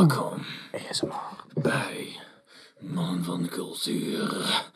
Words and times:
Welkom 0.00 0.38
ASMR. 0.72 1.44
bij 1.62 2.20
Man 2.78 3.24
van 3.24 3.48
Cultuur. 3.48 4.70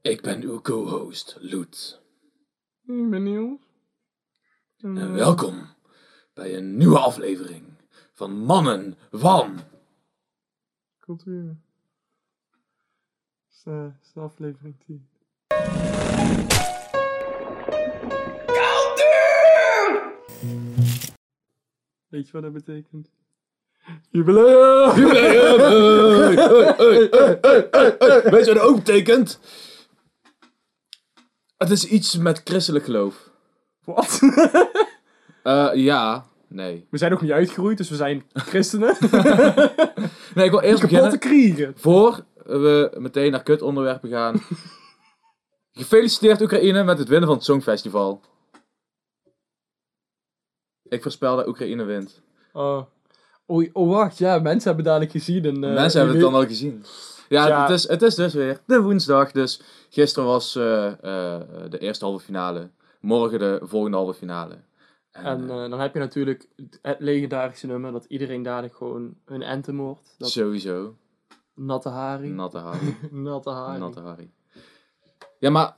Ik 0.00 0.22
ben 0.22 0.42
uw 0.42 0.60
co-host, 0.60 1.36
Loet. 1.40 2.00
Ik 2.82 3.10
ben 3.10 3.22
Niels. 3.22 3.60
En 4.76 5.12
welkom 5.12 5.66
bij 6.34 6.56
een 6.56 6.76
nieuwe 6.76 6.98
aflevering 6.98 7.64
van 8.12 8.44
Mannen 8.44 8.96
van... 9.10 9.58
Cultuur. 10.98 11.56
Dat 13.46 13.50
is, 13.50 13.62
eh, 13.64 13.82
dat 13.82 13.92
is 14.02 14.12
de 14.12 14.20
aflevering 14.20 14.76
10. 14.86 15.08
Weet 22.08 22.26
je 22.26 22.32
wat 22.32 22.42
dat 22.42 22.52
betekent? 22.52 23.10
Jubileum! 24.10 24.94
Weet 28.30 28.46
je 28.46 28.52
wat 28.54 28.58
ook 28.58 28.76
betekent? 28.76 29.40
Het 31.56 31.70
is 31.70 31.84
iets 31.86 32.16
met 32.16 32.40
christelijk 32.44 32.84
geloof. 32.84 33.30
Wat? 33.84 34.20
Eh, 35.42 35.70
ja, 35.74 36.26
nee. 36.48 36.86
We 36.90 36.98
zijn 36.98 37.10
nog 37.10 37.20
niet 37.20 37.30
uitgeroeid, 37.30 37.76
dus 37.76 37.88
we 37.88 37.96
zijn 37.96 38.24
christenen. 38.32 38.96
Nee, 40.34 40.44
ik 40.44 40.50
wil 40.50 40.60
eerst 40.60 40.80
Kapotte 40.80 41.18
beginnen. 41.18 41.18
kriegen. 41.18 41.72
Voor 41.76 42.24
we 42.44 42.90
meteen 42.98 43.30
naar 43.30 43.42
kut 43.42 43.62
onderwerpen 43.62 44.10
gaan. 44.10 44.40
Gefeliciteerd 45.72 46.40
Oekraïne 46.40 46.84
met 46.84 46.98
het 46.98 47.08
winnen 47.08 47.28
van 47.28 47.36
het 47.36 47.46
Songfestival. 47.46 48.20
Ik 50.82 51.02
voorspel 51.02 51.36
dat 51.36 51.46
Oekraïne 51.46 51.84
wint. 51.84 52.22
Oh. 52.52 52.82
Oh, 53.50 53.68
oh, 53.72 53.88
wacht, 53.88 54.18
ja, 54.18 54.38
mensen 54.38 54.66
hebben 54.68 54.84
dadelijk 54.84 55.10
gezien. 55.10 55.44
En, 55.44 55.64
eh, 55.64 55.74
Mensen 55.74 56.00
hebben 56.00 56.16
het 56.16 56.24
dan 56.30 56.40
al 56.40 56.46
gezien. 56.46 56.84
Ja, 57.28 57.46
Ja. 57.46 57.62
Het, 57.62 57.70
is, 57.70 57.88
het 57.88 58.02
is 58.02 58.14
dus 58.14 58.34
weer 58.34 58.60
de 58.66 58.80
woensdag. 58.80 59.32
Dus 59.32 59.60
gisteren 59.90 60.28
was 60.28 60.56
eh, 60.56 60.86
eh, 60.86 61.40
de 61.70 61.78
eerste 61.78 62.04
halve 62.04 62.24
finale. 62.24 62.70
Morgen 63.00 63.38
de 63.38 63.60
volgende 63.62 63.96
halve 63.96 64.14
finale. 64.14 64.56
En, 65.10 65.24
En 65.24 65.46
dan 65.70 65.80
heb 65.80 65.92
je 65.92 65.98
natuurlijk 65.98 66.48
het 66.82 66.96
legendarische 67.00 67.66
nummer 67.66 67.92
dat 67.92 68.04
iedereen 68.04 68.42
dadelijk 68.42 68.74
gewoon 68.76 69.14
hun 69.24 69.42
anthem 69.42 69.76
wordt. 69.76 70.14
Dat 70.18 70.30
sowieso. 70.30 70.96
natte 71.54 71.88
haring. 71.88 72.34
Natte 72.42 72.58
Harry. 72.58 72.96
natte 73.10 73.50
haring. 73.50 73.78
Natte 73.78 74.00
Harry. 74.00 74.30
Ja, 75.38 75.50
maar 75.50 75.76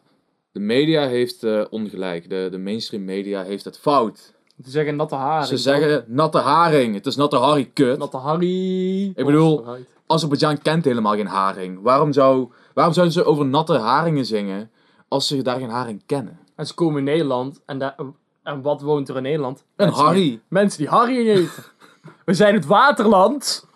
de 0.52 0.60
media 0.60 1.06
heeft 1.06 1.68
ongelijk. 1.70 2.28
De, 2.28 2.48
de 2.50 2.58
mainstream 2.58 3.04
media 3.04 3.42
heeft 3.42 3.64
het 3.64 3.78
fout. 3.78 4.34
Te 4.62 4.70
zeggen 4.70 4.96
natte 4.96 5.14
haring. 5.14 5.46
Ze 5.46 5.56
zeggen 5.56 6.04
natte 6.06 6.38
haring. 6.38 6.94
Het 6.94 7.06
is 7.06 7.16
natte 7.16 7.36
Harry 7.36 7.70
kut. 7.74 7.98
Natte 7.98 8.16
Harry. 8.16 9.04
Ik 9.14 9.24
bedoel-. 9.24 9.64
Azerbeidzjan 10.06 10.62
kent 10.62 10.84
helemaal 10.84 11.14
geen 11.14 11.26
haring. 11.26 11.78
Waarom, 11.82 12.12
zou, 12.12 12.48
waarom 12.74 12.94
zouden 12.94 13.14
ze 13.14 13.24
over 13.24 13.46
natte 13.46 13.78
haringen 13.78 14.26
zingen 14.26 14.70
als 15.08 15.26
ze 15.26 15.42
daar 15.42 15.58
geen 15.58 15.70
haring 15.70 16.02
kennen? 16.06 16.38
En 16.56 16.66
ze 16.66 16.74
komen 16.74 16.98
in 16.98 17.04
Nederland. 17.04 17.60
En, 17.66 17.78
daar- 17.78 17.96
en 18.42 18.62
wat 18.62 18.80
woont 18.80 19.08
er 19.08 19.16
in 19.16 19.22
Nederland? 19.22 19.58
Een 19.58 19.64
Mensen 19.76 19.96
die- 19.96 20.04
Harry. 20.06 20.40
Mensen 20.48 20.78
die 20.78 20.88
haring 20.88 21.28
eten. 21.28 21.50
We 22.24 22.34
zijn 22.34 22.54
het 22.54 22.66
waterland. 22.66 23.66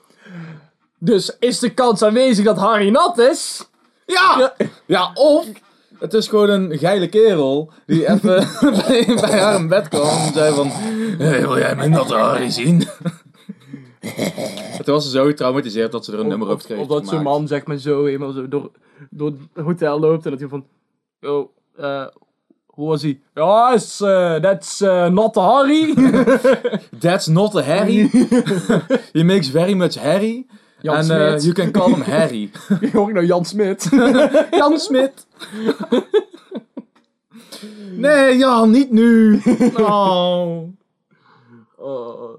Dus 0.98 1.36
is 1.38 1.58
de 1.58 1.70
kans 1.74 2.02
aanwezig 2.02 2.44
dat 2.44 2.58
Harry 2.58 2.88
nat 2.91 3.19
is? 3.19 3.69
Ja! 4.06 4.54
Ja, 4.86 5.10
of 5.14 5.46
het 6.05 6.14
is 6.14 6.28
gewoon 6.28 6.48
een 6.50 6.78
geile 6.78 7.08
kerel 7.08 7.72
die 7.86 8.08
even 8.12 8.48
bij, 8.60 9.05
bij 9.20 9.41
haar 9.41 9.55
in 9.55 9.69
bed 9.69 9.88
kwam 9.88 10.08
en 10.27 10.33
zei 10.33 10.55
van... 10.55 10.69
Hey, 11.19 11.41
wil 11.41 11.58
jij 11.58 11.77
mijn 11.77 11.91
natte 11.91 12.14
Harry 12.14 12.50
zien? 12.50 12.78
Toen 14.84 14.94
was 14.94 15.05
ze 15.05 15.10
zo 15.10 15.25
getraumatiseerd 15.25 15.92
dat 15.92 16.05
ze 16.05 16.12
er 16.12 16.19
een 16.20 16.28
nummer 16.28 16.48
over 16.48 16.64
kreeg 16.64 16.78
of 16.78 16.86
dat 16.86 17.09
zo'n 17.09 17.22
man 17.22 17.47
zeg 17.47 17.66
maar 17.66 17.76
zo 17.76 18.04
helemaal 18.04 18.32
zo 18.32 18.48
door, 18.48 18.70
door 19.10 19.32
het 19.53 19.65
hotel 19.65 20.00
loopt 20.00 20.25
en 20.25 20.31
dat 20.31 20.41
hij 20.41 20.48
van... 20.48 20.66
Oh, 21.20 21.48
eh, 21.76 22.06
hoe 22.66 22.88
was 22.88 23.03
hij? 23.03 23.21
Ja, 23.34 23.72
is, 23.72 24.00
eh, 24.00 24.34
that's 24.34 24.81
eh, 24.81 25.09
not 25.09 25.34
Harry. 25.34 25.94
That's 27.04 27.26
not 27.26 27.54
a 27.54 27.62
Harry. 27.62 28.10
He 29.12 29.22
makes 29.22 29.48
very 29.48 29.75
much 29.75 29.94
Harry. 29.94 30.47
Jan 30.84 30.97
And 30.97 31.11
uh, 31.11 31.39
you 31.41 31.55
can 31.55 31.71
call 31.72 31.89
him 31.89 32.03
Harry. 32.15 32.50
Hoor 32.93 33.09
ik 33.09 33.15
nou 33.15 33.27
Jan 33.27 33.45
Smit? 33.45 33.89
Jan 34.61 34.78
Smit. 34.78 35.27
Nee, 37.97 38.37
Jan, 38.37 38.71
niet 38.71 38.91
nu. 38.91 39.41
Oh. 39.77 40.62
Oh, 41.77 42.34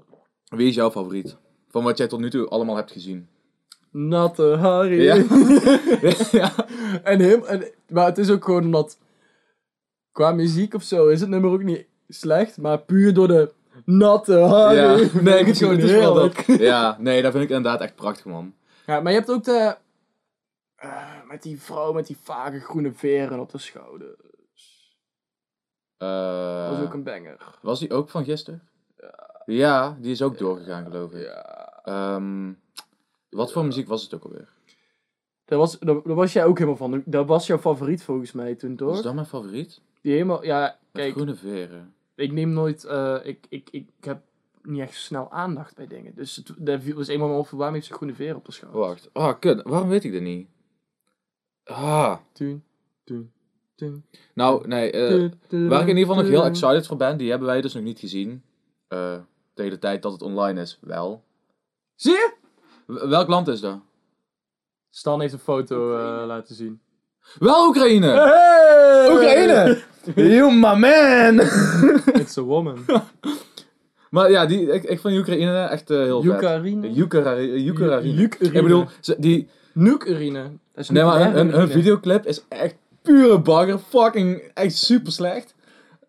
Wie 0.48 0.68
is 0.68 0.74
jouw 0.74 0.90
favoriet? 0.90 1.36
Van 1.68 1.84
wat 1.84 1.98
jij 1.98 2.06
tot 2.06 2.20
nu 2.20 2.30
toe 2.30 2.48
allemaal 2.48 2.76
hebt 2.76 2.92
gezien. 2.92 3.28
natte 3.90 4.56
Harry. 4.60 5.02
Ja. 5.02 5.14
ja. 6.30 6.52
En 7.02 7.20
hem, 7.20 7.44
en, 7.44 7.64
maar 7.88 8.06
het 8.06 8.18
is 8.18 8.30
ook 8.30 8.44
gewoon 8.44 8.64
omdat... 8.64 8.98
Qua 10.12 10.32
muziek 10.32 10.74
of 10.74 10.82
zo 10.82 11.08
is 11.08 11.20
het 11.20 11.28
nummer 11.28 11.50
ook 11.50 11.62
niet 11.62 11.86
slecht, 12.08 12.58
maar 12.58 12.78
puur 12.78 13.14
door 13.14 13.28
de 13.28 13.52
natte. 13.84 14.32
Ja, 14.32 14.96
vind 14.96 15.22
nee, 15.22 15.38
ik 15.38 15.46
het, 15.46 15.60
het 15.60 15.82
is 15.82 15.90
wel 15.92 16.14
heerlijk. 16.16 16.46
dat. 16.46 16.58
Ja, 16.58 16.96
nee, 17.00 17.22
dat 17.22 17.32
vind 17.32 17.44
ik 17.44 17.50
inderdaad 17.50 17.80
echt 17.80 17.94
prachtig, 17.94 18.24
man. 18.24 18.54
Ja, 18.86 19.00
maar 19.00 19.12
je 19.12 19.18
hebt 19.18 19.30
ook 19.30 19.44
de... 19.44 19.76
eh, 20.76 21.02
met 21.28 21.42
die 21.42 21.60
vrouw 21.60 21.92
met 21.92 22.06
die 22.06 22.16
vage 22.22 22.60
groene 22.60 22.92
veren 22.92 23.40
op 23.40 23.50
de 23.50 23.58
schouder. 23.58 24.16
Eh, 25.96 26.68
Dat 26.68 26.78
is 26.78 26.84
ook 26.84 26.94
een 26.94 27.02
banger. 27.02 27.36
Was 27.62 27.78
die 27.78 27.92
ook 27.92 28.08
van 28.10 28.24
gisteren? 28.24 28.62
Ja, 29.46 29.96
die 30.00 30.10
is 30.12 30.22
ook 30.22 30.38
doorgegaan, 30.38 30.84
geloof 30.84 31.12
ik. 31.12 31.22
Ja. 31.22 31.72
Ehm, 31.84 32.52
wat 33.30 33.52
voor 33.52 33.64
muziek 33.64 33.88
was 33.88 34.02
het 34.02 34.14
ook 34.14 34.24
alweer? 34.24 34.48
Daar 35.44 35.58
was, 35.58 35.78
daar, 35.78 36.02
daar 36.02 36.14
was 36.14 36.32
jij 36.32 36.44
ook 36.44 36.58
helemaal 36.58 36.76
van. 36.78 37.02
Dat 37.04 37.26
was 37.26 37.46
jouw 37.46 37.58
favoriet 37.58 38.02
volgens 38.02 38.32
mij 38.32 38.54
toen, 38.54 38.76
toch? 38.76 38.88
Was 38.88 39.02
dat 39.02 39.14
mijn 39.14 39.26
favoriet? 39.26 39.80
Die 40.00 40.12
helemaal... 40.12 40.44
Ja, 40.44 40.60
Met 40.60 41.02
kijk, 41.02 41.12
groene 41.12 41.34
veren. 41.34 41.94
Ik 42.16 42.32
neem 42.32 42.50
nooit... 42.50 42.84
eh, 42.84 43.16
ik, 43.22 43.46
ik, 43.48 43.68
ik 43.70 43.88
heb 44.00 44.22
niet 44.62 44.80
echt 44.80 44.94
snel 44.94 45.30
aandacht 45.30 45.76
bij 45.76 45.86
dingen. 45.86 46.14
Dus 46.14 46.36
het, 46.36 46.52
viel- 46.82 46.96
was 46.96 47.08
eenmaal 47.08 47.38
op 47.38 47.48
waarom 47.48 47.74
heeft 47.74 47.86
ze 47.86 47.92
groene 47.92 48.14
veren 48.14 48.36
op 48.36 48.44
de 48.44 48.52
schouder? 48.52 48.80
Wacht. 48.80 49.08
Ah, 49.12 49.38
kut. 49.38 49.62
Waarom 49.62 49.88
weet 49.88 50.04
ik 50.04 50.12
dat 50.12 50.22
niet? 50.22 50.48
Ah. 51.64 52.16
Toen, 52.32 52.64
toen, 53.04 53.32
toen. 53.74 54.04
Nou, 54.34 54.68
nee. 54.68 54.90
eh, 54.90 55.30
waar 55.68 55.80
ik 55.82 55.88
in 55.88 55.96
ieder 55.96 55.98
geval 55.98 56.16
nog 56.16 56.26
heel 56.28 56.44
excited 56.44 56.86
voor 56.86 56.96
ben, 56.96 57.16
die 57.16 57.30
hebben 57.30 57.48
wij 57.48 57.60
dus 57.60 57.74
nog 57.74 57.82
niet 57.82 57.98
gezien. 57.98 58.42
Eh 58.88 59.18
tegen 59.54 59.72
de 59.72 59.78
tijd 59.78 60.02
dat 60.02 60.12
het 60.12 60.22
online 60.22 60.60
is, 60.60 60.78
wel. 60.80 61.24
Zie 61.94 62.12
je? 62.12 62.34
W- 62.86 63.08
welk 63.08 63.28
land 63.28 63.48
is 63.48 63.60
dat? 63.60 63.80
Stan 64.90 65.20
heeft 65.20 65.32
een 65.32 65.38
foto 65.38 65.96
eh, 65.96 66.26
laten 66.26 66.54
zien. 66.54 66.80
Wel 67.38 67.66
Oekraïne! 67.68 68.06
Hey! 68.06 69.12
Oekraïne! 69.12 69.82
You 70.14 70.52
my 70.52 70.74
man! 70.74 71.40
It's 72.20 72.38
a 72.38 72.42
woman. 72.42 72.84
maar 74.10 74.30
ja, 74.30 74.46
die, 74.46 74.72
ik, 74.72 74.84
ik 74.84 75.00
vind 75.00 75.18
Oekraïne 75.18 75.64
echt 75.64 75.90
eh, 75.90 75.98
heel 75.98 76.22
vet. 76.22 76.32
Oekraïne? 76.32 76.88
Oekraïne. 77.02 77.70
Oekraïne. 77.70 78.22
Oekraïne. 78.22 78.56
Ik 78.56 78.62
bedoel, 78.62 78.84
ze- 79.00 79.16
die. 79.18 79.48
Dat 79.74 80.84
is 80.84 80.90
nee, 80.90 81.04
maar 81.04 81.32
hun, 81.32 81.68
videoclip 81.68 82.26
is 82.26 82.44
echt 82.48 82.74
pure 83.02 83.38
bagger. 83.38 83.78
Fucking, 83.78 84.50
echt 84.54 84.76
super 84.76 85.12
slecht. 85.12 85.54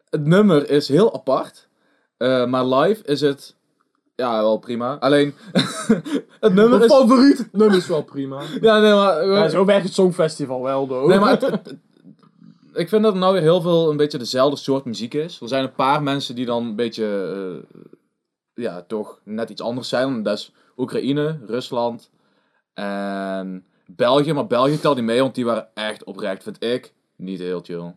Het 0.09 0.25
nummer 0.25 0.69
is 0.69 0.88
heel 0.88 1.13
apart. 1.13 1.67
Eh, 2.17 2.45
maar 2.45 2.66
live 2.66 3.03
is 3.06 3.22
het, 3.22 3.56
ja, 4.17 4.41
wel 4.41 4.57
prima. 4.57 4.97
Alleen, 5.00 5.33
het 6.39 6.53
nummer 6.53 6.69
Mijn 6.69 6.81
is... 6.81 6.95
favoriet 6.95 7.50
nummer 7.51 7.78
is 7.78 7.88
wel 7.88 8.03
prima. 8.03 8.41
Ja, 8.61 8.79
nee, 8.79 8.94
maar... 8.94 9.28
Ja, 9.28 9.50
zo 9.50 9.66
werkt 9.66 9.83
het 9.85 9.94
Songfestival 9.94 10.61
wel, 10.63 10.88
though. 10.88 11.07
Nee, 11.07 11.19
maar 11.19 11.29
het- 11.29 11.41
het- 11.41 11.51
het- 11.66 11.75
ik 12.73 12.89
vind 12.89 13.03
dat 13.03 13.13
er 13.13 13.19
nou 13.19 13.33
weer 13.33 13.41
heel 13.41 13.61
veel 13.61 13.89
een 13.91 13.97
beetje 13.97 14.17
dezelfde 14.17 14.57
soort 14.57 14.85
muziek 14.85 15.13
is. 15.13 15.41
Er 15.41 15.47
zijn 15.47 15.63
een 15.63 15.73
paar 15.73 16.03
mensen 16.03 16.35
die 16.35 16.45
dan 16.45 16.63
een 16.65 16.75
beetje, 16.75 17.06
eh, 17.74 17.80
ja, 18.53 18.81
toch 18.88 19.19
net 19.24 19.50
iets 19.50 19.62
anders 19.62 19.89
zijn. 19.89 20.24
Dat 20.24 20.38
is 20.38 20.53
Oekraïne, 20.77 21.39
Rusland 21.45 22.09
en 22.74 23.65
België. 23.86 24.33
Maar 24.33 24.47
België 24.47 24.80
telt 24.80 24.95
niet 24.95 25.06
mee, 25.06 25.21
want 25.21 25.36
die 25.36 25.45
waren 25.45 25.68
echt 25.74 26.03
oprecht, 26.03 26.44
vind 26.44 26.63
ik, 26.63 26.94
niet 27.15 27.39
heel 27.39 27.62
chill. 27.63 27.95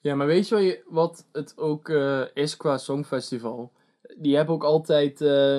Ja, 0.00 0.14
maar 0.14 0.26
weet 0.26 0.48
je 0.48 0.82
wat, 0.88 1.26
het 1.32 1.54
ook 1.56 1.88
eh, 1.88 2.20
is 2.34 2.56
qua 2.56 2.78
Songfestival? 2.78 3.72
Die 4.16 4.36
hebben 4.36 4.54
ook 4.54 4.64
altijd... 4.64 5.20
eh, 5.20 5.58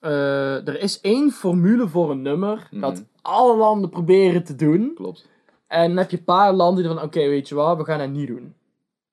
eh, 0.00 0.68
er 0.68 0.80
is 0.80 1.00
één 1.00 1.30
formule 1.30 1.88
voor 1.88 2.10
een 2.10 2.22
nummer 2.22 2.68
Mhm. 2.70 2.80
dat 2.80 3.04
alle 3.22 3.56
landen 3.56 3.90
proberen 3.90 4.44
te 4.44 4.54
doen. 4.54 4.92
Klopt. 4.94 5.28
En 5.66 5.88
dan 5.88 5.96
heb 5.96 6.10
je 6.10 6.16
een 6.18 6.24
paar 6.24 6.52
landen 6.52 6.84
die 6.84 6.92
van, 6.94 7.02
oké, 7.02 7.18
weet 7.28 7.48
je 7.48 7.54
wat, 7.54 7.76
we 7.76 7.84
gaan 7.84 8.00
het 8.00 8.10
niet 8.10 8.26
doen. 8.28 8.54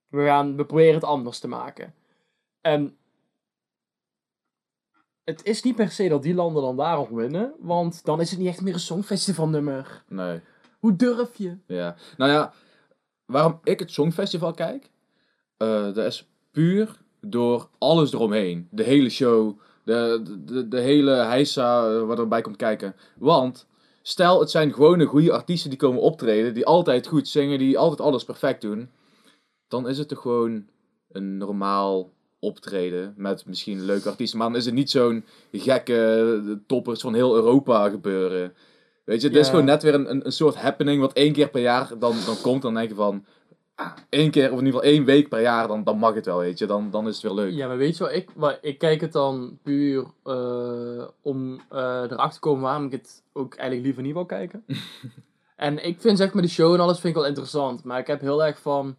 We, 0.07 0.25
gaan, 0.25 0.55
we 0.55 0.65
proberen 0.65 0.93
het 0.93 1.03
anders 1.03 1.39
te 1.39 1.47
maken. 1.47 1.93
En 2.61 2.97
het 5.23 5.43
is 5.43 5.63
niet 5.63 5.75
per 5.75 5.91
se 5.91 6.07
dat 6.07 6.23
die 6.23 6.33
landen 6.33 6.61
dan 6.63 6.77
daarom 6.77 7.15
winnen, 7.15 7.53
want 7.59 8.05
dan 8.05 8.21
is 8.21 8.29
het 8.29 8.39
niet 8.39 8.47
echt 8.47 8.61
meer 8.61 8.73
een 8.73 8.79
Songfestival 8.79 9.47
nummer. 9.47 10.03
Nee. 10.07 10.39
Hoe 10.79 10.95
durf 10.95 11.35
je? 11.35 11.57
Ja. 11.65 11.95
Nou 12.17 12.31
ja, 12.31 12.53
waarom 13.25 13.59
ik 13.63 13.79
het 13.79 13.91
Songfestival 13.91 14.53
kijk, 14.53 14.89
dat 15.57 15.97
is 15.97 16.27
puur 16.51 17.01
door 17.29 17.69
alles 17.77 18.13
eromheen. 18.13 18.67
De 18.71 18.83
hele 18.83 19.09
show, 19.09 19.59
De, 19.83 20.21
de, 20.45 20.67
de 20.67 20.79
hele 20.79 21.11
heisa 21.11 21.89
eh, 21.89 22.03
wat 22.03 22.19
erbij 22.19 22.41
komt 22.41 22.55
kijken. 22.55 22.95
Want, 23.17 23.67
stel 24.01 24.39
het 24.39 24.51
zijn 24.51 24.73
gewone 24.73 25.05
goede 25.05 25.31
artiesten 25.31 25.69
die 25.69 25.79
komen 25.79 26.01
optreden, 26.01 26.53
die 26.53 26.65
altijd 26.65 27.07
goed 27.07 27.27
zingen, 27.27 27.59
die 27.59 27.77
altijd 27.77 28.01
alles 28.01 28.23
perfect 28.23 28.61
doen. 28.61 28.89
Dan 29.67 29.87
is 29.87 29.97
het 29.97 30.07
toch 30.07 30.21
gewoon 30.21 30.65
een 31.11 31.37
normaal 31.37 32.11
optreden 32.39 33.13
met 33.17 33.45
misschien 33.45 33.85
leuke 33.85 34.09
artiesten. 34.09 34.39
Maar 34.39 34.47
dan 34.47 34.57
is 34.57 34.65
het 34.65 34.73
niet 34.73 34.89
zo'n 34.89 35.25
gekke 35.51 36.41
eh, 36.47 36.55
toppers 36.67 37.01
van 37.01 37.13
heel 37.13 37.35
Europa 37.35 37.89
gebeuren. 37.89 38.53
Weet 39.03 39.21
je, 39.21 39.27
het 39.27 39.37
is 39.37 39.49
gewoon 39.49 39.65
net 39.65 39.83
weer 39.83 39.93
een, 39.93 40.25
een, 40.25 40.31
soort 40.31 40.55
happening 40.55 41.01
wat 41.01 41.13
één 41.13 41.33
keer 41.33 41.49
per 41.49 41.61
jaar 41.61 41.87
dan, 41.99 42.15
dan 42.25 42.41
komt. 42.41 42.61
Dan 42.61 42.73
denk 42.73 42.89
je 42.89 42.95
van, 42.95 43.25
één 44.09 44.31
keer 44.31 44.51
of 44.51 44.59
in 44.59 44.65
ieder 44.65 44.79
geval 44.79 44.95
één 44.95 45.05
week 45.05 45.29
per 45.29 45.41
jaar, 45.41 45.67
dan, 45.67 45.83
dan 45.83 45.97
mag 45.97 46.13
het 46.13 46.25
wel, 46.25 46.37
weet 46.37 46.57
je. 46.57 46.65
Dan, 46.65 46.91
dan 46.91 47.07
is 47.07 47.13
het 47.13 47.23
weer 47.23 47.33
leuk. 47.33 47.53
Ja, 47.53 47.67
maar 47.67 47.77
weet 47.77 47.97
je 47.97 48.03
wat 48.03 48.13
ik... 48.13 48.35
Maar 48.35 48.57
ik 48.61 48.77
kijk 48.77 49.01
het 49.01 49.11
dan 49.11 49.59
puur 49.63 50.05
eh, 50.23 51.07
om 51.21 51.59
eh, 51.69 51.79
erachter 51.79 52.31
te 52.31 52.39
komen 52.39 52.61
waarom 52.61 52.85
ik 52.85 52.91
het 52.91 53.23
ook 53.33 53.55
eigenlijk 53.55 53.83
liever 53.83 54.03
niet 54.03 54.13
wil 54.13 54.25
kijken. 54.25 54.65
en 55.55 55.85
ik 55.85 56.01
vind 56.01 56.17
zeg 56.17 56.33
maar 56.33 56.43
de 56.43 56.49
show 56.49 56.73
en 56.73 56.79
alles 56.79 56.99
vind 56.99 57.15
ik 57.15 57.19
wel 57.19 57.29
interessant. 57.29 57.83
Maar 57.83 57.99
ik 57.99 58.07
heb 58.07 58.21
heel 58.21 58.45
erg 58.45 58.59
van... 58.59 58.95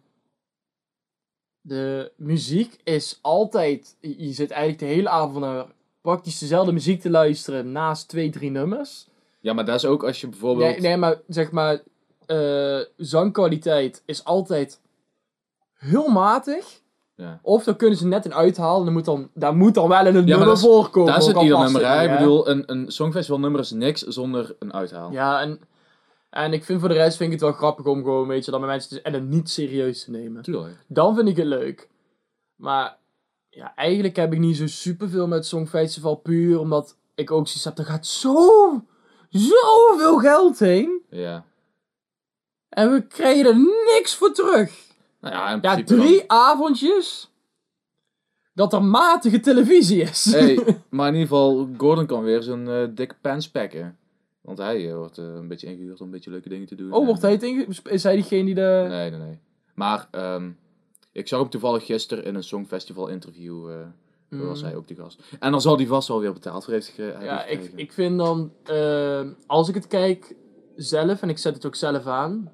De 1.61 2.11
muziek 2.17 2.79
is 2.83 3.19
altijd... 3.21 3.97
Je 3.99 4.27
je 4.27 4.33
zit 4.33 4.51
eigenlijk 4.51 4.81
de 4.81 4.85
hele 4.85 5.09
avond 5.09 5.39
naar 5.39 5.65
praktisch 6.01 6.39
dezelfde 6.39 6.71
muziek 6.71 7.01
te 7.01 7.09
luisteren 7.09 7.71
naast 7.71 8.07
twee, 8.07 8.29
drie 8.29 8.51
nummers. 8.51 9.07
Ja, 9.39 9.53
maar 9.53 9.65
dat 9.65 9.75
is 9.75 9.85
ook 9.85 10.03
als 10.03 10.21
je 10.21 10.27
bijvoorbeeld... 10.27 10.71
Nee, 10.71 10.79
nee, 10.79 10.97
maar 10.97 11.21
zeg 11.27 11.51
maar, 11.51 11.81
eh, 12.29 12.79
zangkwaliteit 12.97 14.03
is 14.05 14.23
altijd 14.23 14.81
heel 15.73 16.07
matig. 16.07 16.81
Ja. 17.15 17.39
Of 17.41 17.63
dan 17.63 17.75
kunnen 17.75 17.97
ze 17.97 18.07
net 18.07 18.25
een 18.25 18.33
uithalen. 18.33 18.85
Dan 18.85 18.93
moet 18.93 19.05
dan, 19.05 19.29
daar 19.33 19.55
moet 19.55 19.73
dan 19.73 19.87
wel 19.89 19.99
in 20.07 20.15
een 20.15 20.25
nummer 20.25 20.47
dat 20.47 20.57
is- 20.57 20.63
voorkomen. 20.63 21.11
Daar 21.11 21.21
zit 21.21 21.41
ieder 21.41 21.59
nummer, 21.59 22.01
niet, 22.01 22.11
Ik 22.11 22.17
bedoel, 22.17 22.49
een, 22.49 22.63
een 22.65 22.91
songfestival 22.91 23.39
nummer 23.39 23.59
is 23.59 23.71
niks 23.71 24.01
zonder 24.01 24.55
een 24.59 24.73
uithaal. 24.73 25.11
Ja, 25.11 25.41
en, 25.41 25.59
en 26.29 26.53
ik 26.53 26.63
vind 26.63 26.79
voor 26.79 26.89
de 26.89 26.95
rest 26.95 27.17
vind 27.17 27.33
ik 27.33 27.39
het 27.39 27.49
wel 27.49 27.57
grappig 27.57 27.85
om 27.85 28.03
gewoon, 28.03 28.27
weet 28.27 28.45
je, 28.45 28.51
dan 28.51 28.59
met 28.59 28.69
mensen 28.69 28.89
te, 28.89 29.01
en 29.01 29.13
het 29.13 29.27
niet 29.29 29.49
serieus 29.49 30.03
te 30.03 30.11
nemen. 30.11 30.41
Tuurlijk. 30.41 30.85
Dan 30.87 31.15
vind 31.15 31.27
ik 31.27 31.37
het 31.37 31.45
leuk. 31.45 31.89
Maar 32.55 32.97
ja, 33.49 33.75
eigenlijk 33.75 34.15
heb 34.15 34.33
ik 34.33 34.39
niet 34.39 34.57
zo 34.57 34.67
superveel 34.67 35.27
met 35.27 35.45
Songfestival 35.45 36.15
puur 36.15 36.59
omdat 36.59 36.97
ik 37.15 37.31
ook 37.31 37.45
zoiets 37.47 37.63
heb, 37.63 37.77
er 37.77 37.85
gaat 37.85 38.05
zo, 38.05 38.45
zoveel 39.29 40.17
geld 40.17 40.59
heen. 40.59 41.01
Ja. 41.09 41.45
En 42.69 42.91
we 42.91 43.07
krijgen 43.07 43.45
er 43.45 43.57
niks 43.95 44.15
voor 44.15 44.33
terug. 44.33 44.87
Nou 45.21 45.35
ja, 45.35 45.49
in 45.49 45.59
Ja, 45.61 45.83
drie 45.83 46.31
avondjes 46.31 47.31
dat 48.53 48.73
er 48.73 48.83
matige 48.83 49.39
televisie 49.39 50.01
is. 50.01 50.25
Hey, 50.31 50.59
maar 50.89 51.07
in 51.07 51.13
ieder 51.13 51.27
geval, 51.29 51.69
Gordon 51.77 52.05
kan 52.05 52.23
weer 52.23 52.41
zijn 52.41 52.67
eh 52.67 52.87
dikke 52.95 53.15
pants 53.21 53.49
packen. 53.49 53.97
Want 54.41 54.57
hij 54.57 54.89
eh, 54.89 54.95
wordt 54.95 55.17
eh, 55.17 55.25
een 55.25 55.47
beetje 55.47 55.67
ingehuurd 55.67 55.99
om 55.99 56.05
een 56.05 56.11
beetje 56.11 56.29
leuke 56.29 56.49
dingen 56.49 56.67
te 56.67 56.75
doen. 56.75 56.91
oh, 56.91 57.05
wordt 57.05 57.21
hij 57.21 57.31
het. 57.31 57.81
Is 57.83 58.03
hij 58.03 58.15
diegene 58.15 58.45
die 58.45 58.55
de... 58.55 58.85
Nee, 58.89 59.09
nee, 59.09 59.19
nee. 59.19 59.39
Maar 59.75 60.07
ehm, 60.11 60.49
ik 61.11 61.27
zag 61.27 61.39
hem 61.39 61.49
toevallig 61.49 61.85
gisteren 61.85 62.23
in 62.23 62.35
een 62.35 62.43
songfestival 62.43 63.07
interview. 63.07 63.69
Mm. 64.29 64.47
Was 64.47 64.61
hij 64.61 64.75
ook 64.75 64.87
de 64.87 64.95
gast. 64.95 65.21
En 65.39 65.51
dan 65.51 65.61
zal 65.61 65.77
hij 65.77 65.85
vast 65.87 66.07
wel 66.07 66.19
weer 66.19 66.33
betaald 66.33 66.63
voor 66.63 66.73
heeft 66.73 66.93
Ja, 66.95 67.45
ik, 67.45 67.71
ik 67.75 67.93
vind 67.93 68.17
dan... 68.17 68.51
eh, 68.63 69.21
als 69.47 69.69
ik 69.69 69.75
het 69.75 69.87
kijk 69.87 70.35
zelf, 70.75 71.21
en 71.21 71.29
ik 71.29 71.37
zet 71.37 71.53
het 71.53 71.65
ook 71.65 71.75
zelf 71.75 72.05
aan... 72.05 72.51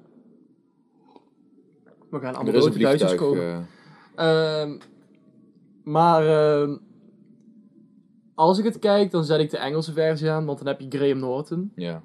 We 2.10 2.18
gaan 2.20 2.34
allemaal 2.34 2.54
rode 2.54 2.78
duitsers 2.78 3.10
vliegtuig. 3.12 3.30
komen. 3.30 3.68
eh, 4.14 4.60
Ehm, 4.62 4.78
maar 5.84 6.26
ehm, 6.26 6.76
als 8.34 8.58
ik 8.58 8.64
het 8.64 8.78
kijk, 8.78 9.10
dan 9.10 9.24
zet 9.24 9.40
ik 9.40 9.50
de 9.50 9.56
Engelse 9.58 9.92
versie 9.92 10.30
aan, 10.30 10.44
want 10.44 10.58
dan 10.58 10.66
heb 10.66 10.80
je 10.80 10.98
Graham 10.98 11.18
Norton. 11.18 11.72
ja. 11.74 12.02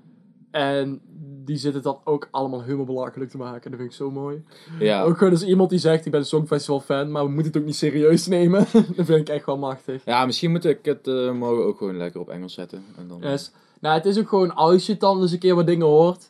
En 0.52 1.02
die 1.44 1.58
zitten 1.58 1.82
dan 1.82 2.00
ook 2.04 2.28
allemaal 2.32 2.64
helemaal 2.64 2.86
belachelijk 2.86 3.32
te 3.32 3.38
maken. 3.38 3.72
Dat 3.72 3.80
vind 3.80 3.92
ik 3.92 3.98
zo 3.98 4.12
mooi. 4.12 4.44
Ja. 4.80 5.04
Ook 5.04 5.18
gewoon 5.18 5.34
als 5.34 5.44
iemand 5.46 5.70
die 5.70 5.80
zegt, 5.80 6.06
ik 6.06 6.12
ben 6.12 6.20
een 6.20 6.26
Songfestival 6.26 6.80
fan, 6.80 7.12
maar 7.12 7.24
we 7.24 7.30
moeten 7.30 7.52
het 7.52 7.62
ook 7.62 7.68
niet 7.68 7.76
serieus 7.76 8.28
nemen. 8.28 8.60
dat 8.96 9.06
vind 9.06 9.10
ik 9.10 9.30
echt 9.30 9.46
wel 9.46 9.58
machtig. 9.58 10.06
ja, 10.06 10.26
misschien 10.26 10.52
moet 10.52 10.66
ik 10.66 10.86
het 10.86 11.08
eh, 11.08 11.32
morgen 11.32 11.66
ook 11.66 11.78
gewoon 11.78 11.98
lekker 11.98 12.20
op 12.22 12.30
Engels 12.30 12.54
zetten. 12.54 12.84
En 12.98 13.08
dan, 13.08 13.20
Yes. 13.22 13.52
Nou, 13.82 13.96
het 13.96 14.06
is 14.06 14.20
ook 14.20 14.30
gewoon, 14.30 14.56
als 14.56 14.86
je 14.86 14.98
dan 14.98 15.22
eens 15.22 15.32
een 15.32 15.40
keer 15.40 15.56
wat 15.56 15.66
dingen 15.68 15.86
hoort. 15.88 16.30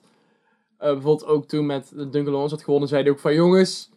Eh, 0.82 0.92
bijvoorbeeld 0.92 1.26
ook 1.26 1.46
toen 1.46 1.66
met 1.66 1.92
Duncan 1.96 2.24
Lawrence 2.24 2.56
had 2.56 2.64
gewonnen, 2.64 2.90
zei 2.90 3.02
hij 3.04 3.12
ook 3.12 3.20
van, 3.20 3.34
jongens, 3.34 3.90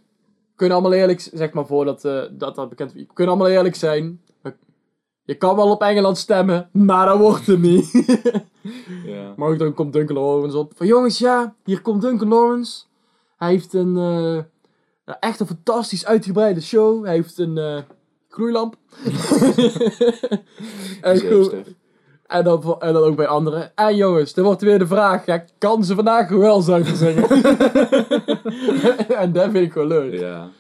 kunnen 0.56 0.76
allemaal 0.76 0.98
eerlijk, 0.98 1.28
zeg 1.32 1.52
maar 1.52 1.66
voordat 1.66 2.04
eh, 2.04 2.22
dat, 2.30 2.54
dat 2.54 2.68
bekend 2.68 2.92
we 2.92 3.06
kunnen 3.12 3.34
allemaal 3.34 3.52
eerlijk 3.52 3.74
zijn. 3.74 4.22
Je 5.26 5.34
kan 5.34 5.56
wel 5.56 5.70
op 5.70 5.82
Engeland 5.82 6.18
stemmen, 6.18 6.68
maar 6.72 7.06
dat 7.06 7.18
wordt 7.18 7.46
het 7.46 7.60
niet. 7.60 7.90
ja. 9.04 9.34
Maar 9.36 9.48
ook 9.48 9.58
dan 9.58 9.74
komt 9.74 9.92
Duncan 9.92 10.16
Lawrence 10.16 10.58
op. 10.58 10.72
Van 10.76 10.86
jongens, 10.86 11.18
ja, 11.18 11.54
hier 11.64 11.80
komt 11.82 12.02
Duncan 12.02 12.28
Lawrence. 12.28 12.84
Hij 13.36 13.50
heeft 13.50 13.72
een 13.72 13.96
eh, 15.04 15.14
echt 15.20 15.40
een 15.40 15.46
fantastisch 15.46 16.06
uitgebreide 16.06 16.60
show. 16.60 17.04
Hij 17.04 17.14
heeft 17.14 17.38
een 17.38 17.84
gloeilamp. 18.28 18.76
en, 21.00 21.20
goed, 21.20 21.50
Zeker. 21.50 21.64
En, 22.34 22.44
dan, 22.44 22.76
en 22.80 22.92
dan 22.92 23.02
ook 23.02 23.16
bij 23.16 23.26
anderen. 23.26 23.72
En 23.74 23.96
jongens, 23.96 24.34
dan 24.34 24.44
wordt 24.44 24.62
weer 24.62 24.78
de 24.78 24.86
vraag. 24.86 25.26
Ja, 25.26 25.44
kan 25.58 25.84
ze 25.84 25.94
vandaag 25.94 26.28
wel 26.28 26.60
zuiver 26.60 26.96
zingen? 26.96 27.28
en 29.22 29.32
dat 29.32 29.50
vind 29.50 29.66
ik 29.66 29.72
wel 29.72 29.86
leuk. 29.86 30.20
Ja. 30.20 30.50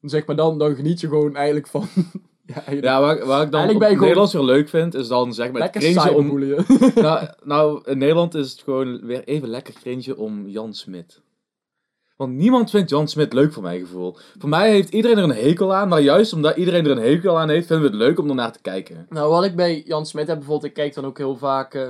Zeg 0.00 0.26
maar 0.26 0.36
dan, 0.36 0.58
dan 0.58 0.74
geniet 0.74 1.00
je 1.00 1.08
gewoon 1.08 1.36
eigenlijk 1.36 1.66
van... 1.66 1.86
ja, 2.46 2.54
eigenlijk 2.54 2.84
Ja, 2.84 3.00
waar, 3.00 3.26
waar 3.26 3.42
ik 3.42 3.50
dan 3.50 3.62
op 3.62 3.82
gewoon- 3.82 3.98
Nederlands 3.98 4.32
weer 4.32 4.42
leuk 4.42 4.68
vind, 4.68 4.94
is 4.94 5.08
dan 5.08 5.34
zeg 5.34 5.52
maar 5.52 5.62
het 5.62 5.74
lekker 5.74 5.92
cringe 5.92 6.16
om... 6.16 6.38
nou, 7.02 7.26
nou, 7.42 7.80
in 7.84 7.98
Nederland 7.98 8.34
is 8.34 8.50
het 8.50 8.60
gewoon 8.60 9.06
weer 9.06 9.24
even 9.24 9.48
lekker 9.48 9.74
cringe 9.74 10.16
om 10.16 10.48
Jan 10.48 10.74
Smit. 10.74 11.20
Want 12.22 12.36
niemand 12.36 12.70
vindt 12.70 12.90
Jan 12.90 13.08
Smit 13.08 13.32
leuk 13.32 13.52
voor 13.52 13.62
mijn 13.62 13.80
gevoel. 13.80 14.16
Voor 14.38 14.48
mij 14.48 14.70
heeft 14.70 14.92
iedereen 14.92 15.16
er 15.18 15.24
een 15.24 15.30
hekel 15.30 15.74
aan, 15.74 15.88
maar 15.88 16.00
juist 16.00 16.32
omdat 16.32 16.56
iedereen 16.56 16.84
er 16.84 16.90
een 16.90 17.02
hekel 17.02 17.38
aan 17.38 17.48
heeft, 17.48 17.66
vinden 17.66 17.84
we 17.84 17.96
het 17.96 18.02
leuk 18.06 18.18
om 18.18 18.28
ernaar 18.28 18.52
te 18.52 18.60
kijken. 18.60 19.06
Nou, 19.10 19.30
wat 19.30 19.44
ik 19.44 19.56
bij 19.56 19.82
Jan 19.86 20.06
Smit 20.06 20.26
heb 20.26 20.36
bijvoorbeeld, 20.36 20.68
ik 20.68 20.74
kijk 20.74 20.94
dan 20.94 21.04
ook 21.04 21.18
heel 21.18 21.36
vaak. 21.36 21.74
eh, 21.74 21.88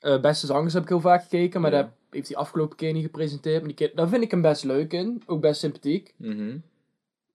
eh, 0.00 0.20
Beste 0.20 0.46
Zangers 0.46 0.72
heb 0.72 0.82
ik 0.82 0.88
heel 0.88 1.00
vaak 1.00 1.22
gekeken, 1.22 1.60
maar 1.60 1.72
Ja. 1.72 1.82
daar 1.82 1.92
heeft 2.10 2.28
hij 2.28 2.36
afgelopen 2.36 2.76
keer 2.76 2.92
niet 2.92 3.04
gepresenteerd. 3.04 3.58
Maar 3.58 3.66
die 3.66 3.76
keer, 3.76 3.92
daar 3.94 4.08
vind 4.08 4.22
ik 4.22 4.30
hem 4.30 4.42
best 4.42 4.64
leuk 4.64 4.92
in, 4.92 5.22
ook 5.26 5.40
best 5.40 5.60
sympathiek. 5.60 6.14
Mhm. 6.16 6.56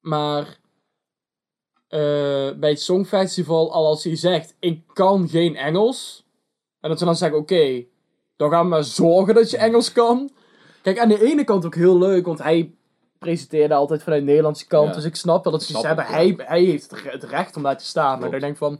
Maar 0.01 0.59
eh, 1.87 1.99
bij 2.59 2.69
het 2.69 2.81
Songfestival, 2.81 3.73
al 3.73 3.85
als 3.85 4.03
hij 4.03 4.15
zegt: 4.15 4.55
Ik 4.59 4.81
kan 4.93 5.29
geen 5.29 5.55
Engels. 5.55 6.25
En 6.79 6.89
dat 6.89 6.99
ze 6.99 7.05
dan 7.05 7.15
zeggen: 7.15 7.37
Oké, 7.39 7.83
dan 8.35 8.49
gaan 8.49 8.63
we 8.63 8.69
maar 8.69 8.83
zorgen 8.83 9.35
dat 9.35 9.49
je 9.49 9.57
Engels 9.57 9.91
kan. 9.91 10.29
Kijk, 10.87 10.99
aan 10.99 11.07
de 11.09 11.21
ene 11.25 11.43
kant 11.43 11.65
ook 11.65 11.75
heel 11.75 11.97
leuk, 11.97 12.25
want 12.25 12.39
hij 12.39 12.75
presenteerde 13.17 13.73
altijd 13.73 14.03
vanuit 14.03 14.21
de 14.21 14.27
Nederlandse 14.27 14.67
kant. 14.67 14.87
Ja. 14.87 14.93
Dus 14.95 15.03
ik 15.03 15.15
snap 15.15 15.43
wel 15.43 15.53
dat 15.53 15.63
ze 15.63 15.77
Ik 15.77 15.83
hebben. 15.85 16.05
Hij, 16.05 16.33
hij 16.37 16.63
heeft 16.63 16.91
het 16.91 16.99
re- 16.99 17.11
het 17.11 17.23
recht 17.23 17.55
om 17.55 17.63
daar 17.63 17.77
te 17.77 17.85
staan. 17.85 18.19
Maar 18.19 18.33
ik 18.33 18.39
denk 18.39 18.57
van. 18.57 18.79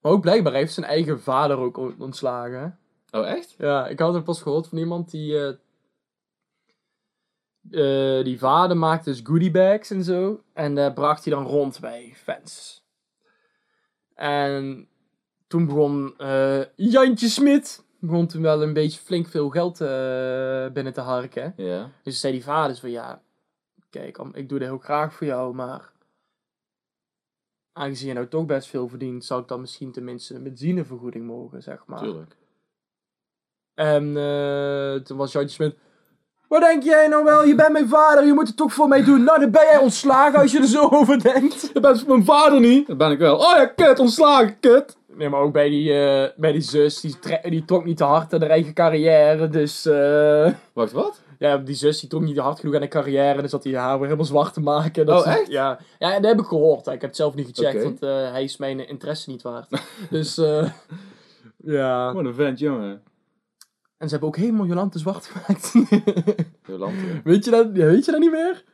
Maar 0.00 0.12
ook 0.12 0.20
blijkbaar 0.20 0.52
heeft 0.52 0.72
zijn 0.72 0.86
eigen 0.86 1.20
vader 1.20 1.56
ook 1.58 1.76
on- 1.76 1.96
ontslagen. 1.98 2.78
Oh, 3.10 3.28
echt? 3.28 3.54
Ja, 3.58 3.86
ik 3.86 3.98
had 3.98 4.14
het 4.14 4.24
pas 4.24 4.42
gehoord 4.42 4.68
van 4.68 4.78
iemand 4.78 5.10
die. 5.10 5.38
eh, 5.38 5.48
eh, 8.18 8.24
die 8.24 8.38
vader 8.38 8.76
maakte 8.76 9.10
dus 9.10 9.20
goodiebags 9.24 9.90
en 9.90 10.04
zo. 10.04 10.42
En 10.52 10.78
eh, 10.78 10.94
bracht 10.94 11.24
hij 11.24 11.34
dan 11.34 11.46
rond 11.46 11.80
bij 11.80 12.12
fans. 12.16 12.82
En 14.14 14.88
toen 15.46 15.66
begon 15.66 16.14
Jantje 16.76 17.28
Smit. 17.28 17.86
Begon 18.00 18.26
toen 18.26 18.42
wel 18.42 18.62
een 18.62 18.72
beetje 18.72 19.00
flink 19.00 19.26
veel 19.26 19.48
geld 19.48 19.80
eh, 19.80 20.68
binnen 20.72 20.92
te 20.92 21.00
harken. 21.00 21.52
Ja. 21.56 21.90
Dus 22.02 22.20
zei 22.20 22.32
die 22.32 22.44
vader 22.44 22.76
van 22.76 22.90
ja. 22.90 23.22
Kijk, 23.90 24.18
ik 24.32 24.48
doe 24.48 24.58
dit 24.58 24.68
heel 24.68 24.78
graag 24.78 25.14
voor 25.14 25.26
jou, 25.26 25.54
maar. 25.54 25.92
Aangezien 27.72 28.08
je 28.08 28.14
nou 28.14 28.28
toch 28.28 28.46
best 28.46 28.68
veel 28.68 28.88
verdient, 28.88 29.24
zou 29.24 29.42
ik 29.42 29.48
dan 29.48 29.60
misschien 29.60 29.92
tenminste 29.92 30.34
een 30.34 30.42
benzinevergoeding 30.42 31.26
mogen, 31.26 31.62
zeg 31.62 31.86
maar. 31.86 31.98
Tuurlijk. 31.98 32.36
En 33.74 34.16
eh, 34.16 34.94
toen 34.94 35.16
was 35.16 35.32
Jantje 35.32 35.54
Smit. 35.54 35.76
Wat 36.48 36.60
denk 36.60 36.82
jij 36.82 37.06
nou 37.08 37.24
wel? 37.24 37.44
Je 37.44 37.54
bent 37.54 37.72
mijn 37.72 37.88
vader, 37.88 38.26
je 38.26 38.32
moet 38.32 38.46
het 38.48 38.56
toch 38.56 38.72
voor 38.72 38.88
mij 38.88 39.04
doen. 39.04 39.24
Nou, 39.24 39.40
dan 39.40 39.50
ben 39.50 39.62
jij 39.62 39.78
ontslagen 39.78 40.38
als 40.40 40.52
je 40.52 40.58
er 40.58 40.66
zo 40.66 40.88
over 40.90 41.22
denkt. 41.22 41.70
Je 41.74 41.80
bent 41.80 42.06
mijn 42.06 42.24
vader 42.24 42.60
niet. 42.60 42.86
Dat 42.86 42.96
ben 42.98 43.10
ik 43.10 43.18
wel. 43.18 43.36
Oh 43.36 43.52
ja, 43.56 43.66
kut, 43.66 43.98
ontslagen, 43.98 44.60
kut. 44.60 44.96
Nee, 45.16 45.28
maar 45.28 45.40
ook 45.40 45.52
bij 45.52 45.68
die, 45.68 45.92
eh, 45.92 46.28
bij 46.36 46.52
die 46.52 46.60
zus, 46.60 47.00
die, 47.00 47.16
die 47.42 47.64
trok 47.64 47.84
niet 47.84 47.96
te 47.96 48.04
hard 48.04 48.34
aan 48.34 48.40
haar 48.40 48.50
eigen 48.50 48.74
carrière. 48.74 49.48
Dus 49.48 49.86
eh, 49.86 50.52
Wacht, 50.72 50.92
wat? 50.92 51.20
ja, 51.38 51.56
die 51.56 51.74
zus 51.74 52.00
die 52.00 52.08
trok 52.08 52.22
niet 52.22 52.34
te 52.34 52.40
hard 52.40 52.60
genoeg 52.60 52.74
aan 52.74 52.80
de 52.80 52.88
carrière. 52.88 53.42
Dus 53.42 53.50
dat 53.50 53.64
hij 53.64 53.72
haar 53.74 53.94
weer 53.94 54.04
helemaal 54.04 54.24
zwart 54.24 54.52
te 54.54 54.60
maken. 54.60 55.06
Dat 55.06 55.16
Oh, 55.26 55.32
ze- 55.32 55.38
echt? 55.38 55.48
Ja. 55.50 55.78
ja, 55.98 56.12
dat 56.20 56.30
heb 56.30 56.40
ik 56.40 56.46
gehoord. 56.46 56.86
Ik 56.86 56.92
heb 56.92 57.00
het 57.02 57.16
zelf 57.16 57.34
niet 57.34 57.50
gecheckt, 57.54 57.74
Oké. 57.74 57.84
want 57.84 58.02
eh, 58.02 58.30
hij 58.32 58.42
is 58.42 58.56
mijn 58.56 58.88
interesse 58.88 59.30
niet 59.30 59.42
waard. 59.42 59.66
dus 60.10 60.38
eh, 60.38 60.68
ja. 61.76 62.12
Wat 62.12 62.24
een 62.24 62.34
vent, 62.34 62.58
jongen. 62.58 63.02
En 63.98 64.04
ze 64.06 64.10
hebben 64.10 64.28
ook 64.28 64.36
helemaal 64.36 64.66
Jolante 64.66 64.98
zwart 64.98 65.26
gemaakt. 65.32 65.72
Jolante. 66.66 67.20
weet, 67.24 67.44
je 67.44 67.50
dat, 67.50 67.70
weet 67.72 68.04
je 68.04 68.10
dat 68.10 68.20
niet 68.20 68.30
meer? 68.30 68.64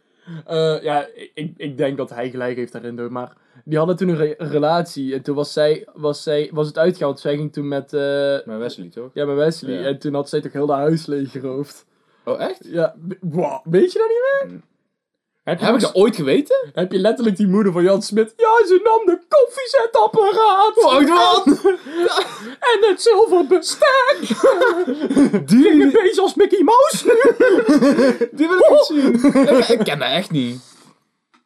Eh, 0.46 0.82
ja, 0.82 1.06
ik, 1.34 1.52
ik 1.56 1.76
denk 1.76 1.96
dat 1.96 2.10
hij 2.10 2.30
gelijk 2.30 2.56
heeft 2.56 2.72
daarin, 2.72 2.96
door, 2.96 3.12
maar 3.12 3.36
die 3.64 3.78
hadden 3.78 3.96
toen 3.96 4.08
een, 4.08 4.16
re- 4.16 4.34
een 4.38 4.48
relatie 4.50 5.14
en 5.14 5.22
toen 5.22 5.34
was, 5.34 5.52
zij, 5.52 5.86
was, 5.94 6.22
zij, 6.22 6.50
was 6.52 6.66
het 6.66 6.78
uitgehaald. 6.78 7.20
Zij 7.20 7.36
ging 7.36 7.52
toen 7.52 7.68
met, 7.68 7.92
eh, 7.92 8.36
Met 8.44 8.58
Wesley, 8.58 8.88
toch? 8.88 9.10
ja, 9.14 9.24
met 9.26 9.36
Wesley 9.36 9.74
Ja. 9.80 9.84
en 9.86 9.98
toen 9.98 10.14
had 10.14 10.28
zij 10.28 10.40
toch 10.40 10.52
heel 10.52 10.66
de 10.66 10.72
huis 10.72 11.06
leeggeroofd. 11.06 11.86
Oh, 12.24 12.40
echt? 12.40 12.58
Ja, 12.66 12.94
wow, 13.20 13.60
weet 13.64 13.92
je 13.92 13.98
dat 13.98 14.08
niet 14.08 14.50
meer? 14.52 14.60
Heb 15.44 15.58
je, 15.58 15.64
Heb 15.64 15.74
ik 15.74 15.80
dat 15.80 15.94
ooit 15.94 16.16
geweten? 16.16 16.56
heb 16.74 16.92
je 16.92 16.98
letterlijk 16.98 17.36
die 17.36 17.46
moeder 17.46 17.72
van 17.72 17.82
Jan 17.82 18.02
Smit? 18.02 18.32
Ja, 18.36 18.66
ze 18.66 18.80
nam 18.84 19.06
de 19.06 19.20
koffiezetapparaat! 19.28 20.74
Wacht, 20.74 21.08
wat? 21.08 21.74
En 22.72 22.88
het 22.88 23.02
zilveren 23.02 23.48
bestek! 23.48 24.18
Die, 25.48 25.68
Ik 25.68 25.78
ben 25.78 25.90
bezig 26.02 26.18
als 26.18 26.34
Mickey 26.34 26.62
Mouse 26.62 27.06
nu! 27.06 27.32
die 28.38 28.48
wil 28.48 28.58
ik 28.58 28.70
niet 28.70 28.84
zien. 28.84 29.58
ik, 29.58 29.68
ik 29.68 29.84
ken 29.84 29.98
dat 29.98 30.08
echt 30.08 30.30
niet. 30.30 30.60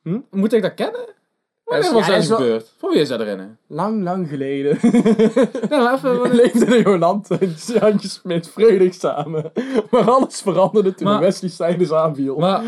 Hm? 0.03 0.19
Moet 0.31 0.53
ik 0.53 0.63
dat 0.63 0.75
kennen? 0.75 1.01
Wanneer 1.65 1.93
was 1.93 2.07
dat 2.07 2.25
gebeurd? 2.25 2.73
Van 2.79 2.91
wie 2.91 3.01
is 3.01 3.09
dat 3.09 3.21
erin? 3.21 3.57
Lang, 3.67 4.03
lang 4.03 4.29
geleden. 4.29 4.79
Nou, 5.69 5.95
even... 5.95 6.83
Jolante 6.83 7.37
en 7.41 7.55
Jantje 7.67 8.09
Smit 8.09 8.49
vredig 8.49 8.95
samen. 8.95 9.53
Maar 9.91 10.11
alles 10.11 10.41
veranderde 10.41 10.95
toen 10.95 11.07
Maar- 11.07 11.21
Wesley 11.21 11.51
Steiners 11.51 11.93
aanviel. 11.93 12.37
Maar 12.37 12.63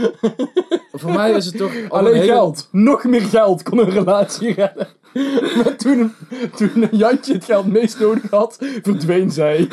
voor 1.01 1.13
mij 1.13 1.33
is 1.33 1.47
het 1.47 1.57
toch... 1.57 1.73
al 1.89 1.99
Alleen 1.99 2.15
hele- 2.15 2.33
geld. 2.33 2.69
Nog 2.71 3.05
meer 3.05 3.21
geld 3.21 3.63
kon 3.63 3.79
een 3.79 3.91
relatie 3.91 4.53
redden. 4.55 4.89
Maar 5.57 5.77
toen, 5.77 6.15
toen 6.57 6.89
Jantje 6.91 7.33
het 7.33 7.45
geld 7.45 7.67
meest 7.67 7.99
nodig 8.01 8.31
had, 8.31 8.59
verdween 8.83 9.31
zij. 9.31 9.69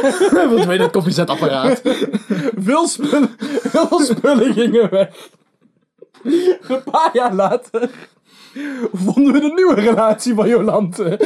Weet 0.66 0.80
het 0.80 0.90
koffiezetapparaat? 0.90 1.80
Veel 2.56 2.86
spullen, 2.86 3.30
veel 3.62 4.00
spullen 4.00 4.52
gingen 4.52 4.90
weg. 4.90 5.08
Een 6.68 6.82
paar 6.90 7.10
jaar 7.12 7.34
later 7.34 7.90
vonden 8.92 9.32
we 9.32 9.40
de 9.40 9.52
nieuwe 9.54 9.74
relatie 9.74 10.34
van 10.34 10.48
Jolante. 10.48 11.18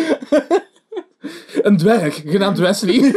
Een 1.63 1.77
dwerg, 1.77 2.23
genaamd 2.27 2.59
Wesley. 2.59 3.11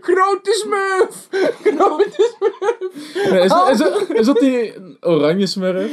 Grote 0.00 0.52
smurf! 0.52 1.28
Grote 1.62 2.34
smurf! 2.36 3.30
Nee, 3.30 3.40
is, 3.40 3.52
is, 3.70 3.78
dat- 3.78 4.10
is 4.10 4.26
dat 4.26 4.38
die 4.38 4.74
oranje 5.00 5.46
smurf? 5.46 5.90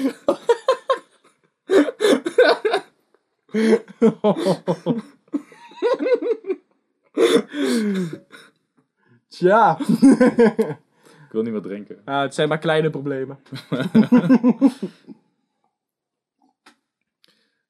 Tja. 9.27 9.77
Ik 9.79 11.37
wil 11.37 11.41
niet 11.41 11.51
meer 11.51 11.61
drinken. 11.61 12.01
Ah, 12.05 12.21
het 12.21 12.33
zijn 12.33 12.47
maar 12.49 12.57
kleine 12.59 12.89
problemen. 12.89 13.39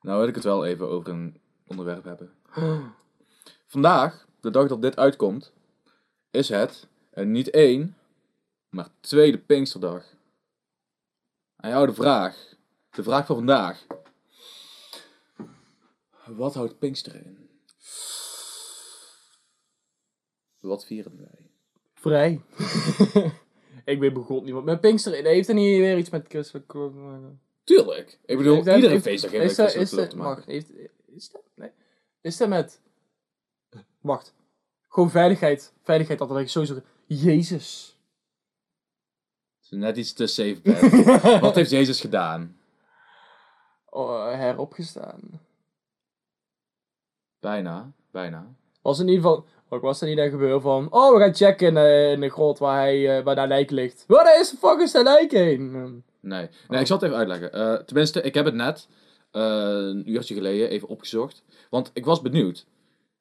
Nou 0.03 0.19
wil 0.19 0.27
ik 0.27 0.35
het 0.35 0.43
wel 0.43 0.65
even 0.65 0.89
over 0.89 1.09
een 1.09 1.40
onderwerp 1.71 2.03
hebben. 2.03 2.31
Vandaag, 3.67 4.25
de 4.39 4.49
dag 4.49 4.67
dat 4.67 4.81
dit 4.81 4.97
uitkomt, 4.97 5.53
is 6.31 6.49
het 6.49 6.87
en 7.09 7.31
niet 7.31 7.49
één, 7.49 7.97
maar 8.69 8.89
tweede 8.99 9.37
Pinksterdag. 9.37 10.03
Aan 11.55 11.69
jou 11.69 11.85
de 11.87 11.93
vraag. 11.93 12.53
De 12.89 13.03
vraag 13.03 13.25
van 13.25 13.35
vandaag. 13.35 13.85
Wat 16.25 16.53
houdt 16.53 16.79
Pinksteren 16.79 17.23
in? 17.25 17.49
Wat 20.59 20.85
vieren 20.85 21.17
wij? 21.17 21.49
Vrij. 21.93 22.41
ik 23.93 23.99
weet 23.99 24.13
begot 24.13 24.43
niet 24.43 24.53
wat. 24.53 24.63
Met 24.63 24.81
Pinkster 24.81 25.25
heeft 25.25 25.47
er 25.47 25.53
niet 25.53 25.77
weer 25.77 25.97
iets 25.97 26.09
met 26.09 26.25
christelijk... 26.27 26.73
Tuurlijk. 27.63 28.19
Ik 28.25 28.37
bedoel, 28.37 28.55
Heeft 28.55 28.67
iedere 28.67 28.87
heeft- 28.93 29.03
feestdag 29.03 29.31
heeft 29.31 29.51
Is 29.51 29.57
met 29.57 29.71
christelijk 29.71 30.09
te 30.09 30.17
maken. 30.17 30.43
heeft, 30.45 30.71
is 31.15 31.29
dat, 31.29 31.41
nee. 31.55 31.71
Is 32.21 32.37
dat 32.37 32.49
met, 32.49 32.81
wacht, 34.01 34.33
gewoon 34.89 35.11
veiligheid, 35.11 35.73
veiligheid 35.83 36.19
dat 36.19 36.37
ik 36.37 36.49
sowieso, 36.49 36.81
Jezus. 37.05 37.97
Het 39.61 39.71
is 39.71 39.77
Net 39.77 39.97
iets 39.97 40.13
te 40.13 40.27
safe. 40.27 41.39
Wat 41.41 41.55
heeft 41.55 41.69
Jezus 41.69 42.01
gedaan? 42.01 42.57
Oh, 43.89 44.25
heropgestaan. 44.33 45.19
Bijna, 47.39 47.91
bijna. 48.11 48.55
Was 48.81 48.99
in 48.99 49.07
ieder 49.07 49.23
geval, 49.23 49.45
wat 49.67 49.81
was 49.81 50.01
er 50.01 50.07
niet 50.07 50.17
dat 50.17 50.29
gebeuren 50.29 50.61
van, 50.61 50.91
oh 50.91 51.13
we 51.13 51.19
gaan 51.19 51.35
checken 51.35 51.67
in, 51.67 51.73
de- 51.73 52.09
in 52.13 52.19
de 52.19 52.29
grot 52.29 52.59
waar, 52.59 52.77
hij, 52.79 53.17
eh, 53.17 53.23
waar 53.23 53.35
dat 53.35 53.47
lijk 53.47 53.69
ligt. 53.69 54.03
Waar 54.07 54.39
is 54.39 54.49
de 54.49 54.57
fuck 54.57 54.79
is 54.79 54.91
dat 54.91 55.03
lijk 55.03 55.31
heen? 55.31 55.71
Nee, 56.19 56.49
nee 56.67 56.79
ik 56.79 56.87
zal 56.87 56.97
het 56.97 57.05
even 57.05 57.17
uitleggen. 57.17 57.51
Eh, 57.53 57.73
tenminste, 57.73 58.21
ik 58.21 58.33
heb 58.33 58.45
het 58.45 58.53
net 58.53 58.87
een 59.31 60.11
uurtje 60.11 60.33
geleden 60.33 60.69
even 60.69 60.87
opgezocht. 60.87 61.43
Want 61.69 61.91
ik 61.93 62.05
was 62.05 62.21
benieuwd. 62.21 62.65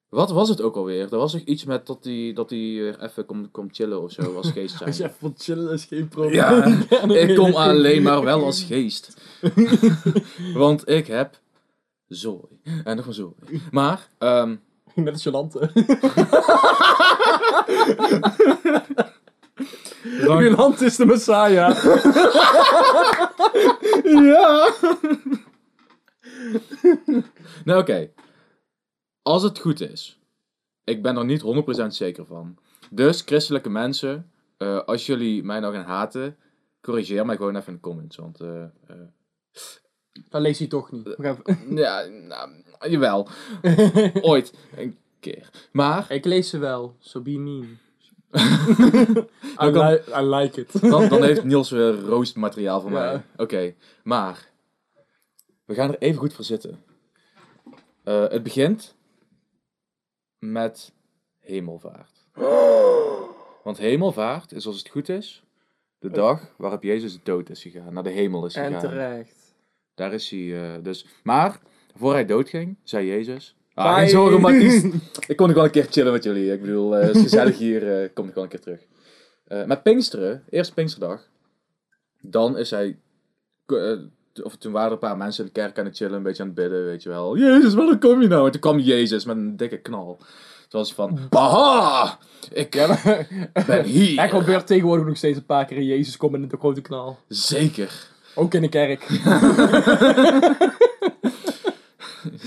Wat 0.09 0.31
was 0.31 0.49
het 0.49 0.61
ook 0.61 0.77
alweer? 0.77 1.13
Er 1.13 1.19
was 1.19 1.33
toch 1.33 1.41
iets 1.41 1.65
met 1.65 1.87
dat 1.87 2.05
hij 2.05 2.33
dat 2.35 2.49
die 2.49 2.81
weer 2.83 3.03
even 3.03 3.27
komt 3.27 3.51
komt 3.51 3.75
chillen 3.77 4.03
of 4.03 4.13
zo 4.13 4.37
als 4.37 4.51
geest 4.57 4.81
Als 4.81 4.89
je 4.89 4.93
zijn. 4.93 5.09
even 5.09 5.21
wilt 5.21 5.43
chillen 5.43 5.73
is 5.73 5.85
geen 5.85 6.09
probleem. 6.09 6.35
Ja, 6.35 6.65
ik 7.29 7.37
kom 7.37 7.55
alleen 7.55 8.03
maar 8.03 8.23
wel 8.25 8.45
als 8.45 8.63
geest. 8.63 9.15
Want 10.55 10.89
ik 10.89 11.07
heb 11.07 11.39
zooi. 12.09 12.61
En 12.85 12.97
nog 12.97 13.07
een 13.07 13.13
zooi. 13.13 13.35
Maar, 13.71 14.09
ehm 14.19 14.55
Net 14.95 15.13
als 15.13 15.23
Jolante 15.23 15.71
is 20.85 20.97
de 20.97 21.07
Messiah. 21.07 21.85
Ja. 24.05 24.73
nou, 27.65 27.81
oké. 27.81 28.11
Als 29.23 29.43
het 29.43 29.59
goed 29.59 29.81
is. 29.81 30.19
Ik 30.85 31.03
ben 31.03 31.17
er 31.17 31.25
niet 31.25 31.43
100% 31.85 31.87
zeker 31.87 32.27
van. 32.27 32.57
Dus, 32.91 33.21
christelijke 33.27 33.71
mensen, 33.71 34.31
eh, 34.57 34.79
als 34.85 35.07
jullie 35.07 35.43
mij 35.45 35.61
nou 35.61 35.75
gaan 35.75 35.85
haten, 35.85 36.37
corrigeer 36.81 37.27
mij 37.27 37.37
gewoon 37.37 37.57
even 37.57 37.69
in 37.69 37.75
de 37.75 37.81
comments. 37.81 38.17
Want, 38.17 38.41
eh, 38.41 38.65
Dat 40.29 40.41
lees 40.41 40.59
je 40.59 40.67
toch 40.67 40.91
niet. 40.91 41.17
Ja, 41.75 42.05
nou, 42.05 42.51
jawel. 42.89 43.29
Ooit, 44.31 44.55
een 44.77 44.97
keer. 45.21 45.51
Maar, 45.73 46.13
Ik 46.13 46.25
lees 46.25 46.49
ze 46.49 46.59
wel, 46.59 46.97
so 46.99 47.21
be 47.21 47.31
mean. 47.39 47.79
I, 49.63 49.67
li- 49.71 50.01
like 50.37 50.61
it. 50.61 50.81
dan, 50.91 51.09
dan 51.09 51.23
heeft 51.23 51.45
Niels 51.45 51.71
weer 51.71 52.01
roostmateriaal 52.01 52.81
voor 52.81 52.91
Ja. 52.91 52.97
mij. 53.13 53.23
Oké, 53.37 53.75
maar, 54.05 54.50
we 55.71 55.77
gaan 55.77 55.91
er 55.93 55.99
even 55.99 56.19
goed 56.19 56.33
voor 56.33 56.45
zitten. 56.45 56.83
Eh, 58.05 58.29
het 58.29 58.43
begint 58.43 58.95
met 60.39 60.93
hemelvaart. 61.39 62.27
Want 63.63 63.79
hemelvaart 63.79 64.53
is, 64.53 64.67
als 64.67 64.79
het 64.79 64.89
goed 64.89 65.09
is, 65.09 65.43
de 65.99 66.11
dag 66.11 66.55
waarop 66.57 66.83
Jezus 66.83 67.19
dood 67.23 67.51
is 67.51 67.63
gegaan, 67.63 67.93
naar 67.93 68.03
de 68.03 68.11
hemel 68.11 68.47
is 68.47 68.55
En 68.55 68.65
gegaan. 68.65 68.81
terecht. 68.81 69.55
Daar 69.95 70.13
is 70.13 70.31
hij 70.31 70.75
eh, 70.75 70.83
dus. 70.83 71.07
Maar, 71.23 71.61
voor 71.95 72.13
hij 72.13 72.27
doodging, 72.27 72.77
zei 72.83 73.07
Jezus... 73.07 73.55
Ah, 73.75 73.97
geen 73.97 74.09
zorgen, 74.09 74.41
Matties. 74.41 74.85
ik 75.29 75.37
kon 75.37 75.47
nog 75.47 75.57
wel 75.57 75.65
een 75.65 75.71
keer 75.71 75.87
chillen 75.91 76.13
met 76.13 76.25
jullie. 76.25 76.53
Ik 76.53 76.61
bedoel, 76.61 76.97
eh, 76.97 77.07
het 77.07 77.17
is 77.17 77.23
gezellig 77.23 77.59
hier, 77.59 78.03
eh 78.03 78.09
kom 78.15 78.29
ik 78.29 78.35
wel 78.35 78.43
een 78.43 78.51
keer 78.51 78.61
terug. 78.61 78.87
Eh, 79.45 79.65
met 79.65 79.83
Pinksteren, 79.83 80.45
eerst 80.49 80.75
Pinksterdag, 80.75 81.29
dan 82.21 82.59
is 82.59 82.71
hij... 82.71 82.99
of 84.43 84.57
toen 84.57 84.73
waren 84.73 84.87
er 84.87 84.93
een 84.93 84.99
paar 84.99 85.17
mensen 85.17 85.45
in 85.45 85.51
de 85.55 85.61
kerk 85.61 85.79
aan 85.79 85.85
het 85.85 85.97
chillen, 85.97 86.17
een 86.17 86.23
beetje 86.23 86.43
aan 86.43 86.49
het 86.49 86.57
bidden, 86.57 86.85
weet 86.85 87.03
je 87.03 87.09
wel. 87.09 87.37
Jezus, 87.37 87.75
waar 87.75 87.99
kom 87.99 88.23
je 88.23 88.29
nou? 88.29 88.47
En 88.47 88.53
toen 88.53 88.61
kwam 88.61 88.79
Jezus 88.79 89.25
met 89.25 89.37
een 89.37 89.57
dikke 89.57 89.79
knal. 89.79 90.17
Toen 90.69 90.81
was 90.81 90.95
hij 90.97 90.97
van, 90.97 91.19
aha, 91.41 92.19
ik 92.53 92.71
ben 93.67 93.85
hier. 93.85 94.19
Hij 94.19 94.29
gebeurt 94.29 94.67
tegenwoordig 94.67 95.07
nog 95.07 95.17
steeds 95.17 95.39
een 95.39 95.47
paar 95.47 95.65
keer 95.65 95.77
in 95.77 95.85
Jezus 95.85 96.17
komen 96.17 96.43
in 96.43 96.49
de 96.49 96.57
grote 96.57 96.81
knal. 96.81 97.19
Zeker. 97.29 98.09
Ook 98.35 98.55
in 98.55 98.61
de 98.61 98.69
kerk. 98.69 99.07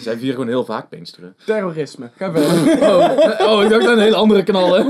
Zij 0.03 0.17
vieren 0.17 0.33
gewoon 0.33 0.47
heel 0.47 0.65
vaak 0.65 0.89
Pinksteren. 0.89 1.35
Terrorisme. 1.45 2.11
Ga 2.15 2.31
verder. 2.31 2.81
Oh, 2.89 3.51
oh 3.51 3.63
ik 3.63 3.69
dacht 3.69 3.85
aan 3.85 3.91
een 3.91 3.99
hele 3.99 4.15
andere 4.15 4.43
knal, 4.43 4.73
hè. 4.73 4.83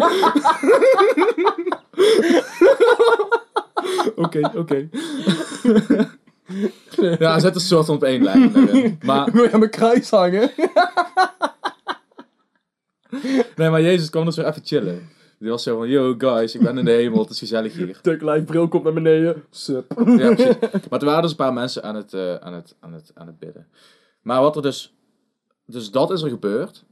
Oké, 4.16 4.52
oké. 4.56 4.90
Ja, 7.20 7.40
zet 7.40 7.56
een 7.56 7.62
soort 7.62 7.86
van 7.86 7.96
op 7.96 8.04
één 8.04 8.24
lijn. 8.24 8.52
daarin. 8.54 9.00
Maar, 9.06 9.32
Wil 9.32 9.44
je 9.44 9.52
aan 9.52 9.60
mijn 9.60 9.72
kruis 9.72 10.10
hangen? 10.10 10.52
nee, 13.56 13.70
maar 13.70 13.82
Jezus 13.82 14.10
kwam 14.10 14.26
dus 14.26 14.36
weer 14.36 14.46
even 14.46 14.62
chillen. 14.66 15.10
Die 15.40 15.50
was 15.50 15.64
zo 15.64 15.78
van, 15.78 15.90
yo 15.90 16.16
guys, 16.18 16.56
ik 16.56 16.62
ben 16.62 16.78
in 16.78 16.86
de 16.86 16.92
hemel, 16.92 17.22
het 17.22 17.30
is 17.30 17.40
gezellig 17.40 17.74
hier. 17.74 18.02
Tuk 18.02 18.22
live 18.22 18.44
bril 18.44 18.68
komt 18.68 18.84
naar 18.84 18.94
beneden. 18.94 19.44
Sup. 19.50 19.94
Ja, 20.06 20.34
precies. 20.34 20.56
Maar 20.90 21.00
er 21.00 21.06
waren 21.06 21.22
dus 21.22 21.32
een 21.32 21.38
paar 21.38 21.54
mensen 21.54 21.84
aan 21.84 21.96
het, 21.96 22.14
eh, 22.14 22.36
aan 22.36 22.54
het, 22.54 22.76
aan 22.80 22.94
het, 22.94 23.12
aan 23.14 23.28
het 23.28 23.40
bidden. 23.40 23.68
Maar 24.22 24.42
wat 24.42 24.56
er 24.56 24.62
dus... 24.62 24.94
Dus 25.66 25.92
dat 25.92 26.12
is 26.12 26.22
er 26.22 26.30
gebeurd. 26.30 26.86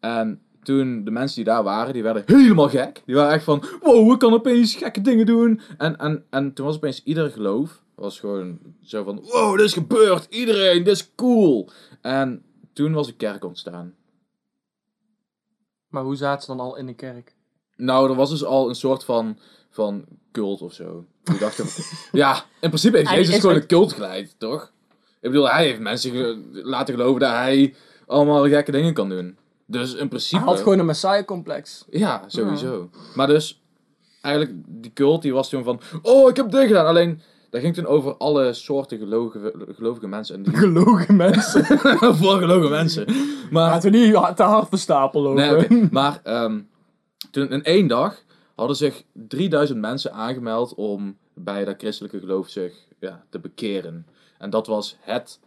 En 0.00 0.40
toen 0.62 1.04
de 1.04 1.10
mensen 1.10 1.36
die 1.36 1.44
daar 1.44 1.62
waren, 1.62 1.92
die 1.92 2.02
werden 2.02 2.22
helemaal 2.26 2.68
gek. 2.68 3.02
Die 3.06 3.14
waren 3.14 3.32
echt 3.32 3.44
van, 3.44 3.64
wow, 3.82 4.12
ik 4.12 4.18
kan 4.18 4.32
opeens 4.32 4.74
gekke 4.74 5.00
dingen 5.00 5.26
doen. 5.26 5.60
En, 5.78 5.98
en, 5.98 6.24
en 6.30 6.52
toen 6.52 6.66
was 6.66 6.76
opeens 6.76 7.02
ieder 7.04 7.30
geloof, 7.30 7.82
was 8.00 8.20
gewoon 8.20 8.58
zo 8.82 9.02
van, 9.04 9.20
wow, 9.22 9.56
dit 9.56 9.66
is 9.66 9.72
gebeurd. 9.72 10.26
Iedereen, 10.30 10.84
dit 10.84 10.94
is 10.94 11.14
cool. 11.14 11.70
En 12.00 12.44
toen 12.72 12.92
was 12.92 13.06
de 13.06 13.16
kerk 13.16 13.44
ontstaan. 13.44 13.94
Maar 15.88 16.02
hoe 16.02 16.16
zaten 16.16 16.40
ze 16.40 16.46
dan 16.56 16.60
al 16.60 16.76
in 16.76 16.86
de 16.86 16.94
kerk? 16.94 17.34
Nou, 17.76 18.10
er 18.10 18.16
was 18.16 18.30
dus 18.30 18.44
al 18.44 18.68
een 18.68 18.74
soort 18.74 19.04
van, 19.04 19.38
van 19.70 20.04
cult 20.32 20.62
of 20.62 20.72
zo. 20.72 21.04
Die 21.22 21.38
dachten, 21.38 21.66
ja, 22.22 22.34
in 22.60 22.68
principe 22.68 22.96
heeft 22.96 23.08
Hij 23.08 23.18
Jezus 23.18 23.40
gewoon 23.40 23.56
een 23.56 23.66
cult 23.66 23.92
geleid, 23.92 24.34
toch? 24.38 24.72
Ik 25.20 25.30
bedoel, 25.30 25.50
hij 25.50 25.64
heeft 25.64 25.80
mensen 25.80 26.10
ge- 26.10 26.60
laten 26.64 26.94
geloven 26.94 27.20
dat 27.20 27.30
hij 27.30 27.74
allemaal 28.06 28.48
gekke 28.48 28.72
dingen 28.72 28.94
kan 28.94 29.08
doen. 29.08 29.38
Dus 29.66 29.92
in 29.92 29.98
Hij 29.98 30.08
principe... 30.08 30.44
had 30.44 30.58
gewoon 30.58 30.78
een 30.78 30.86
Messiah-complex. 30.86 31.84
Ja, 31.90 32.24
sowieso. 32.26 32.90
Maar 33.14 33.26
dus, 33.26 33.62
eigenlijk, 34.20 34.54
die 34.66 34.92
cult 34.92 35.22
die 35.22 35.32
was 35.32 35.48
toen 35.48 35.64
van, 35.64 35.80
oh, 36.02 36.28
ik 36.28 36.36
heb 36.36 36.50
dit 36.50 36.66
gedaan. 36.66 36.86
Alleen, 36.86 37.20
dat 37.50 37.60
ging 37.60 37.74
toen 37.74 37.86
over 37.86 38.16
alle 38.16 38.52
soorten 38.52 38.98
gelovige, 38.98 39.54
gelovige 39.68 40.08
mensen. 40.08 40.34
En 40.36 40.42
die, 40.42 40.56
Gelogen 40.66 41.16
mensen. 41.16 41.64
voor 42.20 42.38
gelovige 42.38 42.70
mensen. 42.70 43.06
Maar, 43.50 43.70
Laten 43.70 43.90
we 43.90 43.98
niet 43.98 44.12
te 44.36 44.42
hard 44.42 44.70
de 44.70 45.18
nee, 45.20 45.56
oké. 45.56 45.88
maar 45.90 46.20
ehm, 46.22 46.60
toen 47.30 47.50
in 47.50 47.64
één 47.64 47.86
dag 47.86 48.22
hadden 48.54 48.76
zich 48.76 49.04
3000 49.12 49.80
mensen 49.80 50.12
aangemeld 50.12 50.74
om 50.74 51.18
bij 51.34 51.64
dat 51.64 51.78
christelijke 51.78 52.18
geloof 52.18 52.48
zich 52.48 52.74
ja, 52.98 53.24
te 53.28 53.38
bekeren. 53.38 54.06
En 54.38 54.50
dat 54.50 54.66
was 54.66 54.96
het 55.00 55.40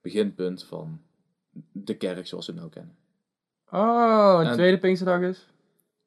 beginpunt 0.00 0.64
van 0.64 1.00
de 1.72 1.94
kerk 1.94 2.26
zoals 2.26 2.46
we 2.46 2.52
het 2.52 2.60
nou 2.60 2.72
kennen. 2.72 2.94
Oh, 3.70 4.40
een 4.40 4.46
En- 4.46 4.52
tweede 4.52 4.78
Pinksterdag 4.78 5.20
is? 5.20 5.46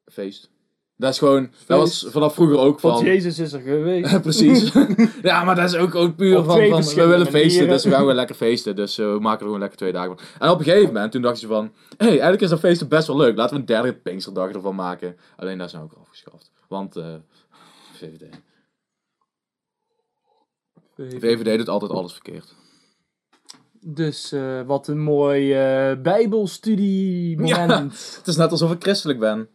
Feest. 0.06 0.50
Dat 0.96 1.12
is 1.12 1.18
gewoon, 1.18 1.50
dat 1.66 1.78
was 1.78 2.06
vanaf 2.08 2.34
vroeger 2.34 2.58
ook 2.58 2.80
Want 2.80 2.96
van... 2.96 3.04
Jezus 3.04 3.38
is 3.38 3.52
er 3.52 3.60
geweest. 3.60 4.20
Precies. 4.22 4.72
ja, 5.22 5.44
maar 5.44 5.54
dat 5.54 5.64
is 5.64 5.76
ook 5.76 5.90
gewoon 5.90 6.14
puur 6.14 6.42
van, 6.42 6.68
van 6.68 6.84
we 6.94 7.06
willen 7.06 7.26
feesten, 7.26 7.68
dus 7.68 7.84
we 7.84 7.90
gaan 7.90 7.98
gewoon 7.98 8.14
lekker 8.14 8.34
feesten. 8.34 8.76
Dus 8.76 8.98
eh, 8.98 9.12
we 9.12 9.18
maken 9.18 9.38
er 9.38 9.44
gewoon 9.44 9.60
lekker 9.60 9.78
twee 9.78 9.92
dagen 9.92 10.16
van. 10.16 10.26
En 10.38 10.50
op 10.50 10.58
een 10.58 10.64
gegeven 10.64 10.86
moment, 10.86 11.12
toen 11.12 11.22
dachten 11.22 11.40
ze 11.40 11.46
van, 11.46 11.64
hé, 11.64 11.96
hey, 11.96 12.08
eigenlijk 12.08 12.40
is 12.40 12.48
dat 12.48 12.58
feesten 12.58 12.88
best 12.88 13.06
wel 13.06 13.16
leuk. 13.16 13.36
Laten 13.36 13.54
we 13.54 13.60
een 13.60 13.66
derde 13.66 13.94
Pinksterdag 13.94 14.50
ervan 14.50 14.74
maken. 14.74 15.16
Alleen 15.36 15.58
dat 15.58 15.66
is 15.66 15.72
nou 15.72 15.84
ook 15.84 15.98
afgeschaft. 16.00 16.50
Want, 16.68 16.96
eh 16.96 17.14
VVD. 17.92 18.24
VVD 20.96 21.58
doet 21.58 21.68
altijd 21.68 21.90
alles 21.90 22.12
verkeerd. 22.12 22.54
Dus 23.80 24.32
eh, 24.32 24.60
wat 24.66 24.88
een 24.88 25.00
mooi 25.00 25.52
eh 25.52 26.02
bijbelstudie 26.02 27.38
moment. 27.38 27.92
Het 28.18 28.26
is 28.26 28.36
net 28.36 28.50
alsof 28.50 28.72
ik 28.72 28.82
christelijk 28.82 29.18
ben, 29.18 29.48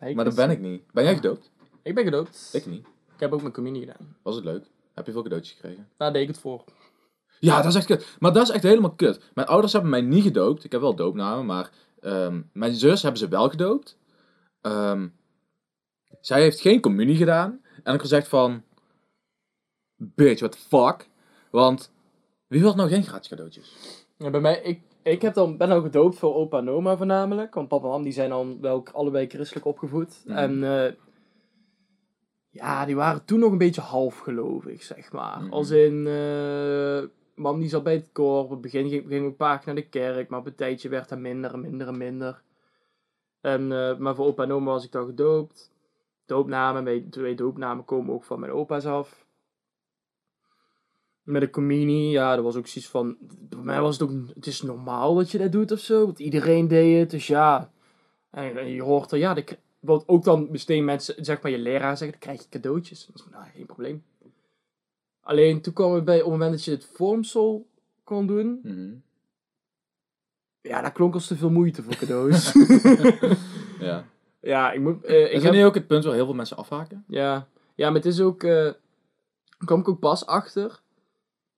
Nee, 0.00 0.14
maar 0.14 0.24
dat 0.24 0.34
ben 0.34 0.50
ik 0.50 0.60
niet. 0.60 0.82
Ben 0.92 1.04
jij 1.04 1.14
gedoopt? 1.14 1.50
Ik 1.82 1.94
ben 1.94 2.04
gedoopt. 2.04 2.50
Ik 2.52 2.66
niet. 2.66 2.86
Ik 3.14 3.20
heb 3.20 3.32
ook 3.32 3.40
mijn 3.40 3.52
communie 3.52 3.80
gedaan. 3.80 4.16
Was 4.22 4.34
het 4.34 4.44
leuk? 4.44 4.64
Heb 4.94 5.06
je 5.06 5.12
veel 5.12 5.22
cadeautjes 5.22 5.54
gekregen? 5.54 5.88
Daar 5.96 6.12
deed 6.12 6.22
ik 6.22 6.28
het 6.28 6.38
voor. 6.38 6.64
Ja, 7.40 7.56
dat 7.56 7.70
is 7.70 7.74
echt 7.74 7.86
kut. 7.86 8.16
Maar 8.18 8.32
dat 8.32 8.42
is 8.42 8.54
echt 8.54 8.62
helemaal 8.62 8.94
kut. 8.94 9.30
Mijn 9.34 9.46
ouders 9.46 9.72
hebben 9.72 9.90
mij 9.90 10.00
niet 10.00 10.22
gedoopt. 10.22 10.64
Ik 10.64 10.72
heb 10.72 10.80
wel 10.80 10.94
doopnamen, 10.94 11.46
maar 11.46 11.70
ehm, 12.00 12.42
mijn 12.52 12.74
zus 12.74 13.02
hebben 13.02 13.20
ze 13.20 13.28
wel 13.28 13.48
gedoopt. 13.50 13.98
Ehm, 14.60 15.08
zij 16.20 16.40
heeft 16.40 16.60
geen 16.60 16.80
communie 16.80 17.16
gedaan. 17.16 17.60
En 17.82 17.94
ik 17.94 18.00
gezegd 18.00 18.28
van... 18.28 18.62
Bitch, 19.96 20.40
what 20.40 20.52
the 20.52 20.58
fuck? 20.58 21.08
Want 21.50 21.92
wie 22.46 22.60
wil 22.60 22.74
nou 22.74 22.88
geen 22.88 23.04
gratis 23.04 23.28
cadeautjes? 23.28 23.76
Ja, 24.16 24.30
bij 24.30 24.40
mij, 24.40 24.60
ik, 24.62 24.80
ik 25.10 25.22
heb 25.22 25.34
dan, 25.34 25.56
ben 25.56 25.68
dan 25.68 25.82
gedoopt 25.82 26.18
voor 26.18 26.34
opa 26.34 26.58
en 26.58 26.70
oma 26.70 26.96
voornamelijk. 26.96 27.54
Want 27.54 27.68
papa 27.68 27.84
en 27.84 27.90
mam 27.90 28.02
die 28.02 28.12
zijn 28.12 28.30
dan 28.30 28.60
wel 28.60 28.86
allebei 28.92 29.26
christelijk 29.26 29.66
opgevoed. 29.66 30.22
Mhm. 30.24 30.36
En 30.36 30.64
eh, 30.64 30.92
ja, 32.50 32.84
die 32.84 32.96
waren 32.96 33.24
toen 33.24 33.38
nog 33.38 33.52
een 33.52 33.58
beetje 33.58 33.80
halfgelovig, 33.80 34.82
zeg 34.82 35.12
maar. 35.12 35.40
Mhm. 35.40 35.52
Als 35.52 35.70
in, 35.70 36.06
eh, 36.06 37.02
mam 37.34 37.60
die 37.60 37.68
zat 37.68 37.82
bij 37.82 37.94
het 37.94 38.08
koor. 38.12 38.42
Op 38.42 38.50
het 38.50 38.60
begin 38.60 38.88
ging, 38.88 39.04
ging 39.08 39.24
ook 39.24 39.30
een 39.30 39.36
paar 39.36 39.56
keer 39.56 39.66
naar 39.66 39.82
de 39.82 39.88
kerk. 39.88 40.28
Maar 40.28 40.38
op 40.38 40.46
een 40.46 40.54
tijdje 40.54 40.88
werd 40.88 41.08
dat 41.08 41.18
minder 41.18 41.52
en 41.52 41.60
minder 41.60 41.88
en 41.88 41.96
minder. 41.96 42.42
En, 43.40 43.72
eh, 43.72 43.96
maar 43.96 44.14
voor 44.14 44.26
opa 44.26 44.42
en 44.42 44.52
oma 44.52 44.70
was 44.70 44.84
ik 44.84 44.92
dan 44.92 45.06
gedoopt. 45.06 45.72
Doopnamen, 46.26 46.84
mijn 46.84 47.10
twee 47.10 47.34
doopnamen 47.34 47.84
komen 47.84 48.14
ook 48.14 48.24
van 48.24 48.40
mijn 48.40 48.52
opa's 48.52 48.86
af. 48.86 49.26
Met 51.28 51.40
de 51.40 51.50
communie, 51.50 52.10
ja, 52.10 52.34
dat 52.34 52.44
was 52.44 52.56
ook 52.56 52.66
zoiets 52.66 52.90
van. 52.90 53.16
Bij 53.48 53.58
mij 53.62 53.80
was 53.80 53.98
het 53.98 54.08
ook. 54.10 54.16
Het 54.34 54.46
is 54.46 54.62
normaal 54.62 55.14
dat 55.14 55.30
je 55.30 55.38
dat 55.38 55.52
doet 55.52 55.72
of 55.72 55.78
zo. 55.78 56.04
Want 56.04 56.18
iedereen 56.18 56.68
deed 56.68 56.98
het, 56.98 57.10
dus 57.10 57.26
ja. 57.26 57.70
En, 58.30 58.56
en 58.56 58.68
je 58.68 58.82
hoort 58.82 59.12
er, 59.12 59.18
ja. 59.18 59.34
De, 59.34 59.44
wat 59.80 60.04
ook 60.08 60.24
dan 60.24 60.48
meteen 60.50 60.84
mensen, 60.84 61.24
zeg 61.24 61.42
maar 61.42 61.50
je 61.50 61.58
leraar 61.58 61.96
zeggen, 61.96 62.10
dan 62.10 62.20
krijg 62.20 62.42
je 62.42 62.48
cadeautjes. 62.48 63.06
Dat 63.06 63.16
is 63.16 63.24
nou, 63.32 63.44
geen 63.54 63.66
probleem. 63.66 64.04
Alleen 65.20 65.60
toen 65.60 65.72
kwam 65.72 65.94
het 65.94 66.04
bij, 66.04 66.16
op 66.16 66.22
het 66.22 66.30
moment 66.30 66.50
dat 66.50 66.64
je 66.64 66.70
het 66.70 66.90
vormsel 66.92 67.66
kon 68.04 68.26
doen. 68.26 68.60
Mhm. 68.62 68.90
Ja, 70.60 70.82
dat 70.82 70.92
klonk 70.92 71.14
als 71.14 71.26
te 71.26 71.36
veel 71.36 71.50
moeite 71.50 71.82
voor 71.82 71.96
cadeaus. 71.96 72.52
Ja. 73.80 74.04
ja, 74.40 74.72
ik 74.72 74.80
moet. 74.80 75.04
eh, 75.04 75.20
ik 75.20 75.26
Is 75.26 75.32
dat 75.32 75.42
heb, 75.42 75.52
niet 75.52 75.64
ook 75.64 75.74
het 75.74 75.86
punt 75.86 76.04
waar 76.04 76.14
heel 76.14 76.24
veel 76.24 76.34
mensen 76.34 76.56
afhaken? 76.56 77.04
Ja, 77.08 77.48
ja 77.74 77.86
maar 77.86 77.96
het 77.96 78.06
is 78.06 78.20
ook. 78.20 78.42
eh 78.42 78.50
daar 79.58 79.66
kwam 79.66 79.80
ik 79.80 79.88
ook 79.88 79.98
pas 80.00 80.26
achter. 80.26 80.80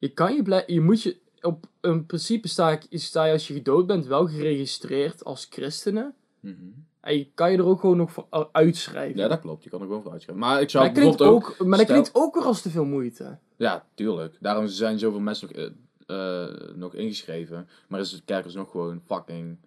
Je 0.00 0.08
kan 0.08 0.34
je 0.34 0.42
blij, 0.42 0.64
je 0.66 0.80
moet 0.80 1.02
je. 1.02 1.16
Op 1.40 1.66
in 1.80 2.06
principe 2.06 2.48
sta, 2.48 2.70
ik, 2.70 2.86
sta 2.90 3.24
je 3.24 3.32
als 3.32 3.48
je 3.48 3.54
gedood 3.54 3.86
bent 3.86 4.06
wel 4.06 4.26
geregistreerd 4.26 5.24
als 5.24 5.46
christenen. 5.50 6.14
Mhm. 6.40 6.54
En 7.00 7.16
je 7.16 7.30
kan 7.34 7.50
je 7.52 7.58
er 7.58 7.66
ook 7.66 7.80
gewoon 7.80 7.96
nog 7.96 8.12
voor 8.12 8.48
uitschrijven. 8.52 9.20
Ja, 9.20 9.28
dat 9.28 9.40
klopt. 9.40 9.64
Je 9.64 9.70
kan 9.70 9.80
er 9.80 9.86
gewoon 9.86 10.02
voor 10.02 10.12
uitschrijven. 10.12 10.46
Maar 10.46 10.60
ik 10.60 10.70
zou 10.70 10.84
maar 10.84 10.94
dat 10.94 11.02
klinkt 11.02 11.18
bijvoorbeeld 11.18 11.52
ook... 11.52 11.60
ook, 11.60 11.66
maar 11.66 11.78
dat 11.78 11.86
klinkt 11.86 12.10
ook 12.12 12.34
weer 12.34 12.44
als 12.44 12.62
te 12.62 12.70
veel 12.70 12.84
moeite. 12.84 13.38
Ja, 13.56 13.86
tuurlijk. 13.94 14.36
Daarom 14.40 14.66
zijn 14.66 14.98
zoveel 14.98 15.20
mensen 15.20 15.48
nog, 15.48 15.56
eh, 15.56 16.44
eh, 16.46 16.74
nog 16.74 16.94
ingeschreven. 16.94 17.68
Maar 17.88 18.00
is 18.00 18.10
de 18.10 18.22
kerk 18.24 18.44
is 18.44 18.54
nog 18.54 18.70
gewoon 18.70 19.02
fucking 19.06 19.58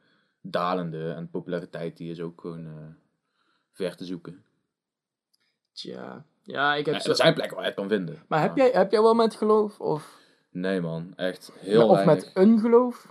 dalende. 0.42 1.12
En 1.12 1.30
populariteit 1.30 1.98
die 1.98 2.12
is 2.12 2.22
ook 2.22 2.42
gewoon 2.42 2.66
eh, 2.66 2.72
ver 3.72 3.96
te 3.96 4.06
zoeken. 4.06 4.44
Tja. 5.72 6.26
Ja, 6.44 6.76
ik 6.76 6.86
heb 6.86 6.96
Ja, 6.96 7.04
er 7.04 7.16
zijn 7.16 7.34
plekken 7.34 7.56
waar 7.56 7.66
je 7.66 7.72
het 7.72 7.80
kan 7.80 7.90
vinden. 7.90 8.24
Maar 8.28 8.42
heb 8.42 8.56
jij, 8.56 8.70
heb 8.70 8.92
jij 8.92 9.02
wel 9.02 9.14
met 9.14 9.36
geloof? 9.36 9.80
Of, 9.80 10.18
Nee 10.54 10.82
man, 10.82 11.14
echt 11.16 11.52
heel 11.60 11.88
of 11.90 11.96
weinig. 11.96 12.26
met 12.26 12.32
een 12.34 12.60
geloof? 12.60 13.08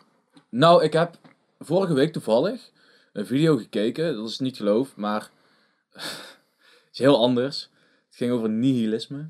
Nou, 0.49 0.83
ik 0.85 0.93
heb 0.93 1.19
vorige 1.61 1.95
week 1.95 2.13
toevallig 2.13 2.71
een 3.13 3.27
video 3.27 3.57
gekeken. 3.57 4.15
Dat 4.15 4.29
is 4.29 4.39
niet 4.39 4.57
geloof, 4.57 4.97
maar 4.97 5.31
het 5.93 6.03
is 6.93 6.99
heel 6.99 7.19
anders. 7.19 7.71
Het 8.07 8.17
ging 8.17 8.33
over 8.33 8.49
nihilisme. 8.49 9.29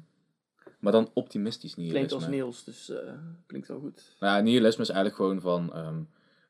Maar 0.79 0.93
dan 0.93 1.11
optimistisch 1.13 1.75
nihilisme. 1.77 2.07
Klinkt 2.07 2.25
als 2.25 2.35
Niels, 2.35 2.65
dus 2.65 2.91
eh, 2.91 3.13
klinkt 3.47 3.69
wel 3.69 3.79
goed. 3.81 4.03
Nou 4.21 4.37
ja, 4.37 4.43
nihilisme 4.43 4.83
is 4.83 4.89
eigenlijk 4.89 5.17
gewoon 5.17 5.41
van... 5.41 5.73
ehm, 5.75 5.97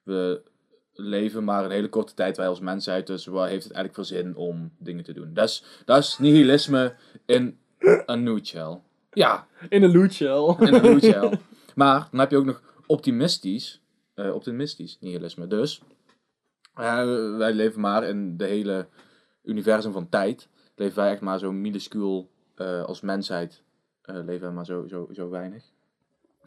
we 0.02 0.42
leven 0.94 1.44
maar 1.44 1.64
een 1.64 1.70
hele 1.70 1.88
korte 1.88 2.14
tijd 2.14 2.36
wij 2.36 2.48
als 2.48 2.60
mensheid. 2.60 3.06
Dus 3.06 3.26
waar 3.26 3.48
heeft 3.48 3.64
het 3.64 3.72
eigenlijk 3.72 3.94
voor 4.08 4.16
zin 4.18 4.36
om 4.36 4.72
dingen 4.78 5.04
te 5.04 5.12
doen? 5.12 5.34
Dat 5.34 5.48
is, 5.48 5.64
dat 5.84 5.98
is 5.98 6.18
nihilisme 6.18 6.94
in 7.26 7.58
een 8.06 8.22
nutshell. 8.22 8.78
Ja, 9.12 9.46
In 9.68 9.82
een 9.82 9.92
lootshell. 9.92 10.54
in 10.58 10.74
een 10.74 10.82
nutshell. 10.82 11.38
maar 11.74 12.08
dan 12.10 12.20
heb 12.20 12.30
je 12.30 12.36
ook 12.36 12.44
nog 12.44 12.62
optimistisch, 12.86 13.82
eh, 14.14 14.34
optimistisch 14.34 14.98
nihilisme. 15.00 15.46
Dus 15.46 15.82
eh, 16.74 17.36
wij 17.36 17.52
leven 17.52 17.80
maar 17.80 18.04
in 18.04 18.36
de 18.36 18.44
hele 18.44 18.88
universum 19.42 19.92
van 19.92 20.08
tijd. 20.08 20.48
Leven 20.74 20.96
wij 20.96 21.10
echt 21.10 21.20
maar 21.20 21.38
zo 21.38 21.52
minuscuul 21.52 22.30
eh, 22.54 22.84
als 22.84 23.00
mensheid. 23.00 23.62
leven 24.02 24.40
wij 24.40 24.50
maar 24.50 24.66
zo, 24.66 24.86
zo, 24.86 25.08
zo 25.12 25.28
weinig. 25.28 25.64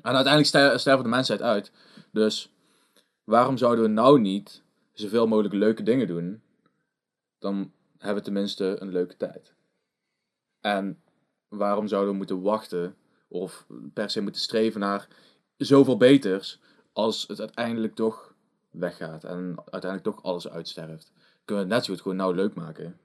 En 0.02 0.14
uiteindelijk 0.16 0.46
ster- 0.46 0.80
sterven 0.80 1.04
de 1.04 1.10
mensheid 1.10 1.42
uit. 1.42 1.72
Dus 2.12 2.54
waarom 3.24 3.58
zouden 3.58 3.84
we 3.84 3.90
nou 3.90 4.20
niet 4.20 4.64
zoveel 4.94 5.28
mogelijk 5.28 5.54
leuke 5.54 5.84
dingen 5.84 6.08
doen? 6.08 6.42
Dan 7.40 7.72
hebben 7.98 8.18
we 8.18 8.24
tenminste 8.24 8.76
een 8.80 8.92
leuke 8.92 9.18
tijd. 9.18 9.54
En 10.62 11.02
waarom 11.48 11.88
zouden 11.88 12.12
we 12.12 12.18
moeten 12.18 12.42
wachten 12.42 12.96
of 13.28 13.66
per 13.94 14.10
se 14.10 14.22
moeten 14.22 14.42
streven 14.42 14.80
naar 14.80 15.08
zoveel 15.58 15.98
beters 15.98 16.60
als 16.94 17.26
het 17.28 17.40
uiteindelijk 17.40 17.96
toch 17.96 18.34
weggaat 18.72 19.24
en 19.24 19.56
uiteindelijk 19.58 20.16
toch 20.16 20.24
alles 20.24 20.50
uitsterft? 20.50 21.12
Kunnen 21.46 21.66
we 21.66 21.70
het 21.70 21.80
net 21.80 21.86
zo 21.86 21.94
goed 21.94 22.02
gewoon 22.02 22.18
nou 22.18 22.36
leuk 22.36 22.54
maken? 22.54 22.98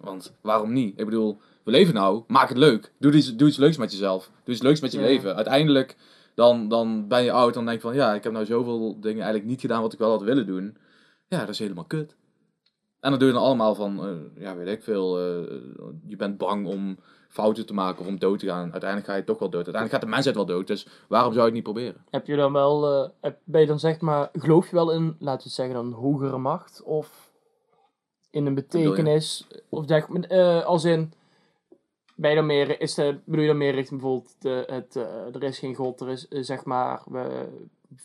Want 0.00 0.32
waarom 0.40 0.72
niet? 0.72 0.98
Ik 0.98 1.04
bedoel, 1.04 1.40
we 1.62 1.70
leven 1.70 1.94
nou, 1.94 2.24
maak 2.26 2.48
het 2.48 2.58
leuk. 2.58 2.92
Doe 2.98 3.12
iets, 3.12 3.36
doe 3.36 3.48
iets 3.48 3.56
leuks 3.56 3.76
met 3.76 3.92
jezelf. 3.92 4.30
Doe 4.44 4.54
iets 4.54 4.62
leuks 4.62 4.80
met 4.80 4.92
je 4.92 4.98
Ja. 4.98 5.04
leven. 5.04 5.34
Uiteindelijk, 5.34 5.96
dan, 6.34 6.68
dan 6.68 7.08
ben 7.08 7.22
je 7.22 7.32
oud, 7.32 7.54
dan 7.54 7.64
denk 7.64 7.76
je 7.76 7.82
van 7.82 7.94
ja, 7.94 8.14
ik 8.14 8.22
heb 8.24 8.32
nou 8.32 8.44
zoveel 8.44 9.00
dingen 9.00 9.20
eigenlijk 9.22 9.50
niet 9.50 9.60
gedaan 9.60 9.82
wat 9.82 9.92
ik 9.92 9.98
wel 9.98 10.10
had 10.10 10.22
willen 10.22 10.46
doen. 10.46 10.76
Ja, 11.28 11.38
dat 11.38 11.48
is 11.48 11.58
helemaal 11.58 11.84
kut. 11.84 12.16
En 13.00 13.10
dan 13.10 13.18
doe 13.18 13.28
je 13.28 13.34
dan 13.34 13.42
allemaal 13.42 13.74
van, 13.74 14.06
eh, 14.06 14.42
ja, 14.42 14.56
weet 14.56 14.68
ik 14.68 14.82
veel, 14.82 15.18
eh, 15.18 15.56
je 16.06 16.16
bent 16.16 16.38
bang 16.38 16.66
om 16.66 16.98
fouten 17.30 17.66
te 17.66 17.74
maken 17.74 18.00
of 18.00 18.06
om 18.06 18.18
dood 18.18 18.38
te 18.38 18.46
gaan. 18.46 18.72
Uiteindelijk 18.72 19.10
ga 19.10 19.16
je 19.16 19.24
toch 19.24 19.38
wel 19.38 19.50
dood. 19.50 19.64
Uiteindelijk 19.64 19.92
gaat 19.92 20.02
de 20.02 20.14
mensheid 20.14 20.36
wel 20.36 20.46
dood, 20.46 20.66
dus 20.66 20.86
waarom 21.08 21.32
zou 21.32 21.46
je 21.46 21.54
het 21.54 21.64
niet 21.64 21.74
proberen? 21.74 22.04
Heb 22.10 22.26
je 22.26 22.36
dan 22.36 22.52
wel, 22.52 23.10
heb, 23.20 23.38
ben 23.44 23.60
je 23.60 23.66
dan 23.66 23.78
zeg 23.78 24.00
maar, 24.00 24.30
geloof 24.32 24.70
je 24.70 24.76
wel 24.76 24.92
in, 24.92 25.04
laten 25.18 25.36
we 25.36 25.42
het 25.42 25.52
zeggen, 25.52 25.76
een 25.76 25.92
hogere 25.92 26.38
macht? 26.38 26.82
Of 26.82 27.30
in 28.30 28.46
een 28.46 28.54
betekenis, 28.54 29.46
of 29.68 29.84
zeg, 29.86 30.08
eh, 30.08 30.64
als 30.64 30.84
in, 30.84 31.12
ben 32.14 32.30
je 32.30 32.36
dan 32.36 32.46
meer, 32.46 32.80
is 32.80 32.94
de, 32.94 33.18
bedoel 33.24 33.42
je 33.42 33.48
dan 33.48 33.58
meer 33.58 33.74
richting 33.74 34.00
bijvoorbeeld, 34.00 34.34
de, 34.38 34.64
het, 34.66 34.96
eh, 34.96 35.34
er 35.34 35.42
is 35.42 35.58
geen 35.58 35.74
god, 35.74 36.00
er 36.00 36.08
is 36.08 36.26
zeg 36.28 36.64
maar, 36.64 37.02
we, 37.06 37.48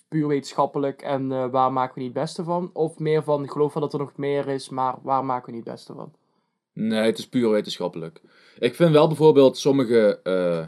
puur 0.08 0.28
wetenschappelijk 0.28 1.02
en 1.02 1.52
waar 1.52 1.74
maken 1.74 1.96
we 1.96 2.02
niet 2.02 2.14
het 2.14 2.22
beste 2.24 2.44
van? 2.44 2.70
Of 2.74 3.00
meer 3.00 3.24
van, 3.24 3.44
ik 3.44 3.52
geloof 3.52 3.74
wel 3.74 3.84
dat 3.84 3.94
er 3.94 4.00
nog 4.00 4.18
meer 4.18 4.48
is, 4.48 4.70
maar 4.70 4.96
waar 5.02 5.26
maken 5.26 5.46
we 5.46 5.52
niet 5.52 5.66
het 5.66 5.74
beste 5.74 5.94
van? 5.94 6.14
Nee, 6.74 7.06
het 7.06 7.18
is 7.18 7.28
puur 7.28 7.50
wetenschappelijk. 7.50 8.22
Ik 8.60 8.76
vind 8.76 8.92
wel 8.92 9.08
bijvoorbeeld 9.08 9.58
sommige 9.58 10.20
eh, 10.24 10.66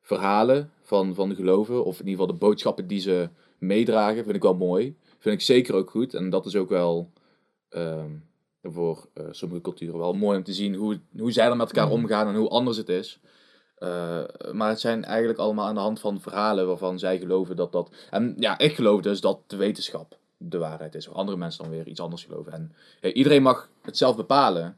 verhalen 0.00 0.70
van, 0.82 1.14
van 1.14 1.28
de 1.28 1.34
geloven, 1.34 1.84
of 1.84 2.00
in 2.00 2.06
ieder 2.06 2.20
geval 2.20 2.38
de 2.38 2.46
boodschappen 2.46 2.86
die 2.86 3.00
ze 3.00 3.28
meedragen, 3.58 4.24
vind 4.24 4.36
ik 4.36 4.42
wel 4.42 4.54
mooi. 4.54 4.96
Vind 5.18 5.34
ik 5.34 5.40
zeker 5.40 5.74
ook 5.74 5.90
goed. 5.90 6.14
En 6.14 6.30
dat 6.30 6.46
is 6.46 6.56
ook 6.56 6.68
wel 6.68 7.10
ehm, 7.68 8.10
voor 8.62 9.08
eh, 9.14 9.24
sommige 9.30 9.60
culturen 9.60 9.98
wel 9.98 10.12
mooi 10.12 10.36
om 10.38 10.44
te 10.44 10.52
zien 10.52 10.74
hoe, 10.74 11.00
hoe 11.18 11.32
zij 11.32 11.46
er 11.46 11.56
met 11.56 11.66
elkaar 11.66 11.86
Mhm. 11.86 11.94
omgaan 11.94 12.28
en 12.28 12.34
hoe 12.34 12.48
anders 12.48 12.76
het 12.76 12.88
is. 12.88 13.20
Eh, 13.74 14.22
maar 14.52 14.68
het 14.68 14.80
zijn 14.80 15.04
eigenlijk 15.04 15.38
allemaal 15.38 15.66
aan 15.66 15.74
de 15.74 15.80
hand 15.80 16.00
van 16.00 16.20
verhalen 16.20 16.66
waarvan 16.66 16.98
zij 16.98 17.18
geloven 17.18 17.56
dat 17.56 17.72
dat... 17.72 17.90
En 18.10 18.34
ja, 18.38 18.58
ik 18.58 18.74
geloof 18.74 19.00
dus 19.00 19.20
dat 19.20 19.40
de 19.46 19.56
wetenschap 19.56 20.18
de 20.36 20.58
waarheid 20.58 20.94
is. 20.94 21.06
Waar 21.06 21.16
andere 21.16 21.36
mensen 21.36 21.62
dan 21.62 21.72
weer 21.72 21.86
iets 21.86 22.00
anders 22.00 22.24
geloven. 22.24 22.52
En 22.52 22.72
iedereen 23.12 23.42
mag 23.42 23.68
het 23.82 23.96
zelf 23.96 24.16
bepalen. 24.16 24.76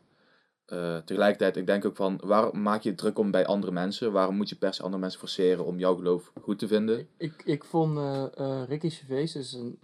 Eh, 0.67 0.99
tegelijkertijd, 0.99 1.57
ik 1.57 1.67
denk 1.67 1.85
ook 1.85 1.97
van, 1.97 2.21
waarom 2.25 2.63
maak 2.63 2.83
je 2.83 2.89
het 2.89 2.99
druk 2.99 3.19
om 3.19 3.31
bij 3.31 3.47
andere 3.47 3.73
mensen? 3.73 4.13
Waarom 4.13 4.37
moet 4.37 4.49
je 4.49 4.57
per 4.57 4.75
se 4.75 4.83
andere 4.83 5.01
mensen 5.01 5.21
forceren 5.21 5.65
om 5.65 5.79
jouw 5.79 5.95
geloof 5.95 6.33
goed 6.43 6.59
te 6.59 6.69
vinden? 6.69 7.09
Ik, 7.17 7.43
ik 7.45 7.65
vond 7.65 7.99
eh 7.99 8.27
eh, 8.37 8.69
Ricky 8.69 8.91
Gervais 8.91 9.37
is 9.37 9.53
een, 9.53 9.79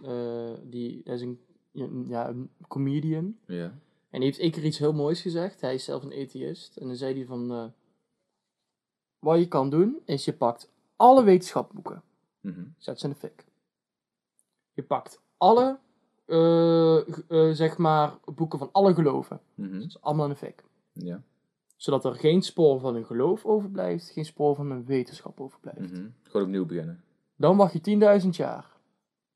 die, 0.69 1.01
is 1.03 1.21
een, 1.21 1.39
ja, 2.07 2.29
een 2.29 2.49
comedian. 2.67 3.37
Ja. 3.47 3.73
En 4.09 4.19
die 4.19 4.23
heeft 4.23 4.39
één 4.39 4.51
keer 4.51 4.63
iets 4.63 4.77
heel 4.77 4.93
moois 4.93 5.21
gezegd. 5.21 5.61
Hij 5.61 5.73
is 5.73 5.83
zelf 5.83 6.03
een 6.03 6.21
atheïst. 6.21 6.77
En 6.77 6.87
dan 6.87 6.95
zei 6.95 7.15
hij 7.15 7.25
van... 7.25 7.73
wat 9.19 9.39
je 9.39 9.47
kan 9.47 9.69
doen, 9.69 9.99
is 10.05 10.25
je 10.25 10.33
pakt 10.33 10.71
alle 10.95 11.23
wetenschapboeken. 11.23 12.03
Mhm. 12.41 12.63
Zet 12.77 12.99
ze 12.99 13.05
in 13.05 13.11
de 13.11 13.17
fik. 13.17 13.45
Je 14.73 14.83
pakt 14.83 15.21
alle, 15.37 15.79
zeg 17.53 17.77
maar, 17.77 18.13
boeken 18.25 18.59
van 18.59 18.69
alle 18.71 18.93
geloven. 18.93 19.41
Mhm. 19.55 19.81
Zet 19.81 19.91
ze 19.91 19.97
allemaal 20.01 20.25
in 20.25 20.31
de 20.31 20.37
fik. 20.37 20.63
Ja. 20.93 21.23
Zodat 21.75 22.05
er 22.05 22.15
geen 22.15 22.41
spoor 22.41 22.79
van 22.79 22.95
een 22.95 23.05
geloof 23.05 23.45
overblijft. 23.45 24.09
Geen 24.09 24.25
spoor 24.25 24.55
van 24.55 24.71
een 24.71 24.85
wetenschap 24.85 25.39
overblijft. 25.39 25.91
Mhm. 25.91 26.07
Gewoon 26.21 26.45
opnieuw 26.45 26.65
beginnen. 26.65 27.03
Dan 27.35 27.57
wacht 27.57 27.73
je 27.73 27.81
10.000 28.23 28.29
jaar. 28.35 28.71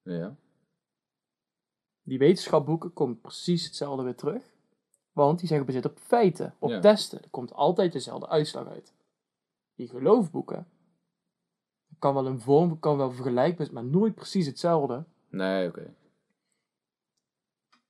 Ja. 0.01 0.35
Die 2.03 2.17
wetenschapboeken 2.17 2.93
komen 2.93 3.21
precies 3.21 3.65
hetzelfde 3.65 4.03
weer 4.03 4.15
terug. 4.15 4.43
Want 5.11 5.39
die 5.39 5.47
zijn 5.47 5.59
gebaseerd 5.59 5.85
op 5.85 5.97
feiten, 5.99 6.55
op 6.59 6.69
Ja. 6.69 6.79
testen. 6.79 7.21
Er 7.23 7.29
komt 7.29 7.53
altijd 7.53 7.91
dezelfde 7.91 8.27
uitslag 8.27 8.67
uit. 8.67 8.93
Die 9.75 9.87
geloofboeken 9.87 10.67
kan 11.99 12.13
wel 12.13 12.25
een 12.25 12.41
vorm, 12.41 12.79
kan 12.79 12.97
wel 12.97 13.11
vergelijkbaar 13.11 13.65
zijn, 13.65 13.83
maar 13.83 13.91
nooit 13.99 14.15
precies 14.15 14.45
hetzelfde. 14.45 15.03
Nee, 15.29 15.67
oké. 15.67 15.93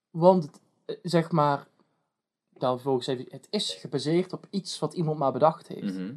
Want 0.09 0.61
eh, 0.85 0.95
zeg 1.01 1.31
maar, 1.31 1.67
dan 2.59 2.79
volgens 2.79 3.07
even, 3.07 3.25
het 3.29 3.47
is 3.49 3.73
gebaseerd 3.73 4.33
op 4.33 4.45
iets 4.49 4.79
wat 4.79 4.93
iemand 4.93 5.17
maar 5.17 5.31
bedacht 5.31 5.67
heeft. 5.67 5.93
Mhm. 5.93 6.13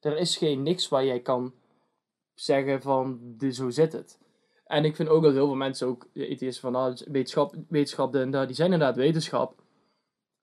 Er 0.00 0.16
is 0.18 0.36
geen 0.36 0.62
niks 0.62 0.88
waar 0.88 1.04
jij 1.04 1.20
kan 1.20 1.54
zeggen 2.34 2.82
van, 2.82 3.34
zo 3.50 3.70
zit 3.70 3.92
het. 3.92 4.18
En 4.66 4.84
ik 4.84 4.96
vind 4.96 5.08
ook 5.08 5.22
dat 5.22 5.32
heel 5.32 5.46
veel 5.46 5.54
mensen 5.54 5.86
ook, 5.86 6.06
ETS 6.14 6.60
van, 6.60 6.72
nou, 6.72 6.96
wetenschap, 7.06 7.54
wetenschap, 7.68 8.14
en 8.14 8.30
die 8.46 8.54
zijn 8.56 8.72
inderdaad 8.72 8.96
wetenschap. 8.96 9.62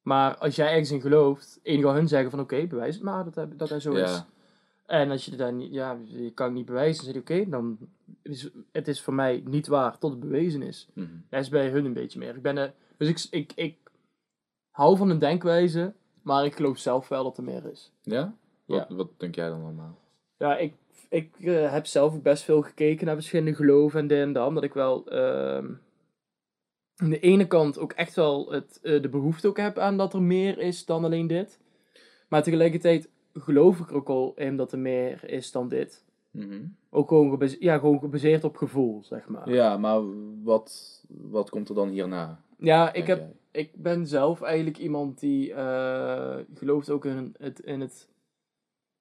Maar 0.01 0.38
als 0.38 0.56
jij 0.56 0.69
ergens 0.69 0.91
in 0.91 1.01
gelooft, 1.01 1.60
enige 1.63 1.86
wat 1.86 1.95
hun 1.95 2.08
zeggen 2.08 2.30
van, 2.32 2.39
oké, 2.39 2.67
bewijs 2.67 2.95
het 2.95 3.04
maar 3.04 3.23
dat, 3.23 3.36
hij- 3.36 3.47
dat 3.56 3.82
zo 3.82 3.91
is. 3.93 4.23
En 4.86 5.12
als 5.12 5.25
je 5.25 5.36
dan 5.36 5.58
niet, 5.58 5.73
ja, 5.73 5.97
je 6.06 6.32
kan 6.32 6.54
niet 6.54 6.65
bewijzen, 6.65 7.04
dan 7.04 7.13
zeg 7.13 7.23
je, 7.23 7.39
oké, 7.39 7.49
dan 7.49 7.77
is 8.21 8.49
het 8.71 8.88
is 8.88 9.01
voor 9.01 9.13
mij 9.13 9.41
niet 9.45 9.67
waar 9.67 9.97
tot 9.97 10.12
het 10.12 10.19
bewezen 10.19 10.62
is. 10.62 10.88
Mhm. 10.93 11.08
Dat 11.30 11.41
is 11.41 11.49
bij 11.49 11.69
hun 11.69 11.86
een 11.86 11.93
beetje 11.93 12.19
meer. 12.19 12.36
Ik 12.36 12.41
ben 12.41 12.73
dus 12.97 13.30
ik, 13.30 13.30
ik, 13.32 13.51
ik 13.56 13.77
hou 14.71 14.97
van 14.97 15.10
een 15.10 15.19
denkwijze, 15.19 15.93
maar 16.21 16.45
ik 16.45 16.55
geloof 16.55 16.77
zelf 16.77 17.07
wel 17.07 17.23
dat 17.23 17.38
er 17.38 17.43
meer 17.43 17.71
is. 17.71 17.91
Ja? 18.01 18.36
Ja. 18.65 18.75
Wat, 18.77 18.89
wat 18.89 19.10
denk 19.17 19.36
jij 19.36 19.49
dan 19.49 19.62
allemaal? 19.63 19.97
Ja, 20.38 20.57
ik, 20.57 20.73
ik 21.10 21.36
eh, 21.39 21.71
heb 21.71 21.86
zelf 21.86 22.13
ook 22.13 22.23
best 22.23 22.43
veel 22.43 22.62
gekeken 22.62 23.05
naar 23.05 23.15
verschillende 23.15 23.55
geloven 23.55 23.99
en 23.99 24.07
dit 24.07 24.19
en 24.19 24.34
dat. 24.34 24.47
Omdat 24.47 24.63
ik 24.63 24.73
wel 24.73 25.07
ehm, 25.07 25.73
aan 26.95 27.10
de 27.10 27.19
ene 27.19 27.47
kant 27.47 27.79
ook 27.79 27.91
echt 27.91 28.15
wel 28.15 28.51
het, 28.51 28.79
eh, 28.81 29.01
de 29.01 29.10
behoefte 29.10 29.47
ook 29.47 29.57
heb 29.57 29.77
aan 29.77 29.97
dat 29.97 30.13
er 30.13 30.21
meer 30.21 30.60
is 30.60 30.86
dan 30.86 31.05
alleen 31.05 31.27
dit. 31.27 31.60
Maar 32.29 32.43
tegelijkertijd 32.43 33.10
geloof 33.34 33.79
ik 33.79 33.89
er 33.89 33.95
ook 33.95 34.10
al 34.10 34.34
in 34.36 34.57
dat 34.57 34.71
er 34.71 34.79
meer 34.79 35.29
is 35.29 35.51
dan 35.51 35.67
dit. 35.69 36.05
Mhm. 36.31 36.63
Ook 36.89 37.07
gewoon, 37.07 37.29
gebase- 37.29 37.57
ja, 37.60 37.77
gewoon 37.77 37.99
gebaseerd 37.99 38.43
op 38.43 38.55
gevoel, 38.57 39.03
zeg 39.03 39.27
maar. 39.27 39.49
Ja, 39.49 39.77
maar 39.77 40.01
wat, 40.43 41.01
wat 41.07 41.49
komt 41.49 41.69
er 41.69 41.75
dan 41.75 41.89
hierna? 41.89 42.43
Ja, 42.62 42.93
ik, 42.93 43.08
heb, 43.08 43.17
jij? 43.17 43.62
ik 43.62 43.69
ben 43.76 44.08
zelf 44.08 44.41
eigenlijk 44.41 44.78
iemand 44.78 45.19
die 45.19 45.54
eh, 45.54 46.38
gelooft 46.56 46.89
ook 46.89 47.06
in 47.06 47.36
het, 47.39 47.60
in 47.60 47.82
het... 47.82 48.08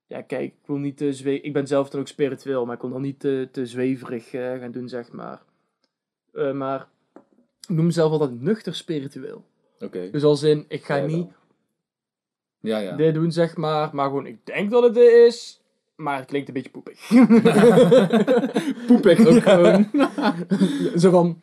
Ja, 0.06 0.22
kijk, 0.22 0.42
ik 0.42 0.66
wil 0.66 0.76
niet 0.76 0.96
te 0.96 1.12
zwe- 1.12 1.40
Ik 1.42 1.52
ben 1.52 1.66
zelf 1.66 1.90
dan 1.90 2.00
ook 2.00 2.08
spiritueel, 2.08 2.66
maar 2.66 2.74
ik 2.74 2.80
wil 2.80 2.90
dan 2.90 3.02
niet 3.02 3.20
te, 3.20 3.48
te 3.52 3.66
zweverig 3.66 4.32
eh, 4.32 4.58
gaan 4.58 4.70
doen, 4.70 4.88
zeg 4.88 5.12
maar. 5.12 5.42
Eh, 6.32 6.52
maar 6.52 6.88
ik 7.60 7.74
noem 7.74 7.84
mezelf 7.86 8.12
altijd 8.12 8.40
nuchter 8.40 8.74
spiritueel. 8.74 9.44
Oké. 9.80 10.10
Dus 10.10 10.22
als 10.22 10.42
in, 10.42 10.64
ik 10.68 10.84
ga 10.84 11.06
niet 11.06 11.28
Ja, 12.60 12.78
ja. 12.78 12.96
dit 12.96 13.14
doen, 13.14 13.32
zeg 13.32 13.56
maar, 13.56 13.90
maar 13.94 14.06
gewoon, 14.06 14.26
ik 14.26 14.46
denk 14.46 14.70
dat 14.70 14.82
het 14.82 14.94
dit 14.94 15.12
is, 15.12 15.60
maar 15.96 16.16
het 16.18 16.26
klinkt 16.26 16.48
een 16.48 16.54
beetje 16.54 16.70
poepig. 16.70 17.08
poepig 18.86 19.26
ook 19.26 19.42
gewoon. 19.42 19.90
Zo 21.00 21.10
van, 21.10 21.40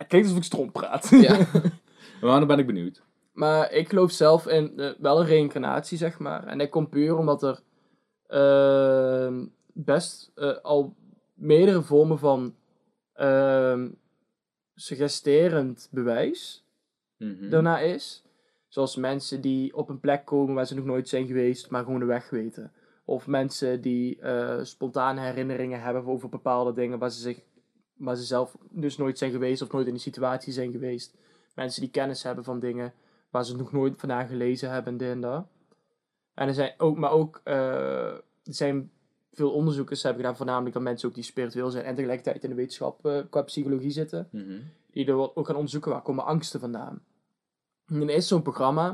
het 0.00 0.08
klinkt 0.08 0.26
alsof 0.28 0.42
ik 0.42 0.48
stroom 0.50 0.72
praat. 0.72 1.08
ja. 1.08 1.36
maar 2.20 2.38
dan 2.38 2.46
ben 2.46 2.58
ik 2.58 2.66
benieuwd. 2.66 3.02
Maar 3.32 3.72
ik 3.72 3.88
geloof 3.88 4.10
zelf 4.10 4.46
in 4.46 4.78
eh, 4.78 4.90
wel 4.98 5.20
een 5.20 5.26
reïncarnatie, 5.26 5.98
zeg 5.98 6.18
maar. 6.18 6.46
En 6.46 6.58
dat 6.58 6.68
komt 6.68 6.90
puur 6.90 7.16
omdat 7.16 7.42
er 7.42 7.60
ehm, 8.26 9.44
best 9.72 10.30
eh, 10.34 10.56
al 10.62 10.94
meerdere 11.34 11.82
vormen 11.82 12.18
van 12.18 12.54
ehm 13.12 13.88
suggesterend 14.74 15.88
bewijs 15.90 16.64
Mhm. 17.18 17.50
daarna 17.50 17.78
is. 17.78 18.24
Zoals 18.68 18.96
mensen 18.96 19.40
die 19.40 19.76
op 19.76 19.88
een 19.88 20.00
plek 20.00 20.24
komen 20.24 20.54
waar 20.54 20.66
ze 20.66 20.74
nog 20.74 20.84
nooit 20.84 21.08
zijn 21.08 21.26
geweest, 21.26 21.70
maar 21.70 21.84
gewoon 21.84 21.98
de 22.00 22.04
weg 22.06 22.30
weten. 22.30 22.72
Of 23.04 23.26
mensen 23.26 23.80
die 23.80 24.20
eh, 24.20 24.58
spontane 24.62 25.20
herinneringen 25.20 25.80
hebben 25.82 26.06
over 26.06 26.28
bepaalde 26.28 26.72
dingen 26.72 26.98
waar 26.98 27.10
ze, 27.10 27.20
zich, 27.20 27.40
waar 28.00 28.16
ze 28.16 28.22
zelf 28.24 28.56
dus 28.70 28.96
nooit 28.96 29.18
zijn 29.18 29.30
geweest 29.30 29.62
of 29.62 29.72
nooit 29.72 29.86
in 29.86 29.92
die 29.92 30.02
situatie 30.02 30.52
zijn 30.52 30.72
geweest. 30.72 31.14
Mensen 31.54 31.80
die 31.80 31.90
kennis 31.90 32.22
hebben 32.22 32.44
van 32.44 32.60
dingen 32.60 32.92
waar 33.30 33.44
ze 33.44 33.56
nog 33.56 33.72
nooit 33.72 33.94
vandaan 33.96 34.26
gelezen 34.26 34.70
hebben 34.70 34.92
en 34.92 34.98
dit 34.98 35.08
en 35.10 35.20
dat. 35.20 35.46
En 36.34 36.48
er 36.48 36.54
zijn 36.54 36.74
ook, 36.78 36.96
maar 36.96 37.10
ook, 37.10 37.40
eh, 37.44 37.54
er 38.14 38.22
zijn 38.42 38.90
veel 39.32 39.50
onderzoekers 39.52 40.02
hebben 40.02 40.20
gedaan, 40.20 40.36
voornamelijk 40.36 40.74
dat 40.74 40.82
mensen 40.82 41.08
ook 41.08 41.14
die 41.14 41.24
spiritueel 41.24 41.70
zijn 41.70 41.84
en 41.84 41.94
tegelijkertijd 41.94 42.44
in 42.44 42.50
de 42.50 42.56
wetenschap 42.56 43.06
eh, 43.06 43.20
qua 43.30 43.42
psychologie 43.42 43.90
zitten 43.90 44.28
Mhm. 44.30 44.58
die 44.90 45.06
er 45.06 45.36
ook 45.36 45.46
gaan 45.46 45.56
onderzoeken 45.56 45.90
waar 45.90 46.02
komen 46.02 46.24
angsten 46.24 46.60
vandaan. 46.60 47.02
En 47.86 47.98
dan 47.98 48.08
is 48.08 48.28
zo'n 48.28 48.42
programma 48.42 48.88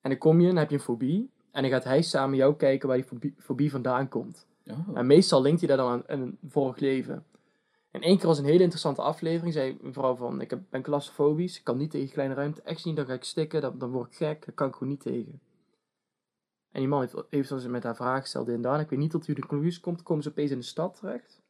en 0.00 0.10
dan 0.10 0.18
kom 0.18 0.36
je 0.40 0.42
en 0.42 0.48
dan 0.52 0.58
heb 0.58 0.70
je 0.70 0.76
een 0.76 0.82
fobie 0.82 1.30
en 1.50 1.62
dan 1.62 1.70
gaat 1.70 1.84
hij 1.84 2.02
samen 2.02 2.36
jou 2.36 2.56
kijken 2.56 2.88
waar 2.88 2.96
die 2.96 3.06
fobie, 3.06 3.34
fobie 3.38 3.70
vandaan 3.70 4.08
komt. 4.08 4.46
Oh. 4.66 4.78
En 4.94 5.06
meestal 5.06 5.42
linkt 5.42 5.60
hij 5.60 5.68
dat 5.68 5.78
dan 5.78 5.90
aan, 5.90 6.02
aan 6.08 6.20
een 6.20 6.38
vorig 6.48 6.78
leven. 6.78 7.24
En 7.90 8.02
één 8.02 8.16
keer 8.18 8.26
was 8.26 8.38
een 8.38 8.44
hele 8.44 8.62
interessante 8.62 9.02
aflevering, 9.02 9.52
zei 9.52 9.78
een 9.82 9.92
vrouw 9.92 10.16
van, 10.16 10.40
ik 10.40 10.50
heb, 10.50 10.62
ben 10.70 10.82
claustrofobisch, 10.82 11.58
ik 11.58 11.64
kan 11.64 11.76
niet 11.76 11.90
tegen 11.90 12.12
kleine 12.12 12.34
ruimte, 12.34 12.62
echt 12.62 12.84
niet, 12.84 12.96
dan 12.96 13.06
ga 13.06 13.12
ik 13.12 13.24
stikken, 13.24 13.60
dan, 13.60 13.78
dan 13.78 13.90
word 13.90 14.10
ik 14.10 14.16
gek, 14.16 14.44
daar 14.44 14.54
kan 14.54 14.68
ik 14.68 14.74
gewoon 14.74 14.88
niet 14.88 15.00
tegen. 15.00 15.40
En 16.70 16.80
die 16.80 16.88
man 16.88 17.00
heeft, 17.00 17.14
heeft 17.30 17.48
dan 17.48 17.70
met 17.70 17.82
haar 17.82 17.96
vraag 17.96 18.20
gesteld, 18.20 18.46
dit 18.46 18.54
en 18.54 18.62
dat, 18.62 18.74
en 18.74 18.80
ik 18.80 18.90
weet 18.90 18.98
niet 18.98 19.10
tot 19.10 19.28
u 19.28 19.32
de 19.32 19.46
conclusie 19.46 19.80
komt, 19.80 20.02
komen 20.02 20.22
ze 20.22 20.28
opeens 20.28 20.50
in 20.50 20.58
de 20.58 20.64
stad 20.64 20.94
terecht. 20.94 21.42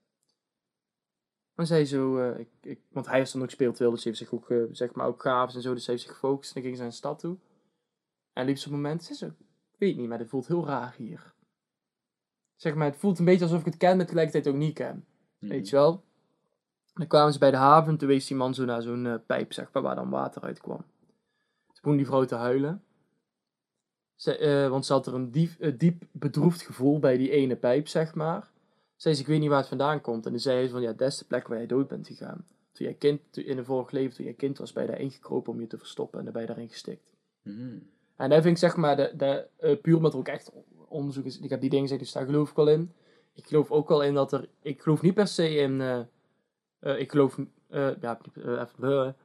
Dan 1.55 1.67
zei 1.67 1.85
ze 1.85 1.95
zo, 1.97 2.19
eh, 2.19 2.39
ik, 2.39 2.49
ik, 2.61 2.81
want 2.89 3.07
hij 3.07 3.21
is 3.21 3.33
dan 3.33 3.43
ook 3.43 3.51
spiritueel, 3.51 3.91
dus 3.91 4.05
hij 4.05 4.13
heeft 4.13 4.31
zich 4.31 4.39
ook, 4.39 4.51
eh, 4.51 4.63
zeg 4.73 4.95
maar, 4.95 5.07
ook 5.07 5.23
gaven 5.23 5.55
en 5.55 5.63
zo, 5.63 5.75
dus 5.75 5.87
hij 5.87 5.95
heeft 5.95 6.07
zich 6.07 6.17
gefocust 6.17 6.49
en 6.49 6.55
dan 6.55 6.63
ging 6.63 6.77
ze 6.77 6.83
naar 6.83 6.91
de 6.91 6.97
stad 6.97 7.19
toe. 7.19 7.37
En 8.33 8.45
liep 8.47 8.57
ze 8.57 8.67
op 8.67 8.73
een 8.73 8.81
moment, 8.81 9.05
ze 9.05 9.15
zo, 9.15 9.27
ik 9.27 9.79
weet 9.79 9.97
niet, 9.97 10.09
maar 10.09 10.19
dit 10.19 10.29
voelt 10.29 10.47
heel 10.47 10.67
raar 10.67 10.95
hier. 10.97 11.35
Zeg 12.57 12.75
maar, 12.75 12.87
het 12.87 12.97
voelt 12.97 13.19
een 13.19 13.25
beetje 13.25 13.45
alsof 13.45 13.61
ik 13.61 13.65
het 13.65 13.77
ken, 13.77 13.97
maar 13.97 14.05
tegelijkertijd 14.05 14.55
ook 14.55 14.61
niet 14.61 14.75
ken. 14.75 15.07
Mhm. 15.39 15.53
Weet 15.53 15.69
je 15.69 15.77
wel? 15.77 16.05
En 16.99 17.05
dan 17.05 17.13
kwamen 17.13 17.33
ze 17.33 17.39
bij 17.39 17.51
de 17.51 17.57
haven, 17.57 17.97
toen 17.97 18.09
wees 18.09 18.27
die 18.27 18.37
man 18.37 18.55
zo 18.55 18.65
naar 18.65 18.83
zo'n 18.83 19.07
eh, 19.07 19.15
pijp, 19.27 19.53
zeg 19.53 19.73
maar, 19.73 19.83
waar 19.83 19.95
dan 19.95 20.11
water 20.11 20.43
uitkwam. 20.43 20.77
Toen 20.77 21.75
begon 21.83 21.97
die 21.97 22.07
vrouw 22.07 22.25
te 22.25 22.35
huilen. 22.35 22.83
Ze, 24.15 24.37
eh, 24.37 24.69
want 24.69 24.87
ze 24.87 24.93
had 24.93 25.07
er 25.07 25.15
een 25.15 25.31
diep, 25.31 25.61
eh, 25.61 25.79
diep 25.79 26.03
bedroefd 26.13 26.63
gevoel 26.63 26.99
bij 26.99 27.17
die 27.17 27.31
ene 27.31 27.57
pijp, 27.57 27.89
zeg 27.89 28.15
maar. 28.15 28.51
Zei 28.97 29.15
ze, 29.15 29.21
ik 29.21 29.27
weet 29.27 29.41
niet 29.41 29.49
waar 29.49 29.59
het 29.59 29.69
vandaan 29.69 30.01
komt. 30.01 30.25
En 30.25 30.31
dan 30.31 30.41
zei 30.41 30.59
hij 30.59 30.69
van, 30.69 30.81
ja, 30.81 30.93
dat 30.93 31.09
is 31.09 31.19
de 31.19 31.25
plek 31.25 31.49
waar 31.49 31.59
jij 31.59 31.67
dood 31.67 31.89
bent 31.89 32.07
gegaan. 32.07 32.47
Toen 32.73 32.87
jij 32.87 32.95
kind, 32.95 33.21
toen- 33.31 33.45
in 33.45 33.59
een 33.59 33.65
vorig 33.65 33.91
leven, 33.91 34.17
toen 34.17 34.25
jij 34.25 34.35
kind 34.35 34.59
was, 34.59 34.73
ben 34.73 34.83
je 34.83 34.89
daarin 34.89 35.11
gekropen 35.11 35.53
om 35.53 35.61
je 35.61 35.67
te 35.67 35.79
verstoppen 35.79 36.19
en 36.19 36.25
dan 36.25 36.33
ben 36.33 36.43
je 36.43 36.49
daarin 36.49 36.69
gestikt. 36.69 37.11
Mhm. 37.43 37.79
En 38.17 38.31
daar 38.31 38.43
vind 38.43 38.55
ik 38.55 38.59
zeg 38.59 38.77
maar, 38.77 38.97
de, 38.97 39.13
de, 39.17 39.77
puur 39.83 39.97
omdat 39.97 40.13
er 40.13 40.19
ook 40.19 40.29
echt 40.29 40.53
onderzoek 40.89 41.25
is. 41.25 41.41
Ik 41.41 41.51
heb 41.51 41.61
die 41.61 41.71
dingen 41.71 41.85
gezegd, 41.85 42.03
dus 42.03 42.13
daar 42.13 42.25
geloof 42.25 42.51
ik 42.51 42.57
wel 42.57 42.69
in. 42.69 42.93
Ik 43.35 43.47
geloof 43.47 43.71
ook 43.71 43.89
wel 43.89 44.03
in 44.03 44.15
dat 44.15 44.33
er. 44.33 44.49
Ik 44.63 44.83
geloof 44.83 45.03
niet 45.03 45.15
per 45.15 45.27
se 45.27 45.57
in. 45.57 45.81
Eh, 46.79 46.99
ik 46.99 47.11
geloof. 47.11 47.39
eh, 47.69 47.91
ja, 48.01 48.21
eh, 48.35 48.61
even. 48.61 49.17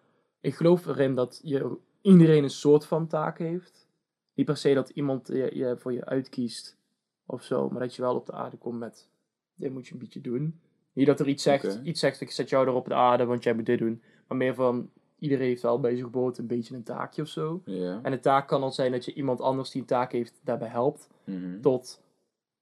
ik 0.41 0.55
geloof 0.55 0.85
erin 0.85 1.15
dat 1.15 1.39
je, 1.43 1.77
iedereen 2.01 2.43
een 2.43 2.49
soort 2.49 2.85
van 2.85 3.07
taak 3.07 3.37
heeft. 3.37 3.87
Niet 4.33 4.45
per 4.45 4.57
se 4.57 4.73
dat 4.73 4.89
iemand 4.89 5.27
je, 5.27 5.49
je 5.53 5.75
voor 5.77 5.93
je 5.93 6.05
uitkiest 6.05 6.77
of 7.25 7.43
zo, 7.43 7.69
maar 7.69 7.79
dat 7.81 7.95
je 7.95 8.01
wel 8.01 8.15
op 8.15 8.25
de 8.25 8.31
aarde 8.31 8.57
komt 8.57 8.79
met. 8.79 9.09
Dit 9.55 9.71
moet 9.71 9.87
je 9.87 9.93
een 9.93 9.99
beetje 9.99 10.21
doen. 10.21 10.61
Niet 10.93 11.05
dat 11.07 11.19
er 11.19 11.27
iets 11.27 11.43
zegt, 11.43 11.79
iets 11.83 11.99
zegt, 11.99 12.21
ik 12.21 12.31
zet 12.31 12.49
jou 12.49 12.67
erop 12.67 12.87
de 12.87 12.93
aarde, 12.93 13.25
want 13.25 13.43
jij 13.43 13.53
moet 13.53 13.65
dit 13.65 13.79
doen. 13.79 14.01
Maar 14.27 14.37
meer 14.37 14.53
van, 14.53 14.89
iedereen 15.19 15.47
heeft 15.47 15.61
wel 15.61 15.79
bij 15.79 15.91
zijn 15.91 16.03
geboorte 16.03 16.41
een 16.41 16.47
beetje 16.47 16.75
een 16.75 16.83
taakje 16.83 17.21
of 17.21 17.27
zo. 17.27 17.61
En 18.03 18.11
de 18.11 18.19
taak 18.19 18.47
kan 18.47 18.63
al 18.63 18.71
zijn 18.71 18.91
dat 18.91 19.05
je 19.05 19.13
iemand 19.13 19.41
anders 19.41 19.69
die 19.71 19.81
een 19.81 19.87
taak 19.87 20.11
heeft 20.11 20.41
daarbij 20.43 20.67
helpt. 20.67 21.07
Mhm. 21.23 21.61
Tot 21.61 22.01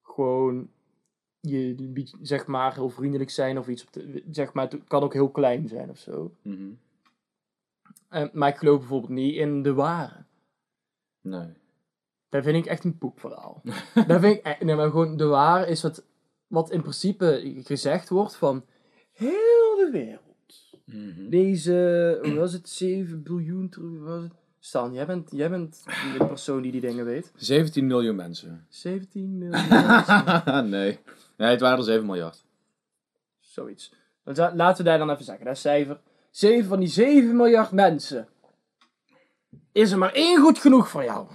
gewoon 0.01 0.69
je 1.41 2.04
zeg 2.21 2.45
maar 2.45 2.73
heel 2.73 2.89
vriendelijk 2.89 3.30
zijn 3.30 3.58
of 3.58 3.67
iets. 3.67 3.84
Op 3.84 3.93
de, 3.93 4.23
zeg 4.32 4.54
maar, 4.54 4.69
het 4.69 4.84
kan 4.88 5.04
ook 5.04 5.13
heel 5.13 5.32
klein 5.32 5.67
zijn 5.67 5.89
of 5.89 5.97
zo. 5.97 6.36
Mhm. 6.41 6.69
En, 8.10 8.30
maar 8.34 8.49
ik 8.49 8.58
geloof 8.58 8.80
bijvoorbeeld 8.80 9.12
niet 9.12 9.36
in 9.36 9.62
de 9.62 9.73
ware. 9.73 10.25
Nee. 11.21 11.47
Daar 12.30 12.43
vind 12.43 12.58
ik 12.58 12.65
echt 12.65 12.84
een 12.84 12.97
poepverhaal. 12.97 13.62
Daar 14.08 14.19
vind 14.19 14.38
ik 14.38 14.43
echt, 14.43 14.62
nee, 14.62 14.75
maar 14.75 14.89
gewoon 14.89 15.17
de 15.17 15.25
ware 15.25 15.67
is 15.67 15.82
wat, 15.82 16.04
wat 16.47 16.71
in 16.71 16.82
principe 16.82 17.60
gezegd 17.63 18.10
wordt 18.10 18.36
van 18.36 18.65
heel 19.12 19.75
de 19.75 19.89
wereld. 19.91 20.80
Mhm. 20.86 21.30
Deze, 21.30 22.19
hoe 22.21 22.34
was 22.34 22.54
het, 22.54 22.69
7 22.69 23.23
biljoen, 23.23 23.73
was 24.04 24.23
het? 24.23 24.34
Stan, 24.60 24.93
jij 24.93 25.06
bent, 25.06 25.32
jij 25.32 25.49
bent 25.49 25.84
de 26.17 26.25
persoon 26.25 26.62
die 26.62 26.71
die 26.71 26.82
dingen 26.82 27.06
weet. 27.06 27.32
17 27.36 27.88
miljoen 27.88 28.15
mensen. 28.15 28.65
17 28.69 29.38
miljoen 29.38 29.67
mensen. 29.69 30.69
nee. 30.69 30.99
Nee, 31.41 31.49
het 31.49 31.60
waren 31.60 31.77
er 31.77 31.84
7 31.84 32.06
miljard. 32.06 32.43
Zoiets. 33.39 33.93
Laten 34.23 34.77
we 34.77 34.84
daar 34.84 34.97
dan 34.97 35.10
even 35.10 35.25
zeggen, 35.25 35.45
dat 35.45 35.56
is 35.56 35.62
cijfer. 35.62 35.99
7 36.32 36.65
van 36.65 36.80
die 36.80 36.88
7 36.88 37.36
miljard 37.36 37.71
mensen. 37.71 38.27
Is 39.71 39.91
er 39.91 39.97
maar 39.97 40.13
één 40.13 40.39
goed 40.39 40.60
genoeg 40.60 40.89
voor 40.89 41.04
jou. 41.04 41.27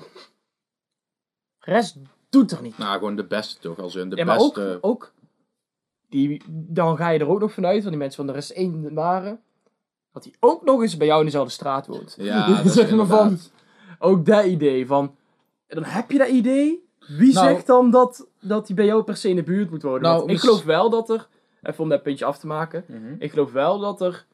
De 1.59 1.71
rest 1.71 1.97
doet 2.31 2.51
er 2.51 2.63
niet. 2.63 2.79
Nou, 2.79 2.99
gewoon 2.99 3.17
de 3.17 3.27
beste 3.27 3.61
toch, 3.61 3.79
als 3.79 3.95
in 3.95 4.11
de 4.11 4.17
ja, 4.17 4.25
maar 4.25 4.39
ook, 4.39 4.55
beste. 4.55 4.79
ook 4.81 5.13
die, 6.09 6.43
dan 6.49 6.97
ga 6.97 7.09
je 7.09 7.19
er 7.19 7.29
ook 7.29 7.41
nog 7.41 7.53
vanuit, 7.53 7.83
van 7.83 7.91
die 7.91 8.01
mensen 8.01 8.25
van 8.25 8.35
er 8.35 8.41
is 8.41 8.53
één 8.53 8.95
waren, 8.95 9.43
dat 10.13 10.23
die 10.23 10.37
ook 10.41 10.65
nog 10.65 10.83
eens 10.83 10.97
bij 10.97 11.07
jou 11.07 11.19
in 11.19 11.27
dezelfde 11.27 11.53
straat 11.53 11.87
woont. 11.87 12.15
Ja, 12.19 12.47
dat 12.57 12.65
is 12.65 12.73
zeg 12.73 12.91
maar 12.91 13.07
van, 13.07 13.23
inderdaad. 13.29 13.51
ook 13.99 14.27
dat 14.27 14.45
idee 14.45 14.87
van, 14.87 15.17
dan 15.67 15.85
heb 15.85 16.11
je 16.11 16.19
dat 16.19 16.29
idee. 16.29 16.86
Wie 17.09 17.33
Nou- 17.35 17.49
zegt 17.49 17.67
dan 17.67 17.91
dat, 17.91 18.29
dat 18.41 18.67
die 18.67 18.77
bij 18.77 18.85
jou 18.85 19.03
per 19.03 19.17
se 19.17 19.29
in 19.29 19.37
de 19.37 19.43
buurt 19.43 19.71
moet 19.71 19.83
wonen? 19.83 20.03
Nou, 20.03 20.31
ik 20.31 20.39
geloof 20.39 20.65
wel 20.65 20.91
dat 20.91 21.11
er, 21.11 21.29
even 21.63 21.83
om 21.83 21.89
dat 21.89 22.03
puntje 22.03 22.25
af 22.25 22.39
te 22.39 22.47
maken, 22.47 22.85
Mhm. 22.89 23.15
ik 23.19 23.31
geloof 23.31 23.53
wel 23.53 23.79
dat 23.79 24.01
er 24.01 24.27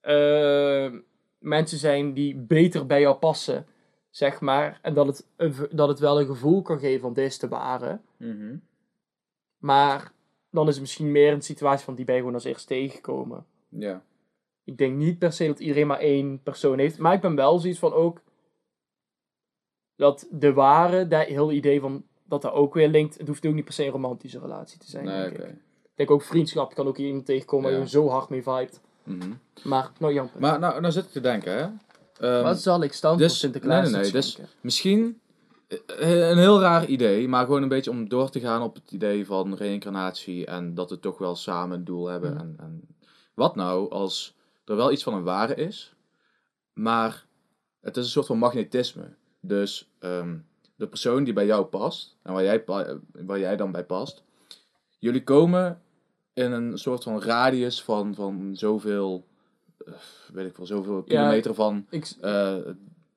eh, 0.00 0.92
mensen 1.38 1.78
zijn 1.78 2.12
die 2.12 2.36
beter 2.36 2.86
bij 2.86 3.00
jou 3.00 3.16
passen, 3.16 3.66
zeg 4.10 4.40
maar. 4.40 4.78
En 4.82 4.94
dat 4.94 5.06
het, 5.06 5.26
een 5.36 5.54
dat 5.70 5.88
het 5.88 5.98
wel 5.98 6.20
een 6.20 6.26
gevoel 6.26 6.62
kan 6.62 6.78
geven 6.78 7.00
van 7.00 7.12
dit 7.12 7.26
is 7.26 7.38
te 7.38 7.48
bewaren. 7.48 8.02
Mhm. 8.16 8.56
Maar 9.58 10.12
dan 10.50 10.66
is 10.66 10.72
het 10.72 10.80
misschien 10.82 11.12
meer 11.12 11.32
een 11.32 11.42
situatie 11.42 11.84
van 11.84 11.94
die 11.94 12.04
ben 12.04 12.14
je 12.14 12.20
gewoon 12.20 12.34
als 12.34 12.44
eerst 12.44 12.66
tegengekomen. 12.66 13.46
Ja. 13.68 14.02
Ik 14.64 14.78
denk 14.78 14.96
niet 14.96 15.18
per 15.18 15.32
se 15.32 15.46
dat 15.46 15.60
iedereen 15.60 15.86
maar 15.86 15.98
één 15.98 16.42
persoon 16.42 16.78
heeft. 16.78 16.98
Maar 16.98 17.12
ik 17.14 17.20
ben 17.20 17.34
wel 17.34 17.58
zoiets 17.58 17.78
van 17.78 17.92
ook. 17.92 18.20
Dat 19.96 20.26
de 20.30 20.52
ware, 20.52 21.08
dat 21.08 21.26
hele 21.26 21.52
idee 21.52 21.80
van. 21.80 22.04
Dat 22.28 22.42
dat 22.42 22.52
ook 22.52 22.74
weer 22.74 22.88
linkt. 22.88 23.18
Het 23.18 23.26
hoeft 23.28 23.46
ook 23.46 23.54
niet 23.54 23.64
per 23.64 23.72
se 23.72 23.84
een 23.84 23.90
romantische 23.90 24.38
relatie 24.38 24.78
te 24.78 24.90
zijn. 24.90 25.04
Nee, 25.04 25.20
denk 25.22 25.32
oké. 25.32 25.42
ik. 25.42 25.48
ik 25.82 25.92
denk 25.94 26.10
ook 26.10 26.22
vriendschap. 26.22 26.68
Je 26.68 26.74
kan 26.74 26.86
ook 26.86 26.98
iemand 26.98 27.26
tegenkomen 27.26 27.64
waar 27.70 27.78
Ja. 27.78 27.84
je 27.84 27.90
zo 27.90 28.08
hard 28.08 28.28
mee 28.28 28.42
vibet. 28.42 28.80
Mhm. 29.02 29.30
Maar, 29.64 29.90
nou 29.98 30.12
Jan. 30.12 30.30
Maar 30.38 30.58
nou, 30.58 30.80
nou 30.80 30.92
zit 30.92 31.04
ik 31.04 31.10
te 31.10 31.20
denken, 31.20 31.52
hè. 31.52 31.68
Ehm, 32.26 32.42
Wat 32.42 32.60
zal 32.60 32.82
ik 32.82 32.92
stand 32.92 33.18
dus- 33.18 33.28
voor 33.28 33.36
Sinterklaas 33.38 33.82
nee, 33.82 33.92
nee, 33.92 34.02
nee, 34.02 34.12
dus-? 34.12 34.38
Misschien 34.60 35.20
eh, 35.68 36.28
een 36.28 36.38
heel 36.38 36.60
raar 36.60 36.86
idee, 36.86 37.28
maar 37.28 37.44
gewoon 37.44 37.62
een 37.62 37.68
beetje 37.68 37.90
om 37.90 38.08
door 38.08 38.30
te 38.30 38.40
gaan 38.40 38.62
op 38.62 38.74
het 38.74 38.90
idee 38.90 39.26
van 39.26 39.54
reïncarnatie 39.54 40.46
en 40.46 40.74
dat 40.74 40.90
we 40.90 41.00
toch 41.00 41.18
wel 41.18 41.36
samen 41.36 41.78
een 41.78 41.84
doel 41.84 42.06
hebben. 42.06 42.30
Mhm. 42.32 42.40
En, 42.40 42.54
en 42.58 42.80
wat 43.34 43.56
nou 43.56 43.90
als 43.90 44.36
er 44.64 44.76
wel 44.76 44.92
iets 44.92 45.02
van 45.02 45.14
een 45.14 45.22
ware 45.24 45.54
is, 45.54 45.94
maar 46.72 47.26
het 47.80 47.96
is 47.96 48.04
een 48.04 48.10
soort 48.10 48.26
van 48.26 48.38
magnetisme. 48.38 49.14
Dus 49.40 49.90
ehm, 49.98 50.36
de 50.76 50.86
persoon 50.86 51.24
die 51.24 51.32
bij 51.32 51.46
jou 51.46 51.64
past 51.64 52.16
en 52.22 52.32
waar 52.32 52.42
jij, 52.42 52.64
waar 53.12 53.38
jij 53.38 53.56
dan 53.56 53.72
bij 53.72 53.84
past, 53.84 54.22
jullie 54.98 55.24
komen 55.24 55.80
in 56.32 56.52
een 56.52 56.78
soort 56.78 57.02
van 57.02 57.22
radius 57.22 57.82
van, 57.82 58.14
van 58.14 58.50
zoveel, 58.52 59.24
eh, 59.86 59.92
weet 60.32 60.46
ik 60.46 60.56
wel, 60.56 60.66
zoveel 60.66 61.02
kilometer 61.02 61.54
van 61.54 61.86
Ik, 61.90 62.12
eh, 62.20 62.54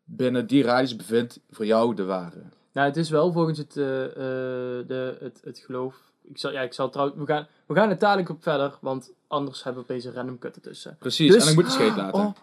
binnen 0.03 0.47
die 0.47 0.63
radius 0.63 0.95
bevindt 0.95 1.39
voor 1.49 1.65
jou 1.65 1.95
de 1.95 2.03
ware. 2.05 2.41
nou, 2.71 2.87
het 2.87 2.97
is 2.97 3.09
wel 3.09 3.31
volgens 3.31 3.57
het, 3.57 3.69
eh, 3.77 3.83
de, 3.83 5.17
het, 5.19 5.41
het 5.43 5.59
geloof. 5.59 6.07
Ik 6.23 6.37
zal, 6.37 6.51
ja, 6.51 6.61
ik 6.61 6.73
zal 6.73 6.89
trouwens. 6.89 7.19
We 7.19 7.25
gaan, 7.25 7.47
we 7.65 7.75
gaan 7.75 7.89
er 7.89 7.97
dadelijk 7.97 8.29
op 8.29 8.43
verder, 8.43 8.77
want 8.81 9.11
anders 9.27 9.63
hebben 9.63 9.83
we 9.83 9.89
opeens 9.89 10.05
een 10.05 10.13
random 10.13 10.39
cut 10.39 10.55
ertussen. 10.55 10.95
Precies, 10.99 11.31
Dus- 11.33 11.43
en 11.43 11.49
ik 11.49 11.55
moet 11.55 11.65
de 11.65 11.71
scheet 11.71 11.95
laten. 11.95 12.19
Oh. 12.19 12.35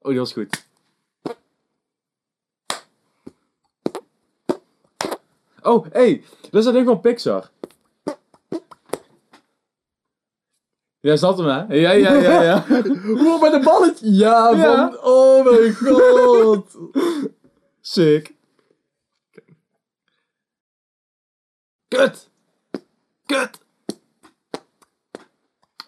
Oh, 0.00 0.14
die 0.14 0.20
was 0.22 0.32
goed. 0.32 0.66
Oh, 5.62 5.86
hey, 5.92 6.24
dat 6.40 6.54
is 6.54 6.64
dat 6.64 6.74
ding 6.74 6.86
van 6.86 7.00
Pixar. 7.00 7.50
Jij 11.00 11.16
zat 11.16 11.38
hem, 11.38 11.46
hè? 11.46 11.74
Ja, 11.74 11.90
ja, 11.90 12.12
ja, 12.14 12.42
ja. 12.42 12.64
Hoe 13.22 13.38
met 13.40 13.52
een 13.52 13.62
balletje? 13.62 14.12
Ja, 14.12 14.50
Ja. 14.50 14.90
van. 14.90 14.98
Oh 15.02 15.44
mijn 15.44 15.74
god! 15.74 16.76
Sick. 17.80 18.34
Kut! 21.88 22.30
Kut! 23.26 23.58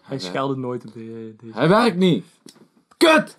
Hij 0.01 0.19
schelde 0.19 0.55
nooit 0.55 0.85
op 0.85 0.93
de, 0.93 1.35
deze. 1.37 1.53
Hij 1.57 1.69
werkt 1.69 1.97
niet. 1.97 2.25
Kut! 2.97 3.35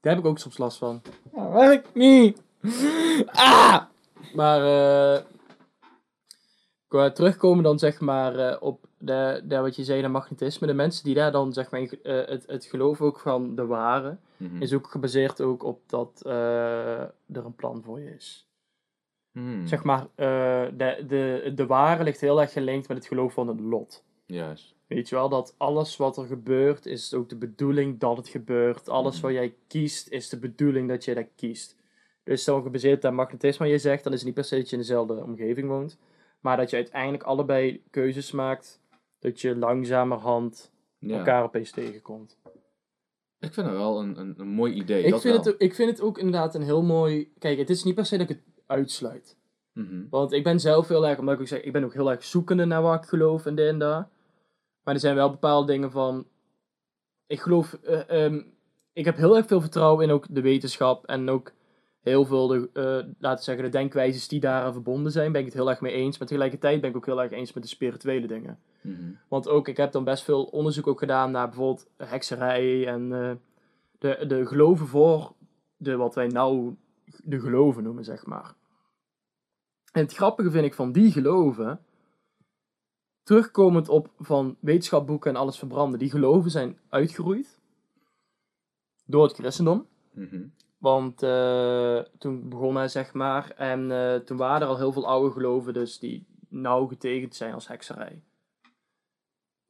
Daar 0.00 0.14
heb 0.14 0.18
ik 0.18 0.24
ook 0.30 0.38
soms 0.38 0.58
last 0.58 0.78
van. 0.78 1.02
Hij 1.32 1.50
werkt 1.50 1.94
niet. 1.94 2.42
Ah! 3.26 3.82
Maar 4.34 4.60
eh 5.16 5.22
qua 6.88 7.10
terugkomen 7.10 7.64
dan 7.64 7.78
zeg 7.78 8.00
maar 8.00 8.38
eh, 8.38 8.56
op 8.62 8.85
de, 9.06 9.58
wat 9.60 9.76
je 9.76 9.84
zei, 9.84 10.02
de 10.02 10.08
magnetisme. 10.08 10.66
De 10.66 10.74
mensen 10.74 11.04
die 11.04 11.14
daar 11.14 11.32
dan 11.32 11.52
zeg 11.52 11.70
maar 11.70 11.80
eh, 11.80 12.26
het, 12.26 12.44
het 12.46 12.64
geloof 12.64 13.00
ook 13.00 13.20
van 13.20 13.54
de 13.54 13.66
ware, 13.66 14.16
Mhm. 14.36 14.62
is 14.62 14.72
ook 14.72 14.86
gebaseerd 14.90 15.40
ook 15.40 15.62
op 15.62 15.80
dat 15.86 16.22
eh, 16.26 17.00
er 17.00 17.44
een 17.44 17.54
plan 17.54 17.82
voor 17.82 18.00
je 18.00 18.14
is. 18.14 18.48
Hmm, 19.32 19.66
Zeg 19.66 19.82
maar, 19.84 20.06
eh, 20.14 20.66
de, 20.76 21.04
de, 21.06 21.52
de 21.54 21.66
ware 21.66 22.04
ligt 22.04 22.20
heel 22.20 22.40
erg 22.40 22.52
gelinkt 22.52 22.88
met 22.88 22.96
het 22.96 23.06
geloof 23.06 23.32
van 23.32 23.48
het 23.48 23.60
lot. 23.60 24.04
Juist. 24.26 24.74
Weet 24.86 25.08
je 25.08 25.14
wel, 25.14 25.28
dat 25.28 25.54
alles 25.56 25.96
wat 25.96 26.16
er 26.16 26.26
gebeurt, 26.26 26.86
is 26.86 27.14
ook 27.14 27.28
de 27.28 27.36
bedoeling 27.36 27.98
dat 27.98 28.16
het 28.16 28.28
gebeurt. 28.28 28.88
Alles 28.88 29.14
Mhm. 29.16 29.22
wat 29.24 29.32
jij 29.34 29.54
kiest, 29.66 30.08
is 30.08 30.28
de 30.28 30.38
bedoeling 30.38 30.88
dat 30.88 31.04
je 31.04 31.14
dat 31.14 31.26
kiest. 31.36 31.76
Dus 32.24 32.44
dan 32.44 32.62
gebaseerd 32.62 33.04
op 33.04 33.12
magnetisme, 33.12 33.64
wat 33.66 33.74
je 33.74 33.80
zegt, 33.80 34.04
dan 34.04 34.12
is 34.12 34.18
het 34.18 34.26
niet 34.26 34.34
per 34.34 34.44
se 34.44 34.56
dat 34.56 34.66
je 34.70 34.76
in 34.76 34.82
dezelfde 34.82 35.22
omgeving 35.24 35.68
woont. 35.68 35.98
Maar 36.40 36.56
dat 36.56 36.70
je 36.70 36.76
uiteindelijk 36.76 37.22
allebei 37.22 37.82
keuzes 37.90 38.32
maakt, 38.32 38.80
dat 39.26 39.40
je 39.40 39.56
langzamerhand 39.56 40.72
Ja. 40.98 41.18
elkaar 41.18 41.42
opeens 41.42 41.70
tegenkomt. 41.70 42.38
Ik 43.38 43.52
vind 43.54 43.66
het 43.66 43.76
wel 43.76 44.00
een, 44.00 44.18
een, 44.18 44.34
een 44.36 44.48
mooi 44.48 44.72
idee. 44.74 45.04
Ik 45.04 45.10
dat 45.10 45.20
vind, 45.20 45.34
wel. 45.34 45.44
het, 45.44 45.54
ook- 45.54 45.60
ik 45.60 45.74
vind 45.74 45.90
het 45.90 46.00
ook 46.00 46.18
inderdaad 46.18 46.54
een 46.54 46.62
heel 46.62 46.82
mooi... 46.82 47.32
Kijk, 47.38 47.58
het 47.58 47.70
is 47.70 47.84
niet 47.84 47.94
per 47.94 48.06
se 48.06 48.16
dat 48.18 48.30
ik 48.30 48.36
het 48.36 48.44
uitsluit. 48.66 49.36
Mhm. 49.72 50.04
Want 50.10 50.32
ik 50.32 50.44
ben 50.44 50.60
zelf 50.60 50.88
heel 50.88 51.06
erg, 51.06 51.18
omdat 51.18 51.34
ik 51.34 51.40
ook 51.40 51.46
zeg, 51.46 51.60
ik 51.60 51.72
ben 51.72 51.84
ook 51.84 51.92
heel 51.94 52.10
erg 52.10 52.24
zoekende 52.24 52.64
naar 52.64 52.82
wat 52.82 53.02
ik 53.02 53.08
geloof 53.08 53.46
en 53.46 53.54
dit 53.54 53.68
en 53.68 53.78
dat. 53.78 54.06
Maar 54.82 54.94
er 54.94 55.00
zijn 55.00 55.14
wel 55.14 55.30
bepaalde 55.30 55.72
dingen 55.72 55.90
van. 55.90 56.26
Ik 57.26 57.40
geloof, 57.40 57.72
eh, 57.72 58.24
ehm, 58.24 58.42
ik 58.92 59.04
heb 59.04 59.16
heel 59.16 59.36
erg 59.36 59.46
veel 59.46 59.60
vertrouwen 59.60 60.04
in 60.04 60.10
ook 60.10 60.26
de 60.30 60.40
wetenschap 60.40 61.04
en 61.06 61.28
ook 61.28 61.52
heel 62.10 62.24
veel, 62.24 62.46
de, 62.46 62.70
eh, 62.72 62.82
laten 63.18 63.38
we 63.38 63.42
zeggen, 63.42 63.64
de 63.64 63.70
denkwijzes 63.70 64.28
die 64.28 64.40
daaraan 64.40 64.72
verbonden 64.72 65.12
zijn, 65.12 65.32
ben 65.32 65.40
ik 65.40 65.46
het 65.46 65.56
heel 65.56 65.70
erg 65.70 65.80
mee 65.80 65.92
eens. 65.92 66.18
Maar 66.18 66.28
tegelijkertijd 66.28 66.80
ben 66.80 66.90
ik 66.90 66.96
ook 66.96 67.06
heel 67.06 67.22
erg 67.22 67.32
eens 67.32 67.52
met 67.52 67.62
de 67.62 67.68
spirituele 67.68 68.26
dingen. 68.26 68.58
Mhm. 68.80 69.12
Want 69.28 69.48
ook, 69.48 69.68
ik 69.68 69.76
heb 69.76 69.92
dan 69.92 70.04
best 70.04 70.24
veel 70.24 70.44
onderzoek 70.44 70.86
ook 70.86 70.98
gedaan 70.98 71.30
naar 71.30 71.46
bijvoorbeeld 71.46 71.88
hekserij 71.96 72.86
en 72.86 73.12
eh, 73.12 73.30
de, 73.98 74.26
de 74.26 74.46
geloven 74.46 74.86
voor 74.86 75.32
de, 75.76 75.96
wat 75.96 76.14
wij 76.14 76.26
nou 76.26 76.76
de 77.24 77.40
geloven 77.40 77.82
noemen, 77.82 78.04
zeg 78.04 78.26
maar. 78.26 78.54
En 79.92 80.02
het 80.02 80.14
grappige 80.14 80.50
vind 80.50 80.64
ik 80.64 80.74
van 80.74 80.92
die 80.92 81.12
geloven, 81.12 81.80
terugkomend 83.22 83.88
op 83.88 84.10
van 84.18 84.56
wetenschapboeken 84.60 85.30
en 85.30 85.36
alles 85.36 85.58
verbranden, 85.58 85.98
die 85.98 86.10
geloven 86.10 86.50
zijn 86.50 86.78
uitgeroeid 86.88 87.60
door 89.06 89.22
het 89.24 89.36
christendom. 89.36 89.86
Mhm. 90.12 90.42
Want 90.78 91.22
eh, 91.22 91.98
toen 92.18 92.48
begon 92.48 92.76
hij, 92.76 92.88
zeg 92.88 93.12
maar, 93.12 93.50
en 93.50 93.90
eh, 93.90 94.14
toen 94.14 94.36
waren 94.36 94.60
er 94.62 94.68
al 94.68 94.76
heel 94.76 94.92
veel 94.92 95.06
oude 95.06 95.32
geloven, 95.32 95.72
dus 95.72 95.98
die 95.98 96.26
nauw 96.48 96.86
getegend 96.86 97.34
zijn 97.34 97.54
als 97.54 97.68
hekserij. 97.68 98.22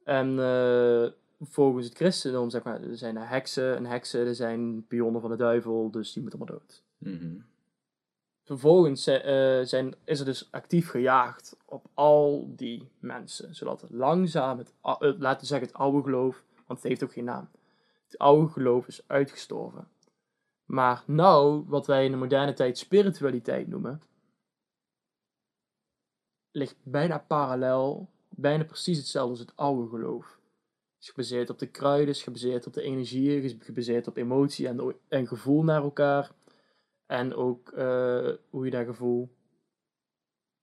En 0.03 0.39
eh, 0.39 1.11
volgens 1.41 1.85
het 1.85 1.95
christendom, 1.95 2.49
zeg 2.49 2.63
maar, 2.63 2.81
er 2.81 2.97
zijn 2.97 3.17
er 3.17 3.29
heksen 3.29 3.75
en 3.75 3.85
heksen, 3.85 4.27
er 4.27 4.35
zijn 4.35 4.87
pionnen 4.87 5.21
van 5.21 5.29
de 5.29 5.35
duivel, 5.35 5.91
dus 5.91 6.13
die 6.13 6.21
moeten 6.21 6.39
allemaal 6.39 6.59
dood. 6.59 6.83
Mhm. 6.97 7.39
Vervolgens 8.43 9.03
zi- 9.03 9.65
zijn, 9.65 9.95
is 10.03 10.19
er 10.19 10.25
dus 10.25 10.47
actief 10.51 10.89
gejaagd 10.89 11.57
op 11.65 11.85
al 11.93 12.53
die 12.55 12.89
mensen, 12.99 13.55
zodat 13.55 13.85
langzaam, 13.89 14.57
het, 14.57 14.73
laten 14.99 15.39
we 15.39 15.45
zeggen 15.45 15.67
het 15.67 15.77
oude 15.77 16.03
geloof, 16.03 16.43
want 16.67 16.79
het 16.79 16.87
heeft 16.87 17.03
ook 17.03 17.13
geen 17.13 17.23
naam, 17.23 17.49
het 18.05 18.17
oude 18.17 18.47
geloof 18.47 18.87
is 18.87 19.01
uitgestorven. 19.07 19.87
Maar 20.67 21.03
nou, 21.05 21.63
wat 21.67 21.87
wij 21.87 22.05
in 22.05 22.11
de 22.11 22.17
moderne 22.17 22.53
tijd 22.53 22.77
spiritualiteit 22.77 23.67
noemen, 23.67 24.01
ligt 26.51 26.75
bijna 26.83 27.17
parallel, 27.17 28.09
bijna 28.29 28.63
precies 28.63 28.97
hetzelfde 28.97 29.31
als 29.31 29.39
het 29.39 29.55
oude 29.55 29.89
geloof. 29.89 30.39
Is 30.99 31.09
gebaseerd 31.09 31.49
op 31.49 31.59
de 31.59 31.67
kruiden, 31.67 32.07
is 32.07 32.23
gebaseerd 32.23 32.67
op 32.67 32.73
de 32.73 32.81
energieën, 32.81 33.43
is 33.43 33.55
gebaseerd 33.59 34.07
op 34.07 34.17
emotie 34.17 34.67
en, 35.07 35.27
gevoel 35.27 35.63
naar 35.63 35.81
elkaar. 35.81 36.31
En 37.05 37.33
ook 37.35 37.71
eh, 37.71 38.33
hoe 38.49 38.65
je 38.65 38.71
dat 38.71 38.85
gevoel, 38.85 39.29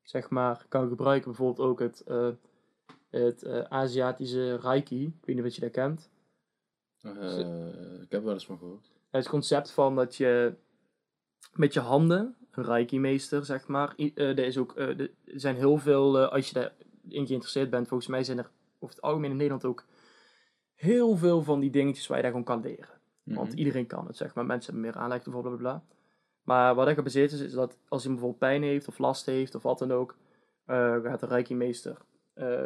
zeg 0.02 0.30
maar, 0.30 0.66
kan 0.68 0.88
gebruiken. 0.88 1.30
Bijvoorbeeld 1.30 1.68
ook 1.68 1.80
het, 1.80 2.00
eh, 2.00 2.30
het 3.10 3.42
eh, 3.42 3.60
Aziatische 3.60 4.56
Reiki. 4.56 5.04
Ik 5.04 5.24
weet 5.24 5.36
niet 5.36 5.44
of 5.44 5.54
je 5.54 5.60
dat 5.60 5.70
kent. 5.70 6.10
Ik 8.02 8.10
heb 8.10 8.22
wel 8.22 8.32
eens 8.32 8.46
van 8.46 8.58
gehoord. 8.58 8.93
Het 9.18 9.28
concept 9.28 9.70
van 9.70 9.94
dat 9.96 10.16
je 10.16 10.54
met 11.52 11.72
je 11.72 11.80
handen, 11.80 12.36
een 12.50 12.64
Reiki-meester, 12.64 13.44
zeg 13.44 13.66
maar. 13.66 13.94
eh, 13.96 14.18
er, 14.18 14.38
is 14.38 14.58
ook, 14.58 14.72
eh, 14.76 14.98
er 14.98 15.10
zijn 15.24 15.56
heel 15.56 15.76
veel, 15.78 16.18
eh, 16.18 16.32
als 16.32 16.48
je 16.48 16.54
daarin 16.54 17.26
geïnteresseerd 17.26 17.70
bent, 17.70 17.88
volgens 17.88 18.08
mij 18.08 18.24
zijn 18.24 18.38
er 18.38 18.50
over 18.78 18.94
het 18.94 19.04
algemeen 19.04 19.30
in 19.30 19.36
Nederland 19.36 19.64
ook 19.64 19.84
heel 20.74 21.16
veel 21.16 21.42
van 21.42 21.60
die 21.60 21.70
dingetjes 21.70 22.06
waar 22.06 22.16
je 22.16 22.22
daar 22.22 22.32
gewoon 22.32 22.46
kan 22.46 22.60
leren. 22.60 22.88
Want 23.22 23.48
Mhm. 23.48 23.58
iedereen 23.58 23.86
kan 23.86 24.06
het, 24.06 24.16
zeg 24.16 24.34
maar. 24.34 24.46
Mensen 24.46 24.72
hebben 24.72 24.90
meer 24.90 25.00
aanleg 25.02 25.24
ervoor, 25.24 25.40
bla 25.42 25.50
bla 25.50 25.58
bla. 25.60 25.84
Maar 26.42 26.74
wat 26.74 26.86
er 26.86 26.94
gebaseerd 26.94 27.32
is, 27.32 27.40
is 27.40 27.52
dat 27.52 27.78
als 27.88 28.02
iemand 28.04 28.20
bijvoorbeeld 28.20 28.38
pijn 28.38 28.62
heeft 28.62 28.88
of 28.88 28.98
last 28.98 29.26
heeft 29.26 29.54
of 29.54 29.62
wat 29.62 29.78
dan 29.78 29.92
ook, 29.92 30.16
gaat 30.66 31.20
de 31.20 31.26
Reiki-meester 31.26 31.96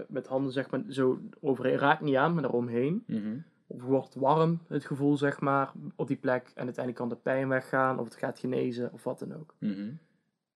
met 0.09 0.27
handen, 0.27 0.53
zeg 0.53 0.71
maar, 0.71 0.83
zo 0.89 1.19
overheen, 1.41 1.77
raakt 1.79 2.01
niet 2.01 2.17
aan, 2.17 2.35
maar 2.35 2.45
eromheen. 2.45 3.05
Mhm. 3.07 3.37
Of 3.37 3.43
wordt 3.69 4.15
warm, 4.15 4.61
het 4.69 4.85
gevoel, 4.85 5.17
zeg 5.17 5.41
maar, 5.41 5.73
op 5.97 6.07
die 6.09 6.17
plek. 6.17 6.43
En 6.55 6.65
uiteindelijk 6.65 6.95
kan 6.97 7.09
de 7.09 7.17
pijn 7.23 7.49
weggaan, 7.49 7.99
of 7.99 8.05
het 8.05 8.15
gaat 8.17 8.39
genezen, 8.39 8.93
of 8.93 9.05
wat 9.05 9.19
dan 9.19 9.35
ook. 9.35 9.55
Mhm. 9.59 9.91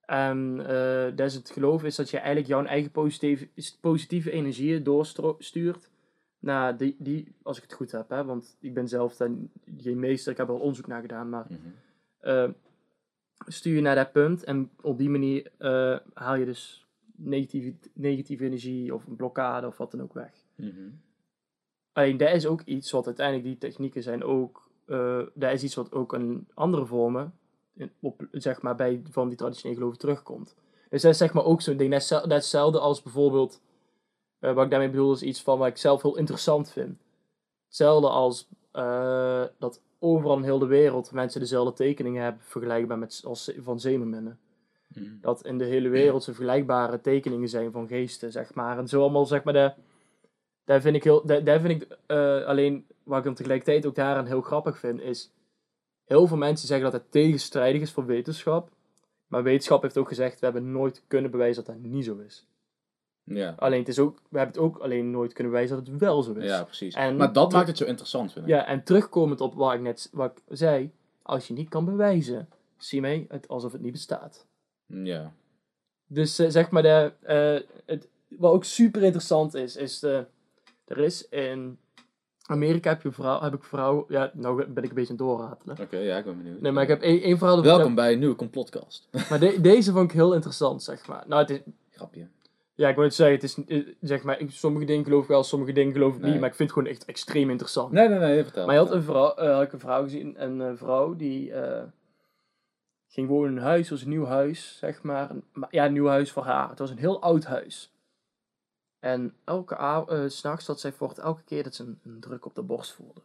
En 0.05 0.59
eh 0.67 1.15
dat 1.15 1.27
is 1.27 1.33
het 1.35 1.49
geloof 1.49 1.83
is 1.83 1.95
dat 1.95 2.09
je 2.09 2.17
eigenlijk 2.17 2.47
jouw 2.47 2.63
eigen 2.65 2.91
positieve, 2.91 3.49
positieve 3.79 4.31
energieën 4.31 4.83
doorstuurt 4.83 5.89
naar 6.39 6.77
die, 6.77 6.95
die, 6.99 7.35
als 7.43 7.57
ik 7.57 7.63
het 7.63 7.73
goed 7.73 7.91
heb, 7.91 8.09
hè, 8.09 8.25
want 8.25 8.57
ik 8.59 8.73
ben 8.73 8.87
zelf 8.87 9.15
dan 9.15 9.49
geen 9.77 9.99
meester, 9.99 10.31
ik 10.31 10.37
heb 10.37 10.47
er 10.47 10.53
al 10.53 10.59
onderzoek 10.59 10.87
naar 10.87 11.01
gedaan, 11.01 11.29
maar 11.29 11.45
Mhm. 11.49 11.59
eh, 12.19 12.49
stuur 13.47 13.75
je 13.75 13.81
naar 13.81 13.95
dat 13.95 14.11
punt 14.11 14.43
en 14.43 14.69
op 14.81 14.97
die 14.97 15.09
manier 15.09 15.51
eh, 15.57 15.97
haal 16.13 16.35
je 16.35 16.45
dus 16.45 16.85
negatieve, 17.15 17.73
negatieve 17.93 18.45
energie 18.45 18.93
of 18.93 19.07
een 19.07 19.15
blokkade 19.15 19.67
of 19.67 19.77
wat 19.77 19.91
dan 19.91 20.01
ook 20.01 20.13
weg. 20.13 20.31
Mhm. 20.55 20.89
Alleen 21.93 22.17
dat 22.17 22.29
is 22.29 22.45
ook 22.45 22.61
iets 22.61 22.91
wat 22.91 23.05
uiteindelijk, 23.05 23.45
die 23.45 23.57
technieken 23.57 24.03
zijn 24.03 24.23
ook, 24.23 24.69
eh 24.85 25.21
dat 25.33 25.51
is 25.51 25.63
iets 25.63 25.75
wat 25.75 25.91
ook 25.91 26.13
in 26.13 26.47
andere 26.53 26.85
vormen, 26.85 27.33
in, 27.73 27.91
op, 27.99 28.27
zeg 28.31 28.61
maar, 28.61 28.75
bij 28.75 29.01
van 29.09 29.27
die 29.27 29.37
traditionele 29.37 29.79
geloven 29.79 29.99
terugkomt. 29.99 30.55
Dus 30.89 31.01
dat 31.01 31.11
is 31.11 31.17
zeg 31.17 31.33
maar 31.33 31.45
ook 31.45 31.61
zo'n 31.61 31.77
ding, 31.77 31.91
dat 31.91 32.01
is, 32.01 32.09
hetzelfde 32.09 32.79
als 32.79 33.01
bijvoorbeeld, 33.01 33.61
eh, 34.39 34.53
wat 34.53 34.63
ik 34.63 34.69
daarmee 34.69 34.89
bedoel 34.89 35.13
is 35.13 35.21
iets 35.21 35.41
van 35.41 35.57
wat 35.57 35.67
ik 35.67 35.77
zelf 35.77 36.01
heel 36.01 36.17
interessant 36.17 36.71
vind. 36.71 36.97
Hetzelfde 37.65 38.09
als 38.09 38.47
eh, 38.71 39.43
dat 39.59 39.81
overal 39.99 40.37
in 40.37 40.43
heel 40.43 40.59
de 40.59 40.65
wereld 40.65 41.11
mensen 41.11 41.39
dezelfde 41.39 41.73
tekeningen 41.73 42.23
hebben, 42.23 42.41
vergelijkbaar 42.43 42.97
met 42.97 43.21
als 43.25 43.51
van 43.57 43.79
zeemerminnen. 43.79 44.39
Mhm. 44.87 45.05
Dat 45.21 45.45
in 45.45 45.57
de 45.57 45.65
hele 45.65 45.89
wereld 45.89 46.23
ze 46.23 46.33
vergelijkbare 46.33 47.01
tekeningen 47.01 47.49
zijn 47.49 47.71
van 47.71 47.87
geesten, 47.87 48.31
zeg 48.31 48.53
maar. 48.53 48.77
En 48.77 48.87
zo 48.87 49.01
allemaal, 49.01 49.25
zeg 49.25 49.43
maar, 49.43 49.53
de, 49.53 49.73
daar 50.65 50.81
vind 50.81 50.95
ik 50.95 51.03
heel, 51.03 51.25
daar, 51.25 51.43
daar 51.43 51.59
vind 51.59 51.81
ik 51.81 51.97
eh, 52.05 52.45
alleen, 52.45 52.85
wat 53.03 53.17
ik 53.17 53.23
dan 53.23 53.33
tegelijkertijd 53.33 53.85
ook 53.85 53.95
daaraan 53.95 54.25
heel 54.25 54.41
grappig 54.41 54.79
vind, 54.79 55.01
is, 55.01 55.31
heel 56.05 56.27
veel 56.27 56.37
mensen 56.37 56.67
zeggen 56.67 56.91
dat 56.91 57.01
het 57.01 57.11
tegenstrijdig 57.11 57.81
is 57.81 57.91
voor 57.91 58.05
wetenschap. 58.05 58.69
Maar 59.27 59.43
wetenschap 59.43 59.81
heeft 59.81 59.97
ook 59.97 60.07
gezegd, 60.07 60.39
we 60.39 60.45
hebben 60.45 60.71
nooit 60.71 61.03
kunnen 61.07 61.31
bewijzen 61.31 61.65
dat 61.65 61.75
dat 61.75 61.83
niet 61.83 62.05
zo 62.05 62.17
is. 62.17 62.47
Ja. 63.23 63.53
Alleen, 63.57 63.79
het 63.79 63.87
is 63.87 63.99
ook, 63.99 64.21
we 64.29 64.37
hebben 64.37 64.55
het 64.55 64.65
ook 64.65 64.77
alleen 64.77 65.11
nooit 65.11 65.33
kunnen 65.33 65.51
bewijzen 65.51 65.77
dat 65.77 65.87
het 65.87 65.97
wel 65.97 66.23
zo 66.23 66.33
is. 66.33 66.49
ja, 66.49 66.63
precies. 66.63 66.95
En 66.95 67.15
maar 67.15 67.33
dat 67.33 67.51
maakt 67.51 67.67
het 67.67 67.77
zo 67.77 67.85
interessant, 67.85 68.31
vind 68.31 68.45
ik. 68.45 68.51
Ja, 68.51 68.65
en 68.65 68.83
terugkomend 68.83 69.41
op 69.41 69.53
wat 69.53 69.73
ik 69.73 69.81
net 69.81 70.09
wat 70.11 70.31
ik 70.37 70.57
zei, 70.57 70.91
als 71.21 71.47
je 71.47 71.53
niet 71.53 71.69
kan 71.69 71.85
bewijzen, 71.85 72.49
zie 72.77 73.01
mij 73.01 73.25
het 73.29 73.47
alsof 73.47 73.71
het 73.71 73.81
niet 73.81 73.91
bestaat. 73.91 74.45
Ja. 74.85 75.33
Dus 76.07 76.39
eh, 76.39 76.49
zeg 76.49 76.69
maar, 76.69 76.81
de, 76.81 77.13
eh, 77.21 77.69
het, 77.85 78.07
wat 78.27 78.53
ook 78.53 78.63
super 78.63 79.03
interessant 79.03 79.53
is, 79.53 79.75
is 79.75 79.99
de, 79.99 80.25
er 80.85 80.97
is 80.97 81.27
in 81.29 81.77
Amerika 82.45 82.89
heb, 82.89 83.01
je 83.01 83.11
vrouw, 83.11 83.41
heb 83.41 83.53
ik 83.53 83.63
vrouw, 83.63 84.05
ja, 84.09 84.31
nou 84.33 84.65
ben 84.67 84.83
ik 84.83 84.89
een 84.89 84.95
beetje 84.95 85.11
aan 85.13 85.17
het 85.17 85.27
doorratelen. 85.27 85.79
Oké, 85.81 85.97
ja, 85.97 86.17
ik 86.17 86.25
ben 86.25 86.37
benieuwd. 86.37 86.61
Nee, 86.61 86.71
maar 86.71 86.83
ik 86.83 86.89
heb 86.89 87.01
één, 87.01 87.21
één 87.21 87.37
verhaal 87.37 87.57
over 87.57 87.69
Welkom 87.69 87.95
bij 87.95 88.13
een 88.13 88.19
nieuwe 88.19 88.35
complotcast. 88.35 89.07
Maar 89.29 89.39
de- 89.39 89.61
deze 89.61 89.91
vond 89.91 90.03
ik 90.09 90.11
heel 90.15 90.33
interessant, 90.33 90.83
zeg 90.83 91.07
maar. 91.07 91.23
Nou, 91.27 91.41
het 91.41 91.49
is, 91.49 91.59
Grapje. 91.91 92.27
ja, 92.73 92.89
ik 92.89 92.95
wil 92.95 93.03
het 93.03 93.13
zeggen, 93.13 93.35
het 93.35 93.43
is, 93.43 93.57
eh, 93.65 93.93
zeg 94.01 94.23
maar, 94.23 94.41
sommige 94.47 94.85
dingen 94.85 95.03
geloof 95.03 95.21
ik 95.23 95.27
wel, 95.29 95.43
sommige 95.43 95.71
dingen 95.71 95.93
geloof 95.93 96.15
ik 96.15 96.21
Nee. 96.21 96.31
niet, 96.31 96.39
maar 96.39 96.49
ik 96.49 96.55
vind 96.55 96.69
het 96.69 96.77
gewoon 96.77 96.93
echt 96.93 97.05
extreem 97.05 97.49
interessant. 97.49 97.91
Nee, 97.91 98.07
nee, 98.09 98.19
nee, 98.19 98.43
vertel. 98.43 98.65
Maar 98.65 98.75
je 98.75 98.81
had 98.81 98.91
een 98.91 99.03
vrouw, 99.03 99.33
eh, 99.35 99.53
had 99.53 99.63
ik 99.63 99.73
een 99.73 99.79
vrouw 99.79 100.03
gezien, 100.03 100.43
een 100.43 100.61
eh, 100.61 100.71
vrouw 100.75 101.15
die 101.15 101.53
ging 103.07 103.27
wonen 103.27 103.51
in 103.51 103.57
een 103.57 103.63
huis, 103.63 103.79
het 103.81 103.89
was 103.89 104.01
een 104.01 104.09
nieuw 104.09 104.25
huis, 104.25 104.77
zeg 104.77 105.03
maar. 105.03 105.29
Een- 105.29 105.43
maar 105.53 105.67
ja, 105.71 105.85
een 105.85 105.93
nieuw 105.93 106.07
huis 106.07 106.31
voor 106.31 106.43
haar. 106.43 106.69
Het 106.69 106.79
was 106.79 106.89
een 106.89 106.97
heel 106.97 107.21
oud 107.21 107.43
huis. 107.43 107.92
En 109.03 109.35
elke 109.43 109.77
avond, 109.77 110.33
s'nachts 110.33 110.67
had 110.67 110.79
zij 110.79 110.91
voort 110.91 111.17
elke 111.17 111.43
keer 111.43 111.63
dat 111.63 111.75
ze 111.75 111.83
een, 111.83 111.99
een 112.03 112.19
druk 112.19 112.45
op 112.45 112.55
de 112.55 112.61
borst 112.61 112.91
voelde. 112.93 113.21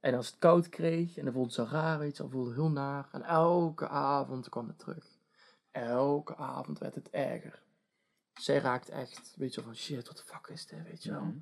En 0.00 0.14
als 0.14 0.26
het 0.26 0.38
koud 0.38 0.68
kreeg, 0.68 1.16
en 1.16 1.24
dan 1.24 1.32
voelde 1.32 1.52
ze 1.52 1.64
raar, 1.64 2.06
je, 2.06 2.12
dan 2.12 2.30
voelde 2.30 2.52
heel 2.54 2.70
naar. 2.70 3.08
En 3.12 3.22
elke 3.22 3.88
avond 3.88 4.48
kwam 4.48 4.68
het 4.68 4.78
terug. 4.78 5.06
Elke 5.70 6.36
avond 6.36 6.78
werd 6.78 6.94
het 6.94 7.10
erger. 7.10 7.62
Zij 8.40 8.58
raakte 8.58 8.92
echt, 8.92 9.34
weet 9.36 9.54
je 9.54 9.60
wel, 9.60 9.70
van 9.70 9.78
shit, 9.82 10.06
wat 10.08 10.16
de 10.16 10.22
fuck 10.24 10.46
is 10.46 10.66
dit, 10.66 10.82
weet 10.82 11.02
je 11.02 11.10
wel 11.10 11.20
Mhm. 11.24 11.36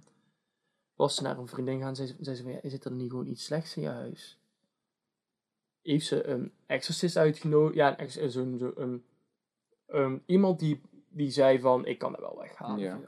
was 0.94 1.14
ze 1.14 1.22
naar 1.22 1.38
een 1.38 1.48
vriendin 1.48 1.80
gaan, 1.80 1.96
zei 1.96 2.08
ze, 2.08 2.16
zei 2.20 2.36
ze 2.36 2.42
van, 2.42 2.52
ja, 2.52 2.60
is 2.62 2.72
het 2.72 2.82
dan 2.82 2.96
niet 2.96 3.10
gewoon 3.10 3.26
iets 3.26 3.44
slechts 3.44 3.76
in 3.76 3.82
je 3.82 3.88
huis? 3.88 4.38
Heeft 5.82 6.06
ze 6.06 6.26
een 6.26 6.52
exorcist 6.66 7.16
uitgenodigd, 7.16 7.74
ja, 7.74 7.96
eh, 7.98 8.28
zo'n, 8.28 8.58
zo, 8.58 8.72
een, 8.76 9.04
een- 9.86 10.22
iemand 10.26 10.58
die, 10.58 10.80
die 11.12 11.30
zei 11.30 11.60
van, 11.60 11.86
ik 11.86 11.98
kan 11.98 12.12
dat 12.12 12.20
wel 12.20 12.38
weghalen. 12.38 12.78
Ja. 12.78 13.00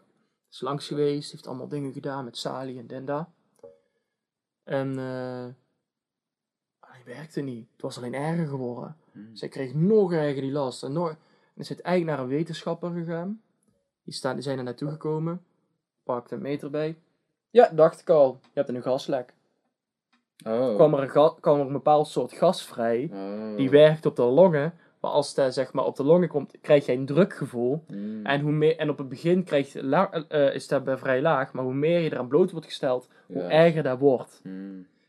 Is 0.51 0.61
langs 0.61 0.87
geweest, 0.87 1.33
heeft 1.33 1.47
allemaal 1.47 1.69
dingen 1.69 1.93
gedaan 1.93 2.25
met 2.25 2.37
Sali 2.37 2.79
en 2.79 2.87
Denda. 2.87 3.33
En, 4.65 4.99
eh 4.99 5.47
die 7.05 7.15
werkte 7.15 7.41
niet. 7.41 7.69
Het 7.73 7.83
was 7.83 7.97
alleen 7.97 8.15
erger 8.15 8.47
geworden. 8.47 8.97
Mhm. 9.13 9.35
Zij 9.35 9.49
kreeg 9.49 9.75
nog 9.75 10.13
erger 10.13 10.41
die 10.43 10.53
last. 10.53 10.83
En, 10.83 10.93
nog, 10.93 11.09
en 11.09 11.17
is 11.55 11.69
het 11.69 11.81
eigenlijk 11.81 12.17
naar 12.17 12.27
een 12.27 12.37
wetenschapper 12.37 12.91
gegaan. 12.91 13.43
Die, 14.05 14.15
staan, 14.15 14.35
die 14.35 14.43
zijn 14.43 14.59
er 14.59 14.65
naartoe 14.65 14.91
gekomen. 14.91 15.45
Pakte 16.03 16.35
een 16.35 16.43
meter 16.43 16.71
bij. 16.71 16.99
Ja, 17.51 17.69
dacht 17.69 18.01
ik 18.01 18.11
al. 18.11 18.39
Je 18.43 18.49
hebt 18.53 18.69
een 18.69 18.83
gaslek. 18.83 19.35
Oh. 20.47 20.75
Kwam 20.75 20.95
er, 20.95 21.03
een 21.03 21.11
ga- 21.11 21.35
kwam 21.41 21.61
er 21.61 21.67
een 21.67 21.73
bepaald 21.73 22.09
soort 22.09 22.33
gas 22.33 22.63
vrij. 22.67 23.11
Oh. 23.13 23.57
Die 23.57 23.71
werkt 23.71 24.07
op 24.07 24.17
de 24.17 24.23
longen. 24.23 24.75
Maar 25.03 25.11
als 25.11 25.37
het 25.37 25.55
zeg 25.55 25.73
maar, 25.73 25.85
op 25.85 25.97
de 25.97 26.05
longen 26.05 26.29
komt, 26.29 26.55
krijg 26.61 26.87
je 26.87 26.93
een 26.93 27.07
drukgevoel. 27.07 27.85
Mhm. 27.89 28.27
En, 28.27 28.41
hoe 28.41 28.53
meer, 28.53 28.77
en 28.77 28.91
op 28.91 28.99
het 28.99 29.09
begin 29.09 29.45
krijg 29.45 29.73
je, 29.73 29.85
la- 29.85 30.11
eh, 30.29 30.55
is 30.55 30.69
dat 30.69 30.85
bij 30.85 30.97
vrij 30.97 31.23
laag. 31.23 31.53
Maar 31.53 31.65
hoe 31.65 31.75
meer 31.75 32.01
je 32.01 32.13
eraan 32.13 32.29
bloot 32.29 32.51
wordt 32.51 32.67
gesteld, 32.67 33.09
hoe 33.27 33.37
Ja. 33.43 33.49
erger 33.51 33.83
dat 33.83 33.99
wordt. 33.99 34.41
Mhm. 34.45 34.55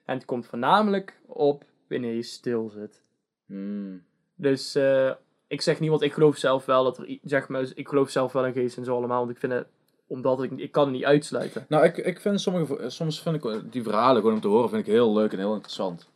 En 0.05 0.15
het 0.15 0.25
komt 0.25 0.45
voornamelijk 0.45 1.19
op 1.25 1.63
wanneer 1.89 2.13
je 2.13 2.23
stil 2.23 2.69
zit. 2.69 3.01
Mhm. 3.45 3.95
Dus 4.35 4.75
eh, 4.75 5.11
ik 5.47 5.61
zeg 5.61 5.79
niet, 5.79 5.89
want 5.89 6.01
ik 6.01 6.13
geloof 6.13 6.37
zelf 6.37 6.65
wel 6.65 6.83
dat 6.83 6.97
er, 6.97 7.17
zeg 7.23 7.47
maar, 7.47 7.65
ik 7.75 7.87
geloof 7.87 8.09
zelf 8.09 8.31
wel 8.31 8.45
in 8.45 8.53
geest 8.53 8.77
en 8.77 8.83
zo 8.85 8.95
allemaal, 8.95 9.19
want 9.19 9.31
ik 9.31 9.37
vind 9.37 9.53
het, 9.53 9.67
omdat 10.07 10.43
ik, 10.43 10.51
ik 10.51 10.71
kan 10.71 10.83
het 10.83 10.93
niet 10.93 11.05
uitsluiten. 11.05 11.65
Nou, 11.69 11.83
ik, 11.85 11.97
ik 11.97 12.19
vind 12.19 12.41
sommige, 12.41 12.89
soms 12.89 13.21
vind 13.21 13.43
ik 13.45 13.71
die 13.71 13.83
verhalen 13.83 14.15
gewoon 14.21 14.35
om 14.35 14.41
te 14.41 14.47
horen 14.47 14.69
vind 14.69 14.87
ik 14.87 14.93
heel 14.93 15.13
leuk 15.13 15.31
en 15.31 15.37
heel 15.37 15.53
interessant. 15.53 16.11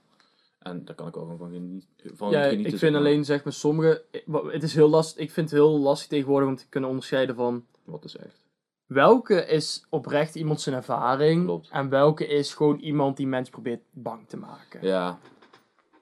En 0.70 0.86
daar 0.86 0.95
kan 0.95 1.07
ik 1.07 1.18
ook 1.18 1.24
gewoon 1.24 1.38
van 1.38 1.51
genieten. 1.51 2.18
Van 2.18 2.30
Ja, 2.32 2.43
genieten 2.43 2.74
ik 2.74 2.80
vind 2.80 2.91
maar. 2.91 3.01
alleen, 3.01 3.26
zeg 3.26 3.43
maar, 3.43 3.53
sommige, 3.53 4.03
het 4.51 4.63
is 4.63 4.74
heel 4.74 4.89
lastig, 4.89 5.22
ik 5.24 5.32
vind 5.32 5.49
het 5.49 5.59
heel 5.59 5.80
lastig 5.80 6.07
tegenwoordig 6.07 6.49
om 6.49 6.55
te 6.55 6.68
kunnen 6.70 6.89
onderscheiden 6.89 7.36
van, 7.36 7.65
Wat 7.84 8.03
is 8.05 8.15
echt. 8.18 8.45
welke 8.86 9.45
is 9.45 9.86
oprecht 9.89 10.36
iemand 10.36 10.61
zijn 10.61 10.76
ervaring, 10.76 11.43
Klopt. 11.45 11.70
en 11.72 11.89
welke 11.89 12.28
is 12.28 12.53
gewoon 12.53 12.80
iemand 12.80 13.18
die 13.18 13.28
mensen 13.28 13.51
probeert 13.53 13.82
bang 13.91 14.28
te 14.28 14.38
maken. 14.38 14.80
Ja, 14.82 15.20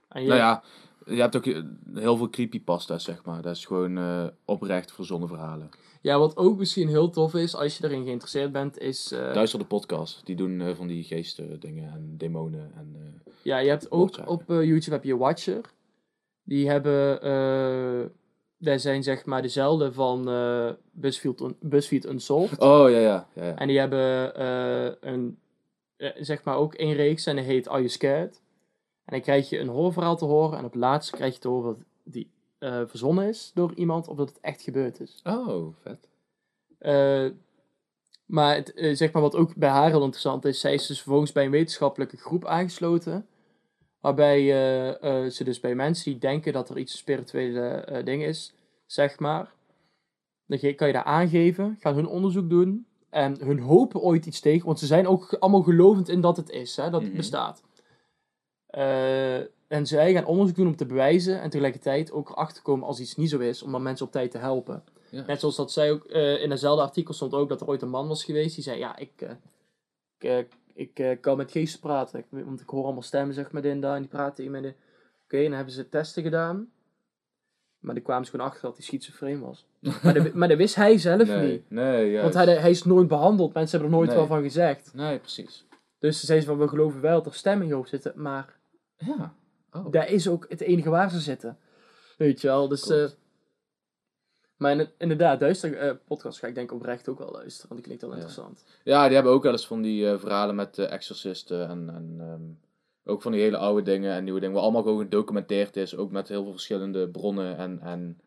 En 0.07 0.21
je- 0.21 0.27
nou 0.27 0.39
ja, 0.39 0.63
je 1.05 1.21
hebt 1.21 1.35
ook 1.35 1.45
eh, 1.45 1.61
heel 1.93 2.17
veel 2.17 2.29
creepypasta's, 2.29 3.03
zeg 3.03 3.25
maar. 3.25 3.41
Dat 3.41 3.55
is 3.55 3.65
gewoon 3.65 3.97
eh, 3.97 4.25
oprecht 4.45 4.91
verzonnen 4.91 5.29
verhalen. 5.29 5.69
Ja, 6.05 6.19
wat 6.19 6.37
ook 6.37 6.57
misschien 6.57 6.87
heel 6.87 7.09
tof 7.09 7.33
is, 7.33 7.55
als 7.55 7.77
je 7.77 7.83
erin 7.83 8.03
geïnteresseerd 8.03 8.51
bent, 8.51 8.79
is... 8.79 9.11
eh, 9.11 9.19
Luister 9.33 9.59
de 9.59 9.65
podcast. 9.65 10.25
Die 10.25 10.35
doen 10.35 10.61
eh, 10.61 10.75
van 10.75 10.87
die 10.87 11.03
geesten 11.03 11.59
dingen 11.59 11.91
en 11.91 12.13
demonen. 12.17 12.71
En, 12.75 12.95
eh, 12.95 13.33
ja, 13.41 13.57
je 13.57 13.69
hebt 13.69 13.91
ook 13.91 14.19
op 14.25 14.43
YouTube 14.47 14.91
heb 14.95 15.03
je 15.03 15.17
Watcher. 15.17 15.61
Die 16.43 16.69
hebben... 16.69 17.19
daar 18.57 18.79
zijn 18.79 19.03
zeg 19.03 19.25
maar 19.25 19.41
dezelfde 19.41 19.93
van 19.93 20.23
BuzzFeed, 20.91 21.41
Un- 22.05 22.09
Unsolved. 22.11 22.59
Oh, 22.59 22.89
ja, 22.89 22.99
ja. 22.99 23.27
ja, 23.33 23.45
ja. 23.45 23.55
En 23.55 23.67
die 23.67 23.79
hebben 23.79 24.41
een... 25.09 25.37
zeg 26.19 26.43
maar 26.43 26.57
ook 26.57 26.73
één 26.73 26.93
reeks 26.93 27.25
en 27.25 27.35
die 27.35 27.45
heet 27.45 27.67
Are 27.67 27.77
You 27.77 27.89
Scared? 27.89 28.41
En 29.05 29.13
dan 29.13 29.21
krijg 29.21 29.49
je 29.49 29.59
een 29.59 29.67
horrorverhaal 29.67 30.17
te 30.17 30.25
horen. 30.25 30.57
En 30.57 30.65
op 30.65 30.75
laatste 30.75 31.15
krijg 31.15 31.33
je 31.33 31.39
te 31.39 31.47
horen 31.47 31.75
dat 31.75 32.13
die 32.13 32.29
eh, 32.65 32.81
verzonnen 32.85 33.27
is 33.27 33.51
door 33.53 33.73
iemand 33.73 34.07
of 34.07 34.17
dat 34.17 34.29
het 34.29 34.39
echt 34.41 34.61
gebeurd 34.61 34.99
is. 34.99 35.19
Oh, 35.23 35.75
vet. 35.81 36.07
Eh, 36.77 37.25
maar 38.25 38.55
het, 38.55 38.73
eh, 38.73 38.95
zeg 38.95 39.11
maar 39.11 39.21
wat 39.21 39.35
ook 39.35 39.55
bij 39.55 39.69
haar 39.69 39.89
heel 39.89 40.01
interessant 40.03 40.45
is, 40.45 40.59
zij 40.59 40.73
is 40.73 40.87
dus 40.87 41.01
vervolgens 41.01 41.31
bij 41.31 41.45
een 41.45 41.51
wetenschappelijke 41.51 42.17
groep 42.17 42.45
aangesloten. 42.45 43.27
Waarbij 43.99 44.45
ze 45.29 45.43
dus 45.43 45.59
bij 45.59 45.75
mensen 45.75 46.11
die 46.11 46.19
denken 46.19 46.53
dat 46.53 46.69
er 46.69 46.77
iets 46.77 46.97
spirituele 46.97 48.01
ding 48.03 48.23
is, 48.23 48.53
zeg 48.85 49.19
maar. 49.19 49.53
Dan 50.45 50.75
kan 50.75 50.87
je 50.87 50.93
daar 50.93 51.03
aangeven, 51.03 51.77
gaan 51.79 51.95
hun 51.95 52.07
onderzoek 52.07 52.49
doen. 52.49 52.87
En 53.09 53.37
hun 53.39 53.59
hopen 53.59 54.01
ooit 54.01 54.25
iets 54.25 54.39
tegen, 54.39 54.65
want 54.65 54.79
ze 54.79 54.85
zijn 54.85 55.07
ook 55.07 55.33
allemaal 55.33 55.61
gelovend 55.63 56.09
in 56.09 56.21
dat 56.21 56.37
het 56.37 56.49
is, 56.49 56.75
hè, 56.75 56.89
dat 56.89 57.01
het 57.01 57.09
Mhm. 57.09 57.17
bestaat. 57.17 57.63
En 59.67 59.87
zij 59.87 60.13
gaan 60.13 60.25
onderzoek 60.25 60.55
doen 60.55 60.67
om 60.67 60.75
te 60.75 60.85
bewijzen 60.85 61.41
en 61.41 61.49
tegelijkertijd 61.49 62.11
ook 62.11 62.29
erachter 62.29 62.61
komen 62.63 62.87
als 62.87 62.99
iets 62.99 63.15
niet 63.15 63.29
zo 63.29 63.39
is, 63.39 63.61
om 63.63 63.71
dan 63.71 63.83
mensen 63.83 64.05
op 64.05 64.11
tijd 64.11 64.31
te 64.31 64.37
helpen. 64.37 64.83
Ja. 65.09 65.23
Net 65.27 65.39
zoals 65.39 65.55
dat 65.55 65.71
zij 65.71 65.91
ook, 65.91 66.05
eh, 66.05 66.41
in 66.41 66.49
hetzelfde 66.51 66.83
artikel 66.83 67.13
stond 67.13 67.33
ook 67.33 67.49
dat 67.49 67.61
er 67.61 67.67
ooit 67.67 67.81
een 67.81 67.89
man 67.89 68.07
was 68.07 68.23
geweest 68.23 68.55
die 68.55 68.63
zei, 68.63 68.77
ja, 68.79 68.97
ik, 68.97 69.11
eh, 69.21 70.37
ik, 70.73 70.99
eh, 70.99 71.09
ik 71.11 71.21
kan 71.21 71.37
met 71.37 71.51
geesten 71.51 71.79
praten, 71.79 72.25
want 72.29 72.61
ik 72.61 72.69
hoor 72.69 72.83
allemaal 72.83 73.01
stemmen 73.01 73.33
zeg 73.35 73.51
maar 73.51 73.63
en 73.63 73.79
dat, 73.79 73.93
en 73.95 73.99
die 74.01 74.09
praten 74.09 74.35
tegen 74.35 74.51
mij. 74.51 74.61
de- 74.61 74.73
Oké, 75.23 75.37
en 75.37 75.43
dan 75.43 75.53
hebben 75.53 75.73
ze 75.73 75.89
testen 75.89 76.23
gedaan, 76.23 76.69
maar 77.79 77.93
die 77.95 78.03
kwamen 78.03 78.25
ze 78.25 78.31
gewoon 78.31 78.45
achter 78.45 78.61
dat 78.61 78.75
hij 78.75 78.85
schizofreen 78.85 79.39
was. 79.41 79.65
maar, 80.03 80.13
dat, 80.13 80.33
maar 80.39 80.47
dat 80.47 80.57
wist 80.57 80.75
hij 80.75 80.97
zelf 80.97 81.27
Nee, 81.27 81.51
niet. 81.51 81.69
nee, 81.69 82.11
juist. 82.11 82.33
Want 82.35 82.45
hij, 82.45 82.57
hij 82.57 82.69
is 82.69 82.83
nooit 82.83 83.07
behandeld, 83.07 83.53
mensen 83.53 83.71
hebben 83.79 83.89
er 83.89 83.95
nooit 84.05 84.09
Nee. 84.17 84.27
wel 84.27 84.35
van 84.35 84.43
gezegd. 84.43 84.93
Nee, 84.93 85.19
precies. 85.19 85.65
Dus 85.99 86.19
ze 86.19 86.25
zeiden 86.25 86.47
van, 86.47 86.57
we 86.57 86.67
geloven 86.67 87.01
wel 87.01 87.15
dat 87.23 87.25
er 87.33 87.39
stemmen 87.39 87.61
in 87.63 87.67
je 87.69 87.73
hoofd 87.75 87.89
zitten, 87.89 88.13
maar 88.15 88.57
Ja. 88.97 89.33
Oh. 89.75 89.91
dat 89.91 90.07
is 90.07 90.27
ook 90.27 90.45
het 90.49 90.61
enige 90.61 90.89
waar 90.89 91.09
ze 91.09 91.19
zitten. 91.19 91.57
Weet 92.17 92.41
je 92.41 92.47
wel, 92.47 92.67
dus... 92.67 92.89
Eh, 92.89 93.05
maar 94.57 94.71
in- 94.79 94.89
inderdaad, 94.97 95.39
duister 95.39 95.77
eh, 95.77 95.95
podcast 96.07 96.39
ga 96.39 96.47
ik 96.47 96.55
denk 96.55 96.69
ik 96.71 96.75
oprecht 96.75 97.09
ook 97.09 97.19
wel 97.19 97.31
luisteren, 97.31 97.69
want 97.69 97.73
die 97.83 97.83
klinkt 97.83 98.01
wel 98.01 98.11
Ja. 98.11 98.17
interessant. 98.17 98.63
Ja, 98.83 99.05
die 99.05 99.13
hebben 99.15 99.33
ook 99.33 99.43
wel 99.43 99.51
eens 99.51 99.67
van 99.67 99.81
die 99.81 100.09
eh, 100.09 100.19
verhalen 100.19 100.55
met 100.55 100.77
exorcisten 100.77 101.69
en, 101.69 101.89
en 101.89 102.15
ehm, 102.19 102.41
ook 103.13 103.21
van 103.21 103.31
die 103.31 103.41
hele 103.41 103.57
oude 103.57 103.81
dingen 103.81 104.13
en 104.13 104.23
nieuwe 104.23 104.39
dingen, 104.39 104.55
waar 104.55 104.63
allemaal 104.63 104.81
gewoon 104.83 104.99
gedocumenteerd 104.99 105.77
is, 105.77 105.95
ook 105.97 106.11
met 106.11 106.27
heel 106.27 106.43
veel 106.43 106.51
verschillende 106.51 107.09
bronnen 107.09 107.57
en, 107.57 107.79
en 107.81 108.19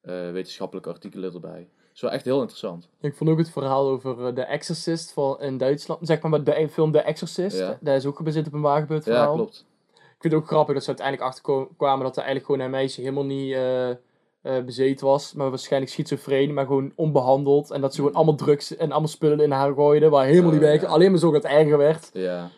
eh, 0.00 0.30
wetenschappelijke 0.30 0.88
artikelen 0.90 1.34
erbij. 1.34 1.68
Dat 1.86 1.94
is 1.94 2.00
wel 2.00 2.10
echt 2.10 2.24
heel 2.24 2.38
interessant. 2.40 2.88
Ik 3.00 3.14
vond 3.16 3.30
ook 3.30 3.38
het 3.38 3.50
verhaal 3.50 3.88
over 3.88 4.34
The 4.34 4.42
Exorcist 4.42 5.12
van, 5.12 5.40
in 5.40 5.58
Duitsland, 5.58 6.06
zeg 6.06 6.20
maar 6.22 6.30
met 6.30 6.46
de 6.46 6.68
film 6.68 6.92
The 6.92 7.00
Exorcist, 7.00 7.58
Ja. 7.58 7.78
dat 7.80 7.96
is 7.96 8.06
ook 8.06 8.16
gebaseerd 8.16 8.46
op 8.46 8.52
een 8.52 8.60
waar 8.60 8.80
gebeurd 8.80 9.02
verhaal. 9.04 9.28
Ja, 9.30 9.34
klopt. 9.34 9.65
Ik 10.16 10.22
vind 10.22 10.34
het 10.34 10.42
ook 10.42 10.48
grappig 10.48 10.74
dat 10.74 10.82
ze 10.82 10.88
uiteindelijk 10.88 11.28
achterkwamen 11.28 12.04
dat 12.04 12.16
er 12.16 12.22
eigenlijk 12.22 12.46
gewoon 12.46 12.60
een 12.60 12.70
meisje 12.70 13.00
helemaal 13.00 13.24
niet 13.24 13.52
eh, 13.54 14.64
bezeten 14.64 15.06
was, 15.06 15.32
maar 15.32 15.50
waarschijnlijk 15.50 15.92
schizofreen, 15.92 16.54
maar 16.54 16.66
gewoon 16.66 16.92
onbehandeld. 16.94 17.70
En 17.70 17.80
dat 17.80 17.94
ze 17.94 18.00
gewoon 18.00 18.14
allemaal 18.14 18.34
drugs 18.34 18.76
en 18.76 18.90
allemaal 18.90 19.08
spullen 19.08 19.40
in 19.40 19.50
haar 19.50 19.74
gooiden, 19.74 20.10
waar 20.10 20.24
helemaal 20.24 20.50
niet 20.50 20.60
werken, 20.60 20.88
alleen 20.88 21.10
maar 21.10 21.20
zo 21.20 21.32
dat 21.32 21.42
het 21.42 21.52
erger 21.52 21.78
werd. 21.78 22.10
Ja. 22.12 22.50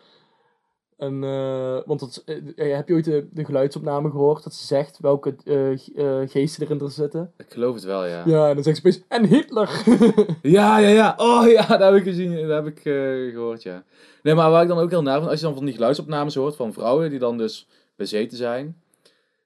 En, 0.99 1.23
eh, 1.23 1.77
want 1.85 1.99
dat, 1.99 2.23
eh, 2.25 2.35
eh, 2.55 2.75
heb 2.75 2.87
je 2.87 2.93
ooit 2.93 3.05
de, 3.05 3.27
de 3.31 3.45
geluidsopname 3.45 4.09
gehoord 4.09 4.43
dat 4.43 4.53
ze 4.53 4.65
zegt 4.65 4.97
welke 5.01 5.35
eh, 5.45 6.29
geesten 6.29 6.63
erin 6.63 6.79
er 6.79 6.91
zitten? 6.91 7.31
Ik 7.37 7.45
geloof 7.49 7.75
het 7.75 7.83
wel, 7.83 8.05
ja. 8.05 8.23
Ja, 8.25 8.49
en 8.49 8.53
dan 8.55 8.63
zegt 8.63 8.77
ze 8.77 8.87
opeens, 8.87 9.03
en 9.07 9.25
Hitler! 9.25 9.69
Ja, 10.41 10.77
ja, 10.77 10.87
ja. 10.87 11.13
Oh 11.17 11.47
ja, 11.47 11.67
dat 11.67 11.79
heb 11.79 11.95
ik 11.95 12.03
gezien. 12.03 12.47
Dat 12.47 12.63
heb 12.63 12.77
ik 12.77 12.85
eh, 12.85 13.33
gehoord, 13.33 13.63
ja. 13.63 13.83
Nee, 14.23 14.35
maar 14.35 14.51
waar 14.51 14.61
ik 14.61 14.67
dan 14.67 14.77
ook 14.77 14.89
heel 14.89 15.01
naar 15.01 15.17
vind, 15.17 15.29
als 15.29 15.39
je 15.39 15.45
dan 15.45 15.55
van 15.55 15.65
die 15.65 15.73
geluidsopnames 15.73 16.35
hoort 16.35 16.55
van 16.55 16.73
vrouwen 16.73 17.09
die 17.09 17.19
dan 17.19 17.37
dus 17.37 17.67
bezeten 17.95 18.37
zijn. 18.37 18.81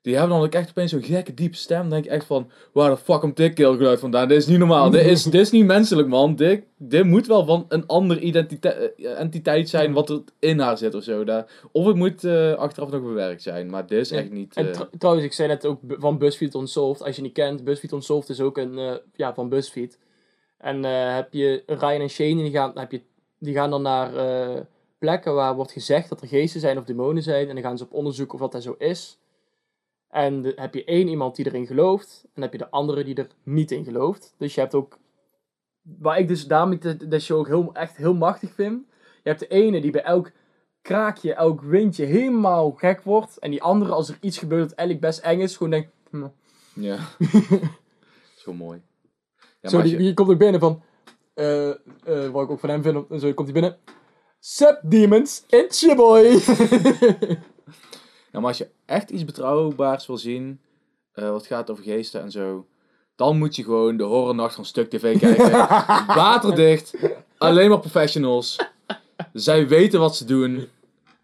Die 0.04 0.16
hebben 0.18 0.38
dan 0.38 0.46
ook 0.46 0.54
echt 0.54 0.70
opeens 0.70 0.92
zo'n 0.92 1.04
gekke 1.04 1.34
diepe 1.34 1.56
stem. 1.56 1.80
Dan 1.82 1.90
denk 1.90 2.06
ik 2.06 2.12
echt 2.12 2.26
van, 2.26 2.50
waar 2.74 2.90
de 2.90 2.98
fuck 2.98 3.20
komt 3.20 3.38
dit 3.38 3.54
keelgeluid 3.54 4.00
vandaan? 4.00 4.28
Dit 4.28 4.38
is 4.38 4.48
niet 4.48 4.58
normaal. 4.58 4.90
dit, 4.90 5.06
is, 5.06 5.24
dit 5.24 5.42
is 5.42 5.52
niet 5.52 5.66
menselijk, 5.66 6.08
man. 6.08 6.36
Dit, 6.36 6.64
dit 6.78 7.06
moet 7.06 7.28
wel 7.28 7.46
van 7.46 7.66
een 7.70 7.88
andere 7.88 8.20
identiteit, 8.20 8.96
eh, 8.96 9.20
entiteit 9.20 9.70
zijn 9.70 9.94
wat 9.94 10.10
er 10.10 10.22
in 10.40 10.60
haar 10.60 10.78
zit 10.78 10.96
of 10.96 11.04
zo. 11.04 11.24
Daar. 11.24 11.46
Of 11.72 11.86
het 11.86 11.96
moet 11.96 12.24
eh, 12.24 12.54
achteraf 12.54 12.90
nog 12.92 13.02
bewerkt 13.02 13.42
zijn. 13.42 13.70
Maar 13.70 13.88
dit 13.88 14.00
is 14.00 14.12
echt 14.12 14.32
niet... 14.32 14.56
En 14.56 14.68
eh, 14.68 14.74
tr- 14.74 14.98
trouwens, 14.98 15.26
ik 15.26 15.34
zei 15.34 15.48
net 15.48 15.66
ook 15.66 15.80
van 15.88 16.18
BuzzFeed 16.18 16.54
Unsolved. 16.54 17.04
Als 17.04 17.16
je 17.16 17.22
niet 17.22 17.34
kent, 17.34 17.64
BuzzFeed 17.64 17.92
Unsolved 17.92 18.30
is 18.30 18.42
ook 18.42 18.58
een, 18.58 18.78
eh, 18.78 18.94
ja, 19.16 19.34
van 19.34 19.50
BuzzFeed. 19.50 20.00
En 20.58 20.84
heb 21.14 21.34
je 21.34 21.64
Ryan 21.66 22.02
en 22.02 22.10
Shane, 22.10 22.36
die 22.36 22.52
gaan, 22.52 22.72
heb 22.76 22.92
je, 22.92 23.02
die 23.40 23.54
gaan 23.54 23.70
dan 23.70 23.82
naar 23.82 24.12
plekken 25.00 25.34
waar 25.34 25.56
wordt 25.56 25.72
gezegd 25.72 26.10
dat 26.10 26.22
er 26.22 26.28
geesten 26.28 26.60
zijn 26.60 26.78
of 26.78 26.84
demonen 26.84 27.24
zijn. 27.24 27.48
En 27.48 27.54
dan 27.54 27.64
gaan 27.64 27.78
ze 27.78 27.84
op 27.84 27.94
onderzoek 27.94 28.34
of 28.34 28.40
dat, 28.40 28.52
dat 28.52 28.64
zo 28.64 28.76
is. 28.78 29.18
En 30.14 30.42
de- 30.42 30.54
heb 30.56 30.74
je 30.74 30.84
één 30.84 31.08
iemand 31.08 31.36
die 31.36 31.46
erin 31.46 31.66
gelooft. 31.68 32.26
En 32.34 32.42
heb 32.42 32.52
je 32.52 32.58
de 32.58 32.70
andere 32.70 33.04
die 33.04 33.16
er 33.16 33.28
niet 33.44 33.72
in 33.72 33.84
gelooft. 33.84 34.36
Dus 34.38 34.56
je 34.56 34.62
hebt 34.62 34.74
ook... 34.76 34.98
Waar 35.82 36.20
ik 36.20 36.28
dus 36.28 36.48
daarom 36.48 36.80
de, 36.80 37.08
de 37.08 37.20
show 37.20 37.38
ook 37.40 37.48
heel, 37.48 37.70
echt 37.74 37.98
heel 37.98 38.14
machtig 38.14 38.54
vind. 38.54 38.82
Je 39.24 39.30
hebt 39.30 39.40
de 39.40 39.48
ene 39.48 39.82
die 39.82 39.92
bij 39.92 40.04
elk 40.04 40.32
kraakje, 40.82 41.34
elk 41.34 41.62
windje 41.62 42.06
helemaal 42.06 42.72
gek 42.72 43.02
wordt. 43.02 43.38
En 43.40 43.52
die 43.52 43.62
andere, 43.64 43.92
als 43.92 44.10
er 44.10 44.18
iets 44.22 44.38
gebeurt 44.38 44.70
dat 44.70 44.78
eigenlijk 44.78 45.08
best 45.08 45.20
eng 45.26 45.40
is, 45.40 45.58
gewoon 45.58 45.72
denkt... 45.72 45.90
hm. 46.10 46.28
Ja. 46.74 46.98
Zo 48.44 48.54
mooi. 48.54 48.82
Ja, 49.62 49.70
zo, 49.70 49.82
die, 49.82 49.92
je- 49.92 49.98
die 49.98 50.14
komt 50.14 50.30
ook 50.30 50.38
binnen 50.38 50.60
van... 50.60 50.82
eh, 51.34 51.70
wat 52.32 52.44
ik 52.44 52.50
ook 52.50 52.60
van 52.60 52.70
hem 52.70 52.82
vind, 52.84 53.10
en 53.10 53.20
zo 53.20 53.34
komt 53.34 53.52
hij 53.52 53.62
binnen... 53.62 53.78
Sup 54.40 54.80
demons, 54.84 55.44
it's 55.50 55.80
your 55.82 55.96
boy! 55.96 56.24
Maar 58.40 58.50
als 58.50 58.58
je 58.58 58.68
echt 58.86 59.10
iets 59.10 59.26
betrouwbaars 59.26 60.08
wil 60.08 60.18
zien, 60.18 60.60
eh, 61.14 61.30
wat 61.30 61.46
gaat 61.46 61.70
over 61.70 61.84
geesten 61.84 62.22
en 62.22 62.32
zo, 62.32 62.66
dan 63.16 63.38
moet 63.38 63.56
je 63.56 63.64
gewoon 63.64 63.98
de 63.98 64.04
horrornacht 64.04 64.56
van 64.56 64.66
Stuk 64.66 64.90
TV 64.90 65.20
kijken. 65.20 65.52
Waterdicht, 66.16 66.94
alleen 67.38 67.70
maar 67.70 67.80
professionals. 67.80 68.60
Zij 69.34 69.68
weten 69.68 70.00
wat 70.00 70.16
ze 70.16 70.26
doen. 70.26 70.68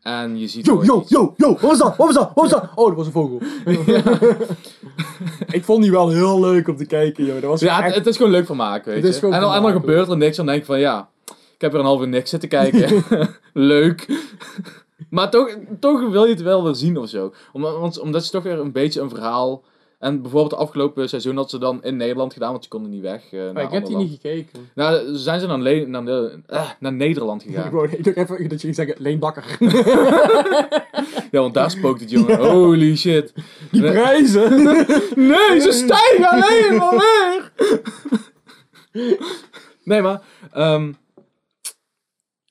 En 0.02 0.40
je 0.40 0.48
ziet 0.48 0.66
Yo, 0.66 0.84
yo, 0.84 1.04
yo, 1.08 1.34
yo, 1.38 1.52
wat 1.52 1.62
was 1.62 1.78
dat? 1.78 1.96
Wat 1.96 2.06
was 2.08 2.16
dat? 2.16 2.32
Wat 2.34 2.36
was 2.36 2.50
dat? 2.50 2.70
Oh, 2.76 2.88
dat 2.88 2.96
was 2.96 3.06
een 3.06 3.12
vogel. 3.12 3.42
ik 5.58 5.64
vond 5.64 5.82
die 5.82 5.92
wel 5.92 6.10
heel 6.10 6.40
leuk 6.40 6.68
om 6.68 6.78
te 6.78 6.86
kijken, 6.86 7.26
joh. 7.26 7.42
Dat 7.42 7.50
was 7.50 7.60
Ja, 7.60 7.76
het, 7.76 7.86
echt... 7.86 7.96
het 7.96 8.08
is 8.08 8.18
gewoon 8.18 8.32
leuk 8.32 8.46
van 8.46 8.56
maken, 8.58 8.86
weet 8.92 8.96
Het 8.96 9.06
is 9.06 9.14
je. 9.14 9.20
gewoon 9.20 9.36
En 9.36 9.42
dan, 9.42 9.54
en 9.54 9.62
dan 9.62 9.72
gebeurt 9.72 10.10
er 10.10 10.18
niks, 10.18 10.38
dan 10.38 10.46
denk 10.46 10.60
ik 10.60 10.66
van 10.66 10.80
ja, 10.80 11.10
ik 11.26 11.62
heb 11.62 11.74
er 11.74 11.80
een 11.80 11.86
half 11.86 12.02
uur 12.02 12.08
niks 12.08 12.30
zitten 12.30 12.50
kijken. 12.50 13.04
leuk. 13.54 14.08
Maar 15.10 15.30
toch, 15.32 15.56
toch 15.80 16.10
wil 16.10 16.24
je 16.24 16.30
het 16.34 16.42
wel 16.42 16.64
weer 16.64 16.76
zien 16.76 16.98
of 16.98 17.10
zo. 17.10 17.34
Omdat, 17.54 17.78
want, 17.80 18.00
omdat 18.00 18.26
ze 18.26 18.32
toch 18.32 18.44
weer 18.44 18.60
een 18.60 18.72
beetje 18.72 19.02
een 19.02 19.10
verhaal... 19.10 19.64
En 20.00 20.22
bijvoorbeeld 20.22 20.52
het 20.52 20.60
afgelopen 20.60 21.10
seizoen 21.10 21.36
had 21.38 21.50
ze 21.50 21.58
dan 21.58 21.84
in 21.84 21.98
Nederland 21.98 22.34
gedaan, 22.34 22.52
want 22.52 22.64
ze 22.64 22.70
konden 22.70 22.92
niet 22.92 23.02
weg. 23.02 23.24
eh, 23.32 23.40
naar 23.40 23.54
Maar 23.54 23.64
ik 23.64 23.72
heb 23.72 23.86
die 23.86 23.98
niet 23.98 24.12
gekeken. 24.12 24.70
Nou, 24.76 25.16
zijn 25.18 25.40
ze 25.40 25.58
Le- 25.58 25.86
naar, 25.86 26.06
de- 26.06 26.40
eh, 26.48 26.70
naar 26.80 26.94
Nederland 26.94 27.44
Ik 27.46 27.50
gegaan. 27.56 27.72
wou 27.72 27.90
ik 27.90 28.04
dacht 28.04 28.18
even 28.18 28.50
dat 28.50 28.52
je 28.52 28.58
ging 28.60 28.76
zeggen, 28.76 28.96
Leen 29.00 29.20
Bakker. 29.20 29.58
ja, 31.32 31.40
want 31.42 31.54
daar 31.54 31.72
spookt 31.72 32.00
het 32.00 32.10
jongen. 32.12 32.40
Holy 32.52 32.96
shit. 32.98 33.34
Die 33.72 33.82
Nee. 33.82 33.92
prijzen! 33.92 34.64
Nee, 35.16 35.60
ze 35.60 35.72
stijgen 35.72 36.30
alleen 36.30 36.76
maar 36.78 36.94
meer. 36.96 37.52
nee, 39.84 40.02
maar... 40.02 40.22
ehm 40.52 40.92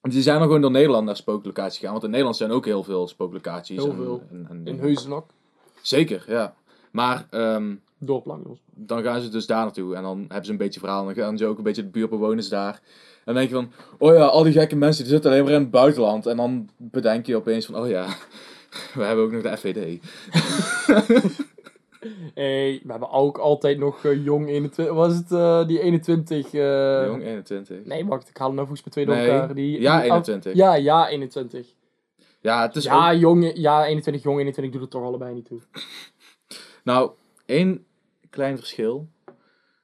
die 0.09 0.23
zijn 0.23 0.37
dan 0.39 0.47
gewoon 0.47 0.61
door 0.61 0.71
Nederland 0.71 1.05
naar 1.07 1.17
spooklocaties 1.17 1.75
gegaan. 1.79 1.93
Want 1.93 2.05
in 2.05 2.11
Nederland 2.11 2.37
zijn 2.37 2.51
ook 2.51 2.65
heel 2.65 2.83
veel 2.83 3.09
spooklocaties. 3.09 3.77
Heel 3.77 3.91
en- 3.91 3.97
veel. 3.97 4.23
En, 4.31 4.47
en 4.51 4.61
In. 4.65 4.79
Heuzenok. 4.79 5.27
Zeker, 5.83 6.25
ja. 6.27 6.55
Maar 6.91 7.27
ehm, 7.31 7.75
Dorplang, 7.99 8.45
Jos. 8.47 8.59
dan 8.75 9.03
gaan 9.03 9.21
ze 9.21 9.29
dus 9.29 9.47
daar 9.47 9.63
naartoe. 9.63 9.95
En 9.95 10.03
dan 10.03 10.19
hebben 10.19 10.45
ze 10.45 10.51
een 10.51 10.57
beetje 10.57 10.81
verhaal. 10.81 11.09
En 11.09 11.15
dan 11.15 11.25
gaan 11.25 11.39
ze 11.39 11.47
ook 11.47 11.59
een 11.59 11.65
beetje 11.65 11.83
de 11.83 11.89
buurtbewoners 11.89 12.49
daar. 12.49 12.73
En 13.25 13.35
dan 13.35 13.35
denk 13.35 13.49
je 13.49 13.55
van, 13.55 13.71
oh 13.99 14.15
ja, 14.15 14.25
al 14.25 14.43
die 14.43 14.53
gekke 14.53 14.77
mensen 14.77 15.05
die 15.05 15.13
zitten 15.13 15.31
alleen 15.31 15.45
maar 15.45 15.53
in 15.53 15.61
het 15.61 15.71
buitenland. 15.71 16.27
En 16.27 16.37
dan 16.37 16.69
bedenk 16.77 17.27
je 17.27 17.37
opeens 17.37 17.67
van, 17.67 17.77
oh 17.77 17.89
ja, 17.89 18.07
we 18.95 19.03
hebben 19.03 19.25
ook 19.25 19.33
nog 19.33 19.43
de 19.43 19.57
FVD. 19.57 20.01
Hey, 22.35 22.81
we 22.85 22.91
hebben 22.91 23.11
ook 23.11 23.39
altijd 23.39 23.79
nog 23.79 24.05
eh, 24.05 24.25
jong 24.25 24.49
21. 24.49 24.95
Was 24.95 25.17
het 25.17 25.33
eh, 25.33 25.67
die 25.67 25.81
21? 25.81 26.53
eh, 26.55 27.05
Jong 27.07 27.23
21. 27.23 27.85
Nee, 27.85 28.05
wacht, 28.07 28.29
ik 28.29 28.37
haal 28.37 28.47
hem 28.47 28.57
nou 28.57 28.67
volgens 28.69 28.87
mij 28.87 29.05
twee 29.05 29.07
door 29.07 29.15
Nee, 29.27 29.41
elkaar. 29.41 29.55
Die, 29.55 29.81
ja, 29.81 29.97
die- 30.01 30.11
21. 30.11 30.55
Ja, 30.55 30.75
ja, 30.75 31.09
21. 31.09 31.75
Ja, 32.41 32.63
het 32.63 32.77
is 32.77 32.85
ja, 32.85 33.13
ook- 33.13 33.19
jong, 33.21 33.51
ja, 33.55 33.85
21, 33.87 34.23
jong 34.23 34.39
21 34.39 34.73
doet 34.73 34.83
het 34.83 34.91
toch 34.91 35.03
allebei 35.03 35.35
niet 35.35 35.45
toe. 35.45 35.61
Nou, 36.85 37.11
één 37.47 37.87
klein 38.31 38.57
verschil. 38.59 39.09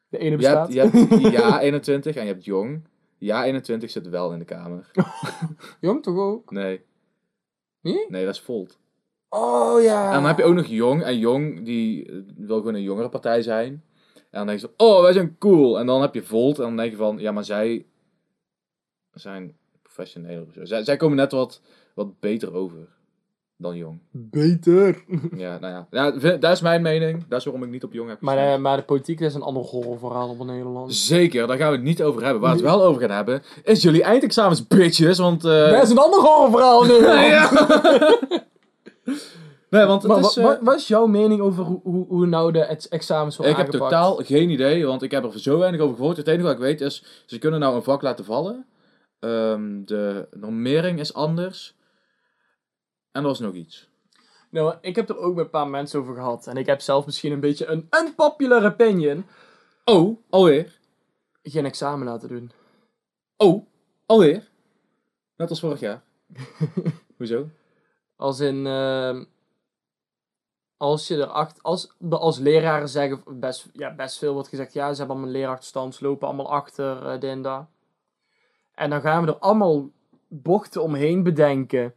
De 0.09 0.19
ene 0.19 0.31
Je 0.31 0.37
bestaat. 0.37 0.75
hebt, 0.75 0.93
je 0.93 0.99
hebt 1.21 1.33
ja 1.41 1.61
21 1.61 2.17
en 2.17 2.27
je 2.27 2.33
hebt 2.33 2.45
jong. 2.45 2.85
Ja 3.19 3.45
21 3.45 3.91
zit 3.91 4.09
wel 4.09 4.33
in 4.33 4.39
de 4.39 4.45
kamer. 4.45 4.91
Jong 5.81 6.03
toch 6.03 6.17
ook? 6.19 6.51
Nee, 6.51 6.81
Nee? 7.81 8.07
nee, 8.09 8.25
dat 8.25 8.35
is 8.35 8.41
Volt. 8.41 8.79
Oh 9.35 9.83
ja. 9.83 10.07
En 10.07 10.13
dan 10.15 10.25
heb 10.25 10.39
je 10.39 10.45
ook 10.45 10.55
nog 10.55 10.67
Jong. 10.67 11.03
En 11.03 11.19
Jong, 11.19 11.65
die 11.65 12.11
wil 12.37 12.57
gewoon 12.57 12.75
een 12.75 12.83
jongere 12.83 13.09
partij 13.09 13.43
zijn. 13.43 13.83
En 14.15 14.23
dan 14.31 14.47
denk 14.47 14.61
je 14.61 14.71
oh, 14.77 15.03
wij 15.03 15.13
zijn 15.13 15.37
cool. 15.39 15.79
En 15.79 15.87
dan 15.87 16.01
heb 16.03 16.15
je 16.15 16.23
Volt. 16.23 16.59
En 16.59 16.65
dan 16.65 16.77
denk 16.77 16.91
je 16.91 16.97
van, 16.97 17.19
ja, 17.19 17.33
maar 17.33 17.45
zij 17.45 17.87
zijn 19.15 19.57
professioneler. 19.83 20.43
of 20.47 20.53
zo. 20.53 20.65
Zij, 20.65 20.85
zij 20.85 20.97
komen 20.97 21.17
net 21.17 21.33
wat, 21.33 21.61
wat 21.95 22.21
beter 22.21 22.55
over 22.55 22.79
dan 23.57 23.77
Jong. 23.77 23.99
Beter. 24.11 25.05
Ja, 25.37 25.59
nou 25.59 25.73
ja. 25.73 25.87
ja 25.91 26.19
vind- 26.19 26.43
dat 26.43 26.53
is 26.53 26.61
mijn 26.61 26.83
mening. 26.83 27.25
Dat 27.29 27.39
is 27.39 27.45
waarom 27.45 27.63
ik 27.63 27.71
niet 27.71 27.85
op 27.85 27.93
Jong 27.93 28.09
heb 28.09 28.21
Maar, 28.21 28.39
eh, 28.53 28.59
maar 28.59 28.77
de 28.77 28.83
politiek 28.83 29.21
is 29.21 29.35
een 29.35 29.43
ander 29.43 29.63
horrorverhaal 29.63 30.35
van 30.35 30.47
Nederland. 30.47 30.95
Zeker, 30.95 31.47
daar 31.47 31.57
gaan 31.57 31.71
we 31.71 31.77
het 31.77 31.85
niet 31.85 32.03
over 32.03 32.23
hebben. 32.23 32.41
Waar 32.41 32.51
we 32.57 32.57
het 32.63 32.67
wel 32.67 32.85
over 32.85 33.01
gaan 33.01 33.11
hebben, 33.17 33.43
is 33.65 33.83
jullie 33.83 34.03
eindexamens, 34.03 34.67
bitches. 34.67 35.19
Want, 35.19 35.45
eh, 35.45 35.71
Dat 35.71 35.83
is 35.83 35.91
een 35.91 35.99
ander 35.99 36.21
horrorverhaal 36.21 36.83
in 36.85 36.89
Nederland. 36.89 37.69
Nee, 39.75 39.85
want 39.87 40.03
het 40.03 40.11
Maar 40.13 40.21
is... 40.21 40.37
eh, 40.37 40.45
wa- 40.45 40.59
wat 40.63 40.77
is 40.77 40.89
jouw 40.89 41.07
mening 41.07 41.41
over 41.41 41.65
hoe, 41.65 41.81
hoe, 41.83 42.07
hoe 42.07 42.27
nou 42.27 42.53
de 42.53 42.61
ex- 42.65 42.89
examens 42.89 43.37
worden 43.37 43.57
ik 43.59 43.63
heb 43.63 43.71
totaal 43.81 44.17
geen 44.17 44.51
idee, 44.51 44.87
want 44.87 45.03
ik 45.03 45.11
heb 45.11 45.25
er 45.25 45.41
zo 45.41 45.59
weinig 45.59 45.81
over 45.81 45.97
gehoord. 45.97 46.17
Het 46.17 46.29
enige 46.29 46.43
wat 46.43 46.53
ik 46.53 46.59
weet 46.59 46.81
is, 46.81 47.23
ze 47.27 47.39
kunnen 47.39 47.61
nou 47.61 47.75
een 47.77 47.83
vak 47.83 48.03
laten 48.03 48.25
vallen. 48.25 48.67
Ehm, 49.19 49.85
de 49.85 50.29
normering 50.31 50.99
is 51.01 51.15
anders. 51.15 51.77
En 53.13 53.23
er 53.23 53.29
was 53.29 53.41
nog 53.41 53.55
iets. 53.55 53.89
Nou, 54.51 54.75
ik 54.81 54.97
heb 54.97 55.09
er 55.09 55.19
ook 55.19 55.35
met 55.35 55.45
een 55.45 55.51
paar 55.51 55.69
mensen 55.69 56.01
over 56.01 56.15
gehad. 56.15 56.47
En 56.47 56.57
ik 56.57 56.67
heb 56.67 56.81
zelf 56.81 57.07
misschien 57.07 57.33
een 57.33 57.41
beetje 57.41 57.67
een 57.67 57.89
unpopular 58.05 58.65
opinion. 58.65 59.27
Oh, 59.85 60.19
alweer. 60.31 60.79
Geen 61.43 61.65
examen 61.65 62.07
laten 62.07 62.29
doen. 62.29 62.51
Oh, 63.37 63.67
alweer. 64.07 64.49
Net 65.37 65.51
als 65.51 65.61
vorig 65.61 65.81
jaar. 65.81 66.03
Hoezo? 67.17 67.49
Als 68.17 68.41
in... 68.41 68.67
ehm, 68.67 69.25
als 70.85 71.09
je 71.09 71.17
erachter... 71.17 71.63
Als, 71.63 71.93
als 72.11 72.39
leraren 72.39 72.89
zeggen... 72.89 73.23
Best, 73.27 73.69
ja, 73.73 73.95
best 73.95 74.19
veel 74.19 74.33
wordt 74.33 74.49
gezegd. 74.49 74.73
Ja, 74.73 74.93
ze 74.93 74.99
hebben 74.99 75.17
allemaal 75.17 75.33
een 75.35 75.39
leerachterstand. 75.41 75.95
Ze 75.95 76.05
lopen 76.05 76.27
allemaal 76.27 76.51
achter. 76.51 77.07
eh 77.07 77.21
dit 77.21 77.47
en 78.75 78.91
dan 78.91 79.01
gaan 79.01 79.25
we 79.25 79.31
er 79.33 79.39
allemaal 79.39 79.91
bochten 80.29 80.83
omheen 80.83 81.23
bedenken. 81.23 81.95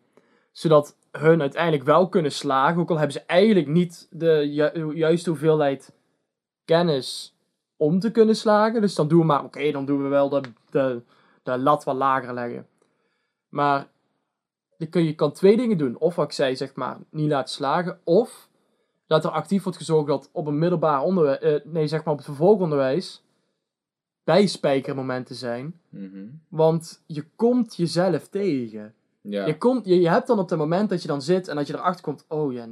Zodat 0.52 0.96
hun 1.12 1.42
uiteindelijk 1.42 1.84
wel 1.84 2.10
kunnen 2.10 2.32
slagen. 2.32 2.82
Ook 2.82 2.90
al 2.90 2.98
hebben 2.98 3.14
ze 3.14 3.26
eigenlijk 3.26 3.68
niet 3.68 4.08
de 4.12 4.54
ju- 4.54 4.96
juiste 4.96 5.30
hoeveelheid 5.30 5.94
kennis 6.66 7.36
om 7.78 8.00
te 8.00 8.12
kunnen 8.12 8.36
slagen. 8.36 8.82
Dus 8.82 8.96
dan 8.96 9.08
doen 9.08 9.20
we 9.20 9.26
maar... 9.26 9.44
Oké, 9.44 9.72
dan 9.72 9.86
doen 9.86 10.04
we 10.04 10.08
wel 10.08 10.30
de, 10.30 10.42
de, 10.70 11.02
de 11.44 11.58
lat 11.58 11.84
wat 11.84 11.96
lager 11.96 12.34
leggen. 12.34 12.68
Maar 13.50 13.88
je, 14.78 14.86
kun, 14.86 15.04
je 15.04 15.16
kan 15.16 15.32
twee 15.32 15.58
dingen 15.58 15.78
doen. 15.78 15.98
Of 15.98 16.16
wat 16.16 16.26
ik 16.26 16.32
zei, 16.32 16.56
zeg 16.56 16.76
maar, 16.76 16.98
niet 17.10 17.30
laten 17.30 17.54
slagen. 17.54 18.00
Of 18.04 18.47
dat 19.08 19.24
er 19.24 19.30
actief 19.32 19.64
wordt 19.64 19.78
gezorgd 19.78 20.08
dat 20.08 20.30
op 20.32 20.48
een 20.48 20.58
middelbaar 20.60 21.02
onderwijs, 21.02 21.62
nee, 21.64 21.88
zeg 21.88 22.04
maar 22.04 22.14
op 22.14 22.20
het 22.20 22.28
vervolgonderwijs, 22.28 23.24
bijspijkermomenten 24.24 25.36
zijn. 25.36 25.80
Mhm. 25.90 26.26
Want 26.48 27.04
je 27.06 27.26
komt 27.36 27.76
jezelf 27.76 28.28
tegen. 28.28 28.94
Ja. 29.22 29.46
Je, 29.46 29.58
komt, 29.58 29.86
je, 29.86 30.00
je 30.02 30.10
hebt 30.10 30.28
dan 30.28 30.40
op 30.40 30.50
het 30.50 30.60
moment 30.60 30.90
dat 30.90 31.02
je 31.02 31.08
dan 31.08 31.22
zit 31.22 31.48
en 31.48 31.56
dat 31.56 31.68
je 31.68 31.74
erachter 31.74 32.04
komt, 32.04 32.26
oh 32.28 32.54
ja, 32.54 32.68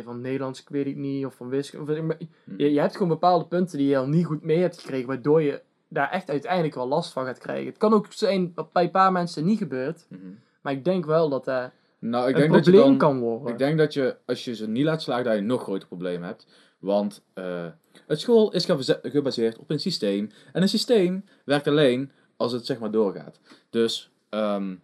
van 0.00 0.20
Nederlands, 0.20 0.60
ik 0.60 0.68
weet 0.68 0.86
ik 0.86 0.96
niet, 0.96 1.26
of 1.26 1.34
van 1.34 1.48
wiskunde. 1.48 2.02
Of, 2.02 2.16
je, 2.56 2.72
je 2.72 2.80
hebt 2.80 2.92
gewoon 2.92 3.08
bepaalde 3.08 3.44
punten 3.44 3.78
die 3.78 3.88
je 3.88 3.98
al 3.98 4.08
niet 4.08 4.26
goed 4.26 4.42
mee 4.42 4.58
hebt 4.60 4.78
gekregen, 4.78 5.06
waardoor 5.06 5.42
je 5.42 5.62
daar 5.88 6.10
echt 6.10 6.30
uiteindelijk 6.30 6.74
wel 6.74 6.88
last 6.88 7.12
van 7.12 7.24
gaat 7.24 7.38
krijgen. 7.38 7.66
Het 7.66 7.78
kan 7.78 7.92
ook 7.92 8.06
zijn 8.12 8.52
dat 8.54 8.72
bij 8.72 8.84
een 8.84 8.90
paar 8.90 9.12
mensen 9.12 9.44
niet 9.44 9.58
gebeurt, 9.58 10.06
Mhm. 10.08 10.20
maar 10.60 10.72
ik 10.72 10.84
denk 10.84 11.04
wel 11.04 11.28
dat 11.28 11.44
dat 11.44 11.70
Nou, 12.02 12.28
ik 12.28 12.34
een 12.34 12.40
denk 12.40 12.52
dat 12.52 12.64
je 12.64 12.70
probleem 12.70 12.98
dan... 12.98 13.08
kan 13.08 13.20
worden. 13.20 13.52
Ik 13.52 13.58
denk 13.58 13.78
dat 13.78 13.94
je, 13.94 14.16
als 14.26 14.44
je 14.44 14.54
ze 14.54 14.68
niet 14.68 14.84
laat 14.84 15.02
slagen, 15.02 15.24
dat 15.24 15.32
je 15.32 15.38
een 15.38 15.46
nog 15.46 15.62
groter 15.62 15.88
probleem 15.88 16.22
hebt. 16.22 16.46
Want 16.78 17.22
eh 17.34 17.66
het 18.06 18.20
school 18.20 18.52
is 18.52 18.66
gebaseerd 19.02 19.58
op 19.58 19.70
een 19.70 19.80
systeem. 19.80 20.30
En 20.52 20.62
een 20.62 20.68
systeem 20.68 21.24
werkt 21.44 21.68
alleen 21.68 22.10
als 22.36 22.52
het 22.52 22.66
zeg 22.66 22.78
maar 22.78 22.90
doorgaat. 22.90 23.40
Dus 23.70 24.10
ehm, 24.28 24.74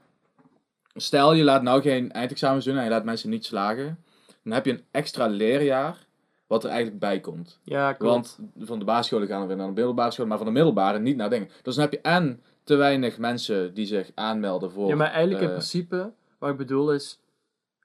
stel 0.94 1.32
je 1.32 1.44
laat 1.44 1.62
nou 1.62 1.82
geen 1.82 2.12
eindexamens 2.12 2.64
doen 2.64 2.76
en 2.76 2.84
je 2.84 2.90
laat 2.90 3.04
mensen 3.04 3.30
niet 3.30 3.44
slagen. 3.44 3.98
Dan 4.42 4.52
heb 4.52 4.64
je 4.64 4.72
een 4.72 4.84
extra 4.90 5.26
leerjaar 5.26 6.06
wat 6.46 6.64
er 6.64 6.70
eigenlijk 6.70 7.00
bij 7.00 7.20
komt. 7.20 7.60
Ja, 7.62 7.92
klopt. 7.92 8.38
Want 8.54 8.68
van 8.68 8.78
de 8.78 8.84
basisscholen 8.84 9.28
gaan 9.28 9.40
we 9.40 9.46
weer 9.46 9.56
naar 9.56 9.66
de 9.66 9.72
middelbare 9.72 10.10
school, 10.10 10.26
maar 10.26 10.36
van 10.36 10.46
de 10.46 10.52
middelbare 10.52 10.98
niet 10.98 11.16
naar 11.16 11.30
dingen. 11.30 11.48
Dus 11.62 11.74
dan 11.74 11.84
heb 11.84 11.92
je 11.92 12.00
en 12.00 12.42
te 12.64 12.74
weinig 12.74 13.18
mensen 13.18 13.74
die 13.74 13.86
zich 13.86 14.10
aanmelden 14.14 14.70
voor... 14.70 14.88
ja, 14.88 14.96
maar 14.96 15.10
eigenlijk 15.10 15.40
in 15.40 15.48
eh, 15.48 15.52
principe, 15.52 16.12
wat 16.38 16.50
ik 16.50 16.56
bedoel 16.56 16.92
is, 16.92 17.20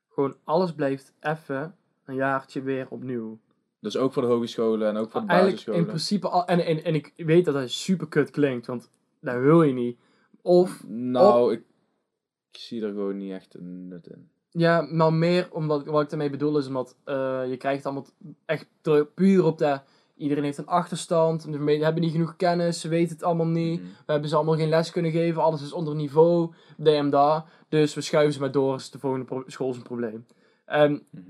gewoon 0.10 0.36
alles 0.44 0.74
blijft 0.74 1.14
even 1.20 1.76
een 2.06 2.16
jaartje 2.16 2.62
weer 2.62 2.88
opnieuw. 2.90 3.40
Dus 3.80 3.98
ook 3.98 4.14
voor 4.14 4.22
de 4.22 4.28
hogescholen 4.28 4.88
en 4.88 4.98
ook 4.98 5.10
voor 5.12 5.22
de 5.22 5.28
Eigenlijk 5.28 5.52
basisscholen. 5.52 5.80
in 5.80 5.86
principe, 5.86 6.30
al, 6.30 6.46
en, 6.46 6.66
en, 6.66 6.84
en 6.84 6.96
ik 6.96 7.14
weet 7.16 7.46
dat 7.46 7.54
dat 7.54 7.70
super 7.70 8.08
kut 8.08 8.30
klinkt, 8.30 8.66
want 8.66 8.92
dat 9.20 9.42
wil 9.42 9.64
je 9.64 9.74
niet. 9.74 10.00
Of, 10.42 10.84
Nou, 10.88 11.54
ik, 11.54 11.64
ik 12.52 12.60
zie 12.60 12.82
er 12.84 12.90
gewoon 12.90 13.18
niet 13.18 13.32
echt 13.32 13.56
een 13.56 13.88
nut 13.88 14.08
in. 14.08 14.30
ja, 14.50 14.82
maar 14.82 15.14
meer 15.14 15.48
omdat, 15.52 15.86
wat 15.86 16.02
ik 16.02 16.10
daarmee 16.10 16.30
bedoel 16.30 16.58
is 16.58 16.68
omdat 16.68 16.98
eh, 17.04 17.50
je 17.50 17.58
krijgt 17.58 17.86
allemaal 17.86 18.06
echt 18.46 18.68
puur 19.16 19.44
op 19.44 19.58
de, 19.58 19.80
iedereen 20.16 20.44
heeft 20.44 20.58
een 20.58 20.68
achterstand, 20.68 21.44
we 21.46 21.72
hebben 21.72 22.02
niet 22.02 22.12
genoeg 22.12 22.36
kennis, 22.36 22.80
ze 22.82 22.88
weten 22.88 23.16
het 23.16 23.24
allemaal 23.24 23.46
niet. 23.48 23.80
Mhm. 23.80 23.90
We 24.06 24.12
hebben 24.12 24.30
ze 24.30 24.36
allemaal 24.36 24.56
geen 24.56 24.70
les 24.70 24.92
kunnen 24.92 25.12
geven, 25.12 25.42
alles 25.44 25.62
is 25.62 25.74
onder 25.74 25.96
niveau, 25.96 26.54
en 26.84 27.10
dat. 27.10 27.46
Dus 27.70 27.94
we 27.94 28.02
schuiven 28.02 28.34
ze 28.34 28.40
maar 28.40 28.52
door, 28.52 28.76
is 28.76 28.92
de 28.92 29.00
volgende 29.00 29.44
school 29.48 29.72
zijn 29.74 29.84
probleem. 29.86 30.26
En 30.66 31.04
Mhm. 31.12 31.22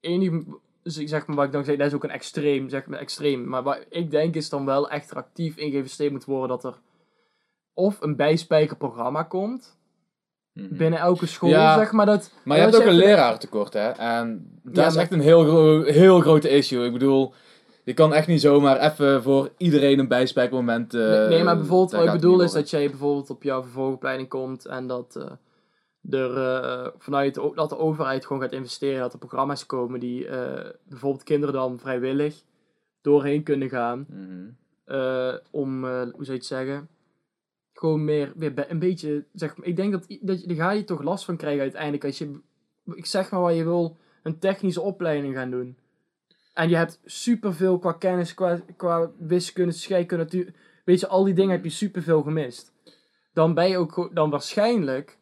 enige, 0.00 0.44
dus 0.82 0.98
ik 0.98 1.08
zeg 1.08 1.26
maar 1.26 1.36
wat 1.36 1.44
ik 1.44 1.52
dan 1.52 1.64
zeg, 1.64 1.76
dat 1.76 1.86
is 1.86 1.94
ook 1.94 2.04
een 2.04 2.10
extreem, 2.10 2.68
zeg 2.68 2.86
maar 2.86 2.98
extreem. 2.98 3.48
Maar 3.48 3.62
wat 3.62 3.86
ik 3.88 4.10
denk 4.10 4.34
is 4.34 4.48
dan 4.48 4.64
wel 4.64 4.90
echt 4.90 5.10
er 5.10 5.16
actief 5.16 5.56
in 5.56 5.70
geïnvesteerd 5.70 6.12
moet 6.12 6.24
worden 6.24 6.48
dat 6.48 6.64
er 6.64 6.80
of 7.72 8.00
een 8.00 8.16
bijspijkerprogramma 8.16 9.22
komt 9.22 9.76
Mhm. 10.52 10.76
binnen 10.76 10.98
elke 10.98 11.26
school, 11.26 11.48
Ja, 11.48 11.76
zeg 11.78 11.92
maar 11.92 12.06
dat. 12.06 12.32
Maar 12.44 12.56
je 12.56 12.62
hebt 12.62 12.76
ook 12.76 12.84
een 12.84 12.92
lerarentekort, 12.94 13.72
hè? 13.72 13.88
En 13.90 14.60
dat 14.62 14.76
Ja, 14.76 14.86
is 14.86 14.96
echt 14.96 15.12
een 15.12 15.20
heel, 15.20 15.44
gro- 15.44 15.82
heel 15.82 16.20
grote 16.20 16.48
issue. 16.48 16.86
Ik 16.86 16.92
bedoel, 16.92 17.34
je 17.84 17.94
kan 17.94 18.14
echt 18.14 18.26
niet 18.26 18.40
zomaar 18.40 18.80
even 18.80 19.22
voor 19.22 19.50
iedereen 19.56 19.98
een 19.98 20.08
bijspijkmoment. 20.08 20.94
eh 20.94 21.00
Nee, 21.00 21.28
nee, 21.28 21.44
maar 21.44 21.56
bijvoorbeeld 21.56 21.92
wat 21.92 22.04
ik 22.04 22.12
bedoel 22.12 22.42
is 22.42 22.52
dat 22.52 22.70
jij 22.70 22.88
bijvoorbeeld 22.88 23.30
op 23.30 23.42
jouw 23.42 23.62
vervolgopleiding 23.62 24.28
komt 24.28 24.66
en 24.66 24.86
dat 24.86 25.16
eh, 25.16 25.30
er 26.20 26.36
eh, 26.36 26.90
vanuit 26.98 27.34
de, 27.34 27.52
dat 27.54 27.68
de 27.68 27.78
overheid 27.78 28.26
gewoon 28.26 28.42
gaat 28.42 28.52
investeren, 28.52 29.00
dat 29.00 29.12
er 29.12 29.18
programma's 29.18 29.66
komen 29.66 30.00
die 30.00 30.26
eh, 30.26 30.70
bijvoorbeeld 30.88 31.24
kinderen 31.24 31.54
dan 31.54 31.78
vrijwillig 31.78 32.42
doorheen 33.00 33.42
kunnen 33.42 33.68
gaan. 33.68 34.06
Mhm. 34.08 34.48
eh, 34.84 35.34
om, 35.50 35.84
eh, 35.84 36.00
hoe 36.00 36.24
zou 36.24 36.26
je 36.26 36.32
het 36.32 36.44
zeggen, 36.44 36.88
gewoon 37.72 38.04
meer, 38.04 38.32
weer 38.36 38.70
een 38.70 38.78
beetje, 38.78 39.24
zeg 39.32 39.56
maar, 39.56 39.66
ik 39.66 39.76
denk 39.76 39.92
dat, 39.92 40.06
dat 40.20 40.40
je, 40.40 40.46
daar 40.46 40.56
ga 40.56 40.70
je 40.70 40.84
toch 40.84 41.02
last 41.02 41.24
van 41.24 41.36
krijgen 41.36 41.62
uiteindelijk 41.62 42.04
als 42.04 42.18
je, 42.18 42.40
ik 42.94 43.06
zeg 43.06 43.30
maar 43.30 43.40
wat 43.40 43.54
je 43.54 43.64
wil, 43.64 43.96
een 44.22 44.38
technische 44.38 44.80
opleiding 44.80 45.34
gaan 45.34 45.50
doen. 45.50 45.76
En 46.54 46.68
je 46.68 46.76
hebt 46.76 47.00
superveel 47.04 47.78
qua 47.78 47.92
kennis, 47.92 48.34
qua, 48.34 48.60
qua 48.76 49.10
wiskunde, 49.18 49.72
scheikunde, 49.72 50.24
natuur, 50.24 50.54
weet 50.84 51.00
je, 51.00 51.06
al 51.06 51.24
die 51.24 51.34
dingen 51.34 51.50
heb 51.50 51.64
je 51.64 51.70
superveel 51.70 52.22
gemist. 52.22 52.72
Dan 53.32 53.54
ben 53.54 53.68
je 53.68 53.76
ook, 53.78 54.10
dan 54.12 54.30
waarschijnlijk, 54.30 55.18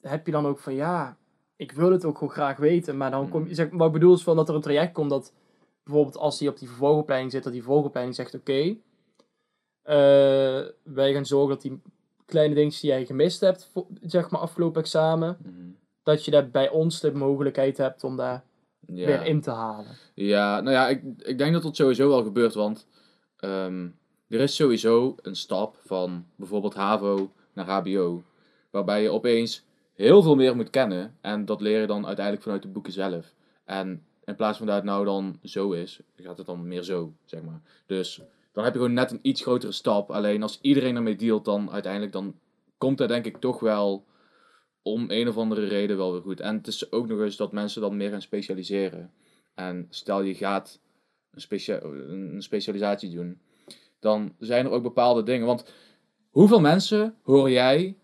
heb 0.00 0.26
je 0.26 0.32
dan 0.32 0.46
ook 0.46 0.58
van, 0.58 0.74
ja, 0.74 1.16
ik 1.56 1.72
wil 1.72 1.90
het 1.92 2.04
ook 2.04 2.18
gewoon 2.18 2.32
graag 2.32 2.56
weten, 2.56 2.96
maar 2.96 3.10
dan 3.10 3.28
kom 3.28 3.46
je, 3.48 3.54
zeg, 3.54 3.68
wat 3.70 3.86
ik 3.86 3.92
bedoel 3.92 4.14
is 4.14 4.22
van 4.22 4.36
dat 4.36 4.48
er 4.48 4.54
een 4.54 4.60
traject 4.60 4.92
komt 4.92 5.10
dat, 5.10 5.32
bijvoorbeeld 5.84 6.16
als 6.16 6.38
hij 6.38 6.48
op 6.48 6.58
die 6.58 6.68
vervolgopleiding 6.68 7.32
zit, 7.32 7.42
dat 7.42 7.52
die 7.52 7.62
vervolgopleiding 7.62 8.16
zegt, 8.16 8.34
oké, 8.34 8.76
eh, 9.82 10.60
wij 10.82 11.12
gaan 11.12 11.26
zorgen 11.26 11.48
dat 11.48 11.62
die 11.62 11.82
kleine 12.24 12.54
dingetjes 12.54 12.80
die 12.80 12.90
jij 12.90 13.06
gemist 13.06 13.40
hebt, 13.40 13.72
zeg 14.00 14.30
maar 14.30 14.40
afgelopen 14.40 14.80
examen, 14.80 15.38
Mhm. 15.42 15.68
dat 16.02 16.24
je 16.24 16.30
daar 16.30 16.50
bij 16.50 16.68
ons 16.68 17.00
de 17.00 17.12
mogelijkheid 17.12 17.76
hebt 17.76 18.04
om 18.04 18.16
daar 18.16 18.44
Ja. 18.94 19.06
weer 19.06 19.26
in 19.26 19.40
te 19.40 19.50
halen. 19.50 19.96
Ja, 20.14 20.60
nou 20.60 20.74
ja, 20.74 20.88
ik, 20.88 21.02
ik 21.18 21.38
denk 21.38 21.52
dat 21.52 21.62
dat 21.62 21.76
sowieso 21.76 22.08
wel 22.08 22.22
gebeurt, 22.22 22.54
want 22.54 22.86
ehm, 23.36 23.88
er 24.28 24.40
is 24.40 24.54
sowieso 24.54 25.16
een 25.22 25.36
stap 25.36 25.76
van 25.84 26.26
bijvoorbeeld 26.36 26.74
HAVO 26.74 27.32
naar 27.52 27.68
HBO, 27.68 28.22
waarbij 28.70 29.02
je 29.02 29.10
opeens 29.10 29.64
heel 29.94 30.22
veel 30.22 30.34
meer 30.34 30.56
moet 30.56 30.70
kennen 30.70 31.16
en 31.20 31.44
dat 31.44 31.60
leer 31.60 31.80
je 31.80 31.86
dan 31.86 32.06
uiteindelijk 32.06 32.44
vanuit 32.44 32.62
de 32.62 32.68
boeken 32.68 32.92
zelf. 32.92 33.34
En 33.64 34.04
in 34.24 34.36
plaats 34.36 34.58
van 34.58 34.66
dat 34.66 34.76
het 34.76 34.84
nou 34.84 35.04
dan 35.04 35.38
zo 35.42 35.70
is, 35.70 36.00
gaat 36.16 36.38
het 36.38 36.46
dan 36.46 36.68
meer 36.68 36.82
zo, 36.82 37.12
zeg 37.24 37.42
maar. 37.42 37.60
Dus 37.86 38.22
dan 38.52 38.64
heb 38.64 38.72
je 38.72 38.78
gewoon 38.78 38.94
net 38.94 39.10
een 39.10 39.18
iets 39.22 39.42
grotere 39.42 39.72
stap, 39.72 40.10
alleen 40.10 40.42
als 40.42 40.58
iedereen 40.60 40.96
ermee 40.96 41.16
dealt, 41.16 41.44
dan 41.44 41.70
uiteindelijk 41.70 42.12
dan 42.12 42.34
komt 42.78 42.98
dat 42.98 43.08
denk 43.08 43.24
ik 43.24 43.36
toch 43.36 43.60
wel 43.60 44.04
om 44.82 45.04
een 45.08 45.28
of 45.28 45.36
andere 45.36 45.66
reden 45.66 45.96
wel 45.96 46.12
weer 46.12 46.20
goed. 46.20 46.40
En 46.40 46.56
het 46.56 46.66
is 46.66 46.92
ook 46.92 47.08
nog 47.08 47.20
eens 47.20 47.36
dat 47.36 47.52
mensen 47.52 47.80
dan 47.80 47.96
meer 47.96 48.10
gaan 48.10 48.22
specialiseren. 48.22 49.10
En 49.54 49.86
stel 49.90 50.22
je 50.22 50.34
gaat 50.34 50.80
een, 51.30 51.40
specia 51.40 51.80
een 51.82 52.42
specialisatie 52.42 53.10
doen, 53.14 53.40
dan 53.98 54.34
zijn 54.38 54.64
er 54.66 54.70
ook 54.72 54.82
bepaalde 54.82 55.22
dingen. 55.22 55.46
Want 55.46 55.64
hoeveel 56.30 56.60
mensen 56.60 57.14
hoor 57.22 57.50
jij, 57.50 57.96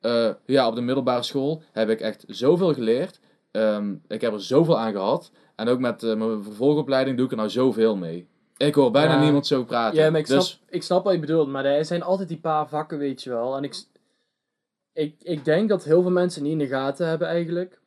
eh, 0.00 0.30
ja, 0.46 0.68
op 0.68 0.74
de 0.74 0.80
middelbare 0.80 1.22
school 1.22 1.62
heb 1.72 1.88
ik 1.88 2.00
echt 2.00 2.24
zoveel 2.28 2.74
geleerd. 2.74 3.20
Ehm, 3.50 3.94
ik 4.08 4.20
heb 4.20 4.32
er 4.32 4.42
zoveel 4.42 4.78
aan 4.78 4.92
gehad. 4.92 5.30
En 5.56 5.68
ook 5.68 5.78
met 5.78 6.02
eh, 6.02 6.14
mijn 6.14 6.42
vervolgopleiding 6.42 7.16
doe 7.16 7.24
ik 7.26 7.30
er 7.30 7.36
nou 7.36 7.50
zoveel 7.50 7.96
mee. 7.96 8.26
Ik 8.56 8.74
hoor 8.74 8.90
bijna 8.90 9.14
Ja. 9.14 9.20
niemand 9.22 9.46
zo 9.46 9.64
praten. 9.64 9.98
Ja, 10.02 10.10
maar 10.10 10.20
ik 10.20 10.26
snap, 10.26 10.38
dus, 10.38 10.62
ik 10.68 10.82
snap 10.82 11.04
wat 11.04 11.12
je 11.12 11.18
bedoelt, 11.18 11.48
maar 11.48 11.64
er 11.64 11.84
zijn 11.84 12.02
altijd 12.02 12.28
die 12.28 12.38
paar 12.38 12.68
vakken, 12.68 12.98
weet 12.98 13.22
je 13.22 13.30
wel. 13.30 13.56
En 13.56 13.64
ik, 13.64 13.84
ik, 14.96 15.14
ik 15.22 15.44
denk 15.44 15.68
dat 15.68 15.84
heel 15.84 16.02
veel 16.02 16.10
mensen 16.10 16.42
niet 16.42 16.52
in 16.52 16.58
de 16.58 16.66
gaten 16.66 17.08
hebben 17.08 17.28
eigenlijk. 17.28 17.80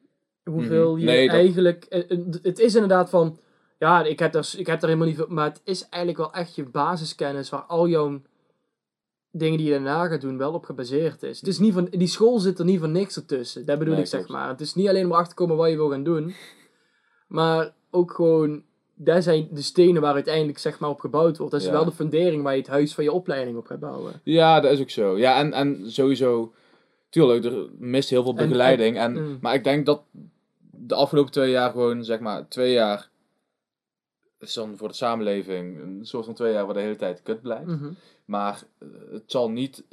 Hoeveel 0.43 0.91
Mhm. 0.91 0.99
je 0.99 1.05
Nee, 1.05 1.25
dat- 1.27 1.35
eigenlijk... 1.35 1.83
eh, 1.85 2.11
eh, 2.11 2.19
Het 2.41 2.59
is 2.59 2.73
inderdaad 2.73 3.09
van... 3.09 3.39
Ja, 3.79 4.03
ik 4.03 4.19
heb, 4.19 4.35
er, 4.35 4.53
ik 4.57 4.67
heb 4.67 4.81
er 4.81 4.87
helemaal 4.87 5.07
niet 5.07 5.15
veel... 5.17 5.27
Maar 5.29 5.45
het 5.49 5.61
is 5.63 5.81
eigenlijk 5.89 6.17
wel 6.17 6.33
echt 6.33 6.55
je 6.55 6.63
basiskennis 6.63 7.49
waar 7.49 7.61
al 7.61 7.87
jouw 7.87 8.21
dingen 9.31 9.57
die 9.57 9.67
je 9.67 9.73
daarna 9.73 10.07
gaat 10.07 10.21
doen 10.21 10.37
wel 10.37 10.53
op 10.53 10.63
gebaseerd 10.65 11.23
is. 11.23 11.39
Het 11.39 11.47
is 11.49 11.59
niet 11.59 11.73
van, 11.73 11.85
die 11.85 12.07
school 12.07 12.39
zit 12.39 12.59
er 12.59 12.65
niet 12.65 12.79
van 12.79 12.91
niks 12.91 13.15
ertussen. 13.15 13.65
Dat 13.65 13.79
bedoel 13.79 13.93
Nee, 13.93 14.03
ik 14.03 14.09
zeg 14.09 14.25
klopt. 14.25 14.39
maar. 14.39 14.49
Het 14.49 14.61
is 14.61 14.75
niet 14.75 14.87
alleen 14.87 15.05
om 15.05 15.11
achter 15.11 15.29
te 15.29 15.35
komen 15.35 15.55
wat 15.55 15.69
je 15.69 15.75
wil 15.75 15.89
gaan 15.89 16.03
doen. 16.03 16.33
Maar 17.27 17.73
ook 17.91 18.11
gewoon... 18.11 18.63
Daar 19.01 19.21
zijn 19.21 19.47
de 19.51 19.61
stenen 19.61 20.01
waar 20.01 20.13
uiteindelijk 20.13 20.57
zeg 20.57 20.79
maar 20.79 20.89
op 20.89 20.99
gebouwd 20.99 21.37
wordt. 21.37 21.51
Dat 21.51 21.61
is 21.61 21.67
Ja. 21.67 21.73
wel 21.73 21.85
de 21.85 21.91
fundering 21.91 22.43
waar 22.43 22.53
je 22.53 22.59
het 22.59 22.69
huis 22.69 22.93
van 22.93 23.03
je 23.03 23.11
opleiding 23.11 23.57
op 23.57 23.65
gaat 23.65 23.79
bouwen. 23.79 24.21
ja, 24.23 24.59
dat 24.59 24.71
is 24.71 24.79
ook 24.81 24.89
zo. 24.89 25.17
Ja, 25.17 25.39
en, 25.39 25.53
en 25.53 25.91
sowieso, 25.91 26.53
tuurlijk, 27.09 27.45
er 27.45 27.67
mist 27.77 28.09
heel 28.09 28.23
veel 28.23 28.35
En- 28.35 28.47
begeleiding. 28.47 28.97
En, 28.97 29.11
Mm. 29.13 29.37
Maar 29.41 29.53
ik 29.53 29.63
denk 29.63 29.85
dat 29.85 30.01
de 30.71 30.95
afgelopen 30.95 31.31
twee 31.31 31.51
jaar 31.51 31.71
gewoon, 31.71 32.03
zeg 32.03 32.19
maar, 32.19 32.47
twee 32.47 32.71
jaar 32.71 33.09
is 34.39 34.53
dan 34.53 34.77
voor 34.77 34.87
de 34.87 34.93
samenleving 34.93 35.79
een 35.81 35.99
soort 36.05 36.25
van 36.25 36.33
twee 36.33 36.53
jaar 36.53 36.65
waar 36.65 36.73
de 36.73 36.79
hele 36.79 36.95
tijd 36.95 37.23
kut 37.23 37.41
blijft. 37.41 37.65
Mhm. 37.65 37.89
Maar 38.25 38.63
eh, 38.77 38.87
het 39.11 39.23
zal 39.25 39.49
niet 39.49 39.83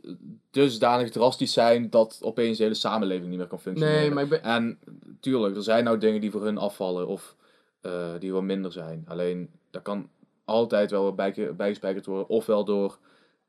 dusdanig 0.50 1.10
drastisch 1.10 1.52
zijn 1.52 1.90
dat 1.90 2.18
opeens 2.22 2.56
de 2.56 2.62
hele 2.62 2.74
samenleving 2.76 3.28
niet 3.28 3.38
meer 3.38 3.46
kan 3.46 3.60
functioneren. 3.60 4.00
Nee, 4.00 4.10
maar 4.10 4.22
ik 4.22 4.28
ben... 4.28 4.42
En 4.42 4.78
tuurlijk, 5.20 5.56
er 5.56 5.62
zijn 5.62 5.84
nou 5.84 5.98
dingen 5.98 6.20
die 6.20 6.30
voor 6.30 6.44
hun 6.44 6.58
afvallen 6.58 7.06
of 7.06 7.36
eh, 7.80 8.10
die 8.18 8.32
wat 8.32 8.42
minder 8.42 8.72
zijn. 8.72 9.04
Alleen, 9.08 9.50
dat 9.70 9.82
kan 9.82 10.08
altijd 10.44 10.90
wel 10.90 11.14
bijgespijkerd 11.14 12.06
worden. 12.06 12.28
Ofwel 12.28 12.64
door 12.64 12.98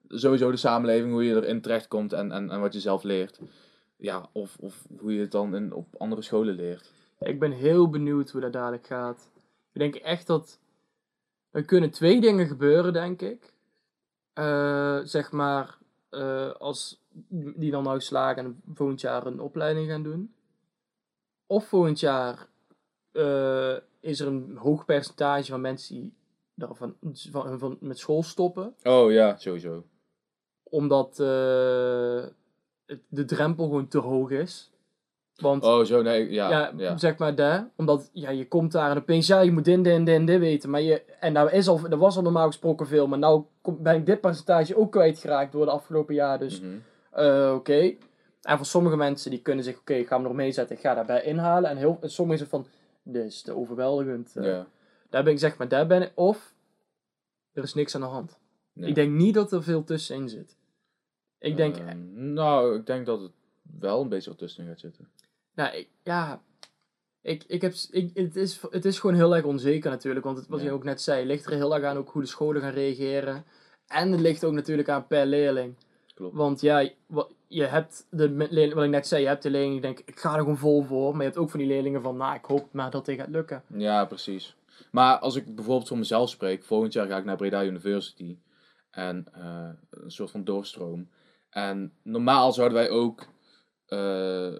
sowieso 0.07 0.51
de 0.51 0.57
samenleving, 0.57 1.11
hoe 1.11 1.23
je 1.23 1.35
erin 1.35 1.61
terechtkomt 1.61 2.13
en, 2.13 2.31
en, 2.31 2.49
en 2.49 2.61
wat 2.61 2.73
je 2.73 2.79
zelf 2.79 3.03
leert. 3.03 3.39
Ja, 3.97 4.29
of, 4.31 4.57
of 4.59 4.87
hoe 4.99 5.13
je 5.13 5.19
het 5.21 5.31
dan 5.31 5.55
in, 5.55 5.73
op 5.73 5.95
andere 5.97 6.21
scholen 6.21 6.55
leert. 6.55 6.91
Ik 7.19 7.39
ben 7.39 7.51
heel 7.51 7.89
benieuwd 7.89 8.29
hoe 8.29 8.41
dat 8.41 8.53
dadelijk 8.53 8.87
gaat. 8.87 9.29
Ik 9.73 9.79
denk 9.79 9.95
echt 9.95 10.27
dat 10.27 10.59
er 11.51 11.65
kunnen 11.65 11.91
twee 11.91 12.21
dingen 12.21 12.47
gebeuren, 12.47 12.93
denk 12.93 13.21
ik. 13.21 13.53
Eh, 14.33 14.99
zeg 15.03 15.31
maar, 15.31 15.77
eh, 16.09 16.51
als 16.51 17.01
die 17.29 17.71
dan 17.71 17.83
nou 17.83 17.99
slagen 17.99 18.45
en 18.45 18.61
volgend 18.73 19.01
jaar 19.01 19.25
een 19.25 19.39
opleiding 19.39 19.89
gaan 19.89 20.03
doen. 20.03 20.33
Of 21.45 21.67
volgend 21.67 21.99
jaar 21.99 22.47
eh, 23.11 23.75
is 23.99 24.19
er 24.19 24.27
een 24.27 24.57
hoog 24.57 24.85
percentage 24.85 25.51
van 25.51 25.61
mensen 25.61 25.95
die 25.95 26.13
daarvan, 26.53 26.95
van, 27.31 27.59
van, 27.59 27.77
met 27.79 27.97
school 27.97 28.23
stoppen. 28.23 28.75
Oh 28.83 29.11
ja, 29.11 29.37
sowieso. 29.37 29.83
Omdat 30.69 31.19
eh, 31.19 32.23
het- 32.85 33.01
de 33.07 33.25
drempel 33.25 33.65
gewoon 33.65 33.87
te 33.87 33.97
hoog 33.97 34.29
is. 34.29 34.71
Want 35.35 35.63
Oh, 35.63 35.83
zo, 35.83 36.01
nee, 36.01 36.31
ja. 36.31 36.49
ja, 36.49 36.71
ja, 36.77 36.97
zeg 36.97 37.17
maar 37.17 37.35
daar. 37.35 37.69
Omdat 37.75 38.09
ja, 38.13 38.29
je 38.29 38.47
komt 38.47 38.71
daar 38.71 38.91
en 38.91 38.97
opeens, 38.97 39.27
ja, 39.27 39.39
je 39.41 39.51
moet 39.51 39.65
dit, 39.65 39.83
dit, 39.83 40.05
dit, 40.05 40.27
dit 40.27 40.39
weten. 40.39 40.69
Maar 40.69 40.81
je, 40.81 41.01
en 41.19 41.33
nou 41.33 41.51
is 41.51 41.67
al, 41.67 41.79
er 41.89 41.97
was 41.97 42.15
al 42.17 42.21
normaal 42.21 42.47
gesproken 42.47 42.87
veel, 42.87 43.07
maar 43.07 43.19
nou 43.19 43.43
kom- 43.61 43.83
ben 43.83 43.95
ik 43.95 44.05
dit 44.05 44.21
percentage 44.21 44.77
ook 44.77 44.91
kwijtgeraakt 44.91 45.51
door 45.51 45.65
de 45.65 45.71
afgelopen 45.71 46.15
jaar. 46.15 46.39
Dus 46.39 46.61
Mhm. 46.61 46.71
eh, 47.11 47.51
oké. 47.55 47.93
En 48.41 48.57
voor 48.57 48.65
sommige 48.65 48.95
mensen 48.97 49.31
die 49.31 49.41
kunnen 49.41 49.63
zich, 49.63 49.77
oké, 49.79 49.93
ik 49.93 50.07
ga 50.07 50.15
hem 50.15 50.23
nog 50.23 50.33
meezetten, 50.33 50.75
ik 50.75 50.81
ga 50.81 50.93
daarbij 50.93 51.23
inhalen. 51.23 51.69
En 51.69 51.77
heel, 51.77 51.97
en 52.01 52.09
sommigen 52.11 52.45
zeggen 52.47 52.63
van, 52.63 52.71
dit 53.13 53.23
is 53.25 53.41
te 53.41 53.55
overweldigend. 53.55 54.35
eh. 54.35 54.45
ja. 54.45 54.65
Daar 55.09 55.23
ben 55.23 55.33
ik 55.33 55.39
zeg 55.39 55.57
maar, 55.57 55.67
daar 55.67 55.87
ben 55.87 56.01
ik. 56.01 56.11
Of, 56.15 56.53
er 57.53 57.63
is 57.63 57.73
niks 57.73 57.95
aan 57.95 58.01
de 58.01 58.07
hand. 58.07 58.37
ja. 58.73 58.87
Ik 58.87 58.95
denk 58.95 59.11
niet 59.13 59.33
dat 59.33 59.51
er 59.51 59.63
veel 59.63 59.83
tussenin 59.83 60.29
zit. 60.29 60.55
Ik 61.39 61.55
denk, 61.57 61.75
Ehm, 61.77 62.33
nou, 62.33 62.75
ik 62.75 62.85
denk 62.85 63.05
dat 63.05 63.21
het 63.21 63.31
wel 63.79 64.01
een 64.01 64.09
beetje 64.09 64.29
wat 64.29 64.39
tussenin 64.39 64.69
gaat 64.69 64.79
zitten. 64.79 65.07
Nou, 65.55 65.75
ik, 65.75 65.87
ja. 66.03 66.41
Ik, 67.21 67.43
ik 67.47 67.61
heb, 67.61 67.73
ik, 67.91 68.11
het, 68.13 68.35
is, 68.35 68.61
het 68.69 68.85
is 68.85 68.99
gewoon 68.99 69.15
heel 69.15 69.35
erg 69.35 69.45
onzeker 69.45 69.89
natuurlijk. 69.89 70.25
Want 70.25 70.37
het, 70.37 70.47
wat 70.47 70.61
je 70.61 70.71
ook 70.71 70.83
net 70.83 71.01
zei, 71.01 71.25
ligt 71.25 71.45
er 71.45 71.51
heel 71.51 71.75
erg 71.75 71.83
aan 71.83 71.97
ook 71.97 72.09
hoe 72.09 72.21
de 72.21 72.27
scholen 72.27 72.61
gaan 72.61 72.71
reageren. 72.71 73.43
En 73.87 74.11
het 74.11 74.21
ligt 74.21 74.43
ook 74.43 74.53
natuurlijk 74.53 74.89
aan 74.89 75.07
per 75.07 75.25
leerling. 75.25 75.75
Klopt. 76.13 76.35
Want 76.35 76.61
ja, 76.61 76.79
je- 76.79 76.93
wat, 77.05 77.31
je 77.47 77.63
hebt 77.63 78.05
de 78.09 78.29
leerling, 78.29 78.73
wat 78.73 78.83
ik 78.83 78.89
net 78.89 79.07
zei, 79.07 79.21
je 79.21 79.27
hebt 79.27 79.43
de 79.43 79.49
leerling 79.49 79.73
die 79.73 79.81
denkt, 79.81 80.01
ik 80.05 80.19
ga 80.19 80.33
er 80.33 80.39
gewoon 80.39 80.57
vol 80.57 80.83
voor. 80.83 81.11
Maar 81.11 81.19
je 81.21 81.27
hebt 81.27 81.37
ook 81.37 81.49
van 81.49 81.59
die 81.59 81.67
leerlingen 81.67 82.01
van, 82.01 82.17
nou, 82.17 82.35
ik 82.35 82.45
hoop 82.45 82.67
maar 82.73 82.91
dat 82.91 83.05
dit 83.05 83.19
gaat 83.19 83.29
lukken. 83.29 83.63
Ja, 83.67 84.05
precies. 84.05 84.55
Maar 84.91 85.17
als 85.17 85.35
ik 85.35 85.55
bijvoorbeeld 85.55 85.87
voor 85.87 85.97
mezelf 85.97 86.29
spreek, 86.29 86.63
volgend 86.63 86.93
jaar 86.93 87.07
ga 87.07 87.17
ik 87.17 87.25
naar 87.25 87.35
Breda 87.37 87.63
University. 87.63 88.37
En 88.97 89.25
eh, 89.33 89.69
een 89.89 90.11
soort 90.11 90.31
van 90.31 90.43
doorstroom. 90.43 91.09
En 91.49 91.93
normaal 92.01 92.53
zouden 92.53 92.77
wij 92.77 92.89
ook 92.89 93.27
eh, 93.85 94.53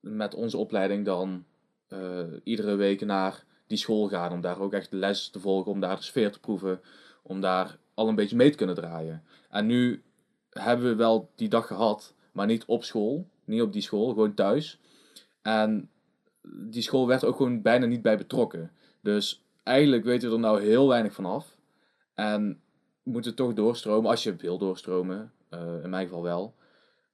met 0.00 0.34
onze 0.34 0.56
opleiding 0.56 1.04
dan 1.04 1.44
eh, 1.88 2.22
iedere 2.44 2.74
week 2.74 3.04
naar 3.04 3.44
die 3.66 3.78
school 3.78 4.08
gaan. 4.08 4.32
Om 4.32 4.40
daar 4.40 4.60
ook 4.60 4.72
echt 4.72 4.90
de 4.90 4.96
les 4.96 5.28
te 5.28 5.40
volgen, 5.40 5.72
om 5.72 5.80
daar 5.80 5.96
de 5.96 6.02
sfeer 6.02 6.32
te 6.32 6.40
proeven. 6.40 6.80
Om 7.22 7.40
daar 7.40 7.78
al 7.94 8.08
een 8.08 8.14
beetje 8.14 8.36
mee 8.36 8.50
te 8.50 8.56
kunnen 8.56 8.74
draaien. 8.74 9.22
En 9.50 9.66
nu 9.66 10.02
hebben 10.50 10.86
we 10.86 10.94
wel 10.94 11.30
die 11.34 11.48
dag 11.48 11.66
gehad, 11.66 12.14
maar 12.32 12.46
niet 12.46 12.64
op 12.64 12.84
school. 12.84 13.26
Niet 13.44 13.62
op 13.62 13.72
die 13.72 13.82
school, 13.82 14.08
gewoon 14.08 14.34
thuis. 14.34 14.80
En 15.42 15.90
die 16.42 16.82
school 16.82 17.06
werd 17.06 17.24
ook 17.24 17.36
gewoon 17.36 17.62
bijna 17.62 17.86
niet 17.86 18.02
bij 18.02 18.16
betrokken. 18.16 18.72
Dus 19.00 19.44
eigenlijk 19.62 20.04
weten 20.04 20.28
we 20.28 20.34
er 20.34 20.40
nou 20.40 20.62
heel 20.62 20.88
weinig 20.88 21.12
van 21.12 21.24
af. 21.24 21.56
En 22.14 22.62
moeten 23.04 23.34
toch 23.34 23.54
doorstromen, 23.54 24.10
als 24.10 24.22
je 24.22 24.36
wil 24.36 24.58
doorstromen. 24.58 25.32
eh, 25.48 25.82
in 25.82 25.90
mijn 25.90 26.06
geval 26.06 26.22
wel. 26.22 26.54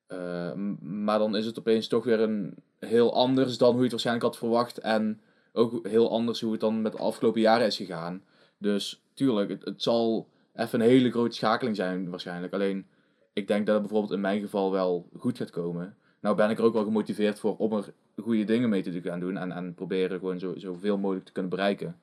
Eh, 0.06 0.52
maar 0.80 1.18
dan 1.18 1.36
is 1.36 1.46
het 1.46 1.58
opeens 1.58 1.88
toch 1.88 2.04
weer 2.04 2.20
een 2.20 2.54
heel 2.78 3.14
anders 3.14 3.58
dan 3.58 3.68
hoe 3.68 3.76
je 3.76 3.82
het 3.82 3.90
waarschijnlijk 3.90 4.26
had 4.26 4.38
verwacht. 4.38 4.78
En 4.78 5.20
ook 5.52 5.86
heel 5.88 6.10
anders 6.10 6.40
hoe 6.40 6.52
het 6.52 6.60
dan 6.60 6.82
met 6.82 6.92
de 6.92 6.98
afgelopen 6.98 7.40
jaren 7.40 7.66
is 7.66 7.76
gegaan. 7.76 8.22
Dus 8.58 9.02
tuurlijk, 9.14 9.50
het, 9.50 9.64
het 9.64 9.82
zal 9.82 10.28
even 10.54 10.80
een 10.80 10.86
hele 10.88 11.10
grote 11.10 11.36
schakeling 11.36 11.76
zijn 11.76 12.10
waarschijnlijk. 12.10 12.52
Alleen, 12.52 12.86
ik 13.32 13.48
denk 13.48 13.66
dat 13.66 13.74
het 13.74 13.82
bijvoorbeeld 13.82 14.14
in 14.14 14.20
mijn 14.20 14.40
geval 14.40 14.72
wel 14.72 15.08
goed 15.18 15.36
gaat 15.36 15.50
komen. 15.50 15.96
Nou 16.20 16.36
ben 16.36 16.50
ik 16.50 16.58
er 16.58 16.64
ook 16.64 16.72
wel 16.72 16.84
gemotiveerd 16.84 17.38
voor 17.38 17.56
om 17.56 17.72
er 17.72 17.92
goede 18.16 18.44
dingen 18.44 18.68
mee 18.68 18.82
te 18.82 19.00
gaan 19.02 19.20
doen. 19.20 19.36
En, 19.36 19.52
en 19.52 19.74
proberen 19.74 20.18
gewoon 20.18 20.38
zo, 20.38 20.52
zoveel 20.56 20.98
mogelijk 20.98 21.26
te 21.26 21.32
kunnen 21.32 21.50
bereiken. 21.50 22.00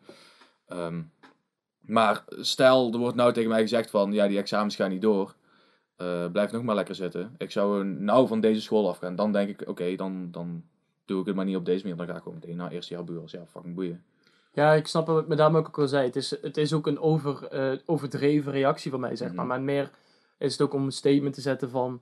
Ehm, 0.68 1.02
maar 1.88 2.24
stel, 2.30 2.92
er 2.94 3.00
wordt 3.00 3.16
nou 3.16 3.34
tegen 3.34 3.50
mij 3.50 3.62
gezegd 3.62 3.90
van, 3.90 4.14
ja, 4.14 4.28
die 4.28 4.38
examens 4.38 4.76
gaan 4.76 4.90
niet 4.90 5.02
door. 5.02 5.36
Eh, 5.96 6.32
blijf 6.32 6.52
nog 6.52 6.64
maar 6.64 6.76
lekker 6.76 6.96
zitten. 6.96 7.36
Ik 7.38 7.52
zou 7.52 7.86
nou 7.86 8.28
van 8.28 8.40
deze 8.40 8.62
school 8.62 8.90
afgaan. 8.90 9.16
Dan 9.16 9.32
denk 9.32 9.50
ik, 9.50 9.68
oké, 9.70 9.96
dan, 9.96 10.32
dan 10.32 10.64
doe 11.06 11.20
ik 11.20 11.26
het 11.26 11.36
maar 11.36 11.46
niet 11.46 11.56
op 11.56 11.66
deze 11.66 11.82
manier. 11.84 11.98
Dan 11.98 12.08
ga 12.08 12.16
ik 12.16 12.24
gewoon 12.24 12.38
meteen 12.40 12.56
naar 12.56 12.72
eerste 12.72 12.94
jaar 12.94 13.04
bureaus. 13.04 13.32
Ja, 13.32 13.46
fucking 13.46 13.76
boeien. 13.76 14.04
Ja, 14.52 14.74
ik 14.74 14.88
snap 14.88 15.08
wat 15.08 15.28
met 15.28 15.38
daarom 15.38 15.58
ook 15.58 15.78
al 15.80 15.88
zei. 15.88 16.06
Het 16.06 16.16
is, 16.16 16.30
het 16.42 16.58
is 16.58 16.74
ook 16.74 16.88
een 16.88 17.00
over, 17.00 17.48
eh, 17.48 17.80
overdreven 17.86 18.52
reactie 18.52 18.92
van 18.92 19.00
mij, 19.00 19.16
zeg 19.16 19.28
maar. 19.28 19.46
Mhm. 19.46 19.48
Maar 19.48 19.62
meer 19.62 19.92
is 20.38 20.52
het 20.52 20.62
ook 20.62 20.74
om 20.74 20.86
een 20.86 20.92
statement 20.92 21.34
te 21.34 21.42
zetten 21.42 21.70
van, 21.70 22.02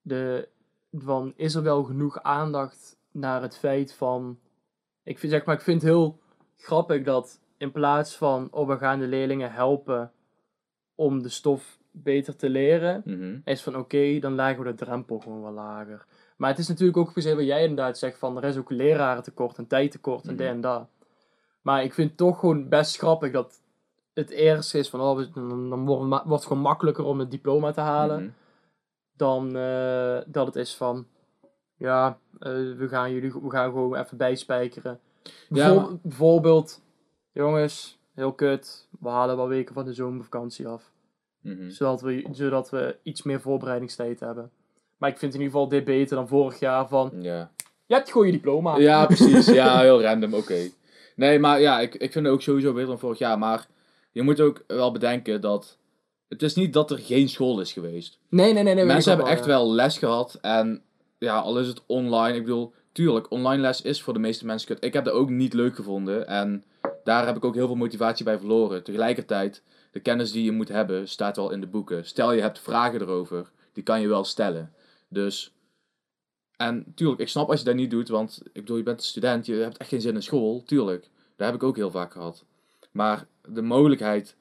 de, 0.00 0.48
van... 0.92 1.32
Is 1.36 1.54
er 1.54 1.62
wel 1.62 1.84
genoeg 1.84 2.22
aandacht 2.22 2.96
naar 3.10 3.42
het 3.42 3.58
feit 3.58 3.94
van... 3.94 4.38
Ik 5.02 5.18
vind, 5.18 5.32
zeg 5.32 5.44
maar, 5.44 5.54
ik 5.54 5.60
vind 5.60 5.82
het 5.82 5.90
heel 5.90 6.18
grappig 6.56 7.02
dat 7.02 7.40
in 7.58 7.72
plaats 7.72 8.16
van... 8.16 8.48
Oh, 8.50 8.68
we 8.68 8.76
gaan 8.78 8.98
de 8.98 9.06
leerlingen 9.06 9.52
helpen 9.52 10.12
om 10.94 11.22
de 11.22 11.28
stof 11.28 11.78
beter 11.90 12.36
te 12.36 12.48
leren... 12.50 13.02
Mhm. 13.04 13.38
is 13.44 13.62
van 13.62 13.76
oké, 13.76 14.18
dan 14.18 14.34
lagen 14.34 14.62
we 14.64 14.70
de 14.70 14.84
drempel 14.84 15.18
gewoon 15.18 15.42
wel 15.42 15.52
lager. 15.52 16.06
Maar 16.36 16.50
het 16.50 16.58
is 16.58 16.68
natuurlijk 16.68 16.96
ook 16.98 17.10
gezegd 17.10 17.36
wat 17.36 17.44
jij 17.44 17.60
inderdaad 17.62 17.98
zegt 17.98 18.18
van 18.18 18.36
er 18.36 18.44
is 18.44 18.56
ook 18.56 18.70
lerarentekort 18.70 19.58
en 19.58 19.66
tijdtekort 19.66 20.22
en 20.24 20.28
Mhm. 20.34 20.36
dit 20.38 20.46
en 20.46 20.60
dat. 20.60 20.88
Maar 21.62 21.82
ik 21.84 21.94
vind 21.94 22.08
het 22.08 22.18
toch 22.18 22.38
gewoon 22.38 22.68
best 22.68 22.96
grappig 22.96 23.32
dat 23.32 23.60
het 24.14 24.30
eerst 24.30 24.74
is 24.74 24.90
van, 24.90 25.00
oh, 25.00 25.34
dan, 25.70 25.84
wordt, 25.86 26.24
het 26.28 26.42
gewoon 26.46 26.62
makkelijker 26.62 27.04
om 27.04 27.18
het 27.18 27.30
diploma 27.30 27.70
te 27.72 27.80
halen. 27.80 28.20
Mhm. 28.22 28.30
Dan 29.16 29.56
eh, 29.56 30.18
dat 30.26 30.46
het 30.46 30.56
is 30.56 30.74
van, 30.76 31.06
ja, 31.76 32.18
eh, 32.38 32.52
we, 32.52 32.86
gaan 32.88 33.12
jullie, 33.12 33.32
we 33.32 33.50
gaan 33.50 33.70
gewoon 33.70 33.96
even 33.96 34.16
bijspijkeren. 34.16 35.00
Ja, 35.22 35.30
Bijvoorbeeld, 35.48 35.88
maar- 35.90 35.98
bijvoorbeeld, 36.02 36.82
jongens, 37.42 37.98
heel 38.14 38.32
kut, 38.32 38.88
we 39.00 39.08
halen 39.08 39.36
wel 39.36 39.48
weken 39.48 39.74
van 39.74 39.84
de 39.84 39.92
zomervakantie 39.92 40.66
af. 40.66 40.90
Mhm. 41.40 41.70
Zodat 41.70 42.00
we, 42.00 42.26
zodat 42.32 42.70
we 42.70 42.96
iets 43.02 43.22
meer 43.22 43.40
voorbereidingstijd 43.40 44.20
hebben. 44.20 44.50
Maar 44.96 45.10
ik 45.10 45.18
vind 45.18 45.34
in 45.34 45.40
ieder 45.40 45.52
geval 45.54 45.68
dit 45.68 45.84
beter 45.84 46.16
dan 46.16 46.28
vorig 46.28 46.58
jaar 46.58 46.88
van, 46.88 47.12
Ja. 47.20 47.50
je 47.86 47.94
hebt 47.94 48.10
gewoon 48.10 48.26
je 48.26 48.32
diploma. 48.32 48.78
Ja, 48.78 49.06
precies. 49.14 49.46
Ja, 49.46 49.80
heel 49.80 50.02
random, 50.02 50.34
oké. 50.34 50.68
Nee, 51.16 51.38
maar 51.38 51.60
ja, 51.60 51.80
ik, 51.80 51.94
ik 51.94 52.12
vind 52.12 52.24
het 52.24 52.34
ook 52.34 52.42
sowieso 52.42 52.72
beter 52.72 52.88
dan 52.88 52.98
vorig 52.98 53.18
jaar. 53.18 53.38
Maar 53.38 53.66
je 54.12 54.22
moet 54.22 54.40
ook 54.40 54.64
wel 54.66 54.92
bedenken 54.92 55.40
dat... 55.40 55.78
Het 56.28 56.42
is 56.42 56.54
niet 56.54 56.72
dat 56.72 56.90
er 56.90 56.98
geen 56.98 57.28
school 57.28 57.60
is 57.60 57.72
geweest. 57.72 58.18
Nee, 58.28 58.52
nee, 58.52 58.62
nee. 58.62 58.74
nee 58.74 58.84
Mensen 58.84 59.12
hebben 59.12 59.32
echt 59.32 59.44
ja. 59.44 59.46
wel 59.46 59.72
les 59.72 59.98
gehad. 59.98 60.38
En 60.40 60.82
ja, 61.18 61.38
al 61.38 61.58
is 61.58 61.66
het 61.66 61.82
online. 61.86 62.36
Ik 62.36 62.42
bedoel, 62.42 62.72
tuurlijk, 62.92 63.30
online 63.30 63.62
les 63.62 63.82
is 63.82 64.02
voor 64.02 64.12
de 64.12 64.18
meeste 64.18 64.46
mensen 64.46 64.68
kut. 64.68 64.84
Ik 64.84 64.92
heb 64.92 65.04
dat 65.04 65.14
ook 65.14 65.30
niet 65.30 65.52
leuk 65.52 65.74
gevonden. 65.74 66.26
En 66.26 66.64
daar 67.04 67.26
heb 67.26 67.36
ik 67.36 67.44
ook 67.44 67.54
heel 67.54 67.66
veel 67.66 67.76
motivatie 67.76 68.24
bij 68.24 68.38
verloren. 68.38 68.84
Tegelijkertijd, 68.84 69.62
de 69.90 70.00
kennis 70.00 70.32
die 70.32 70.44
je 70.44 70.52
moet 70.52 70.68
hebben, 70.68 71.08
staat 71.08 71.36
wel 71.36 71.50
in 71.50 71.60
de 71.60 71.66
boeken. 71.66 72.06
Stel 72.06 72.32
je 72.32 72.40
hebt 72.40 72.58
vragen 72.58 73.00
erover, 73.00 73.50
die 73.72 73.82
kan 73.82 74.00
je 74.00 74.08
wel 74.08 74.24
stellen. 74.24 74.72
Dus, 75.08 75.54
en 76.56 76.92
tuurlijk, 76.94 77.20
ik 77.20 77.28
snap 77.28 77.50
als 77.50 77.58
je 77.58 77.64
dat 77.64 77.74
niet 77.74 77.90
doet, 77.90 78.08
want 78.08 78.40
ik 78.44 78.52
bedoel, 78.52 78.76
je 78.76 78.82
bent 78.82 79.00
een 79.00 79.06
student, 79.06 79.46
je 79.46 79.54
hebt 79.54 79.76
echt 79.76 79.88
geen 79.88 80.00
zin 80.00 80.14
in 80.14 80.22
school, 80.22 80.62
tuurlijk. 80.62 81.10
Dat 81.36 81.46
heb 81.46 81.54
ik 81.54 81.62
ook 81.62 81.76
heel 81.76 81.90
vaak 81.90 82.12
gehad. 82.12 82.44
Maar 82.92 83.26
de 83.48 83.62
mogelijkheid 83.62 84.36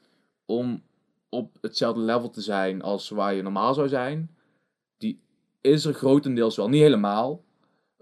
om 0.45 0.83
op 1.29 1.57
hetzelfde 1.61 2.01
level 2.01 2.29
te 2.29 2.41
zijn 2.41 2.81
als 2.81 3.09
waar 3.09 3.33
je 3.33 3.41
normaal 3.41 3.73
zou 3.73 3.87
zijn, 3.87 4.35
die 4.97 5.21
is 5.61 5.85
er 5.85 5.93
grotendeels 5.93 6.55
wel. 6.55 6.69
Niet 6.69 6.81
helemaal, 6.81 7.43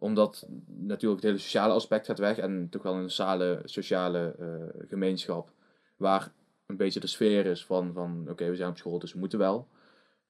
omdat 0.06 0.47
natuurlijk 0.66 1.22
het 1.22 1.30
hele 1.30 1.41
sociale 1.43 1.74
aspect 1.74 2.06
gaat 2.06 2.20
weg 2.20 2.38
en 2.38 2.68
toch 2.70 2.82
wel 2.84 2.93
een 2.95 3.10
sociale, 3.10 3.62
sociale 3.64 4.36
eh, 4.39 4.88
gemeenschap 4.89 5.51
waar 5.97 6.32
een 6.66 6.78
beetje 6.78 6.99
de 6.99 7.08
sfeer 7.08 7.45
is 7.45 7.66
van, 7.66 7.93
van 7.93 8.26
oké, 8.30 8.49
we 8.49 8.56
zijn 8.56 8.70
op 8.70 8.78
school, 8.78 8.99
dus 8.99 9.14
we 9.14 9.20
moeten 9.20 9.39
wel. 9.39 9.68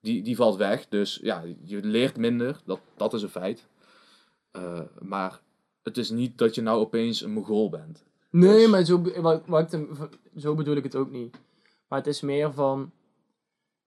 Die, 0.02 0.24
die 0.24 0.36
valt 0.36 0.56
weg, 0.58 0.88
dus 0.88 1.20
ja, 1.22 1.44
je 1.64 1.84
leert 1.84 2.18
minder, 2.18 2.62
dat, 2.66 2.80
dat 2.96 3.14
is 3.14 3.22
een 3.22 3.30
feit. 3.30 3.68
Eh, 4.52 4.82
maar 5.00 5.40
het 5.84 5.98
is 5.98 6.10
niet 6.10 6.38
dat 6.38 6.56
je 6.56 6.62
nou 6.62 6.80
opeens 6.80 7.22
een 7.22 7.32
Mongool 7.32 7.70
bent. 7.70 8.04
Nee, 8.30 8.58
Dus- 8.58 8.70
maar 8.70 8.84
zo, 8.84 9.02
wat, 9.46 9.80
zo 10.38 10.56
bedoel 10.56 10.76
ik 10.76 10.84
het 10.84 10.96
ook 10.96 11.12
niet. 11.12 11.38
Maar 11.88 12.00
het 12.00 12.08
is 12.08 12.22
meer 12.22 12.54
van... 12.54 12.92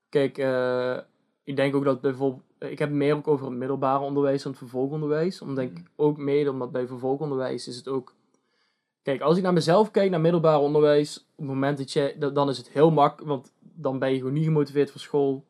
Kijk, 0.09 0.39
eh, 0.39 0.99
ik 1.45 1.57
denk 1.57 1.75
ook 1.75 1.85
dat 1.85 2.01
bijvoorbeeld... 2.01 2.47
Ik 2.59 2.79
heb 2.79 2.91
meer 2.91 3.15
ook 3.15 3.29
over 3.29 3.47
het 3.47 3.55
middelbare 3.55 4.05
onderwijs 4.05 4.43
dan 4.43 4.51
het 4.53 4.61
vervolgonderwijs. 4.61 5.43
Omdat 5.43 5.65
ik 5.65 5.73
Mhm. 5.73 5.83
ook 5.97 6.17
mede, 6.17 6.51
omdat 6.51 6.73
bij 6.73 6.87
vervolgonderwijs 6.87 7.69
is 7.69 7.77
het 7.77 7.89
ook... 7.89 8.15
Kijk, 9.03 9.21
als 9.21 9.37
ik 9.37 9.43
naar 9.43 9.53
mezelf 9.53 9.91
kijk, 9.91 10.11
naar 10.11 10.21
middelbaar 10.21 10.59
onderwijs... 10.61 11.19
Op 11.19 11.25
het 11.37 11.47
moment 11.47 11.79
dat 11.79 11.93
je... 11.93 12.31
Dan 12.33 12.49
is 12.49 12.59
het 12.59 12.69
heel 12.69 12.91
makkelijk, 12.91 13.29
want 13.29 13.53
dan 13.61 13.99
ben 13.99 14.11
je 14.11 14.19
gewoon 14.19 14.33
niet 14.33 14.45
gemotiveerd 14.45 14.91
voor 14.91 15.01
school. 15.01 15.45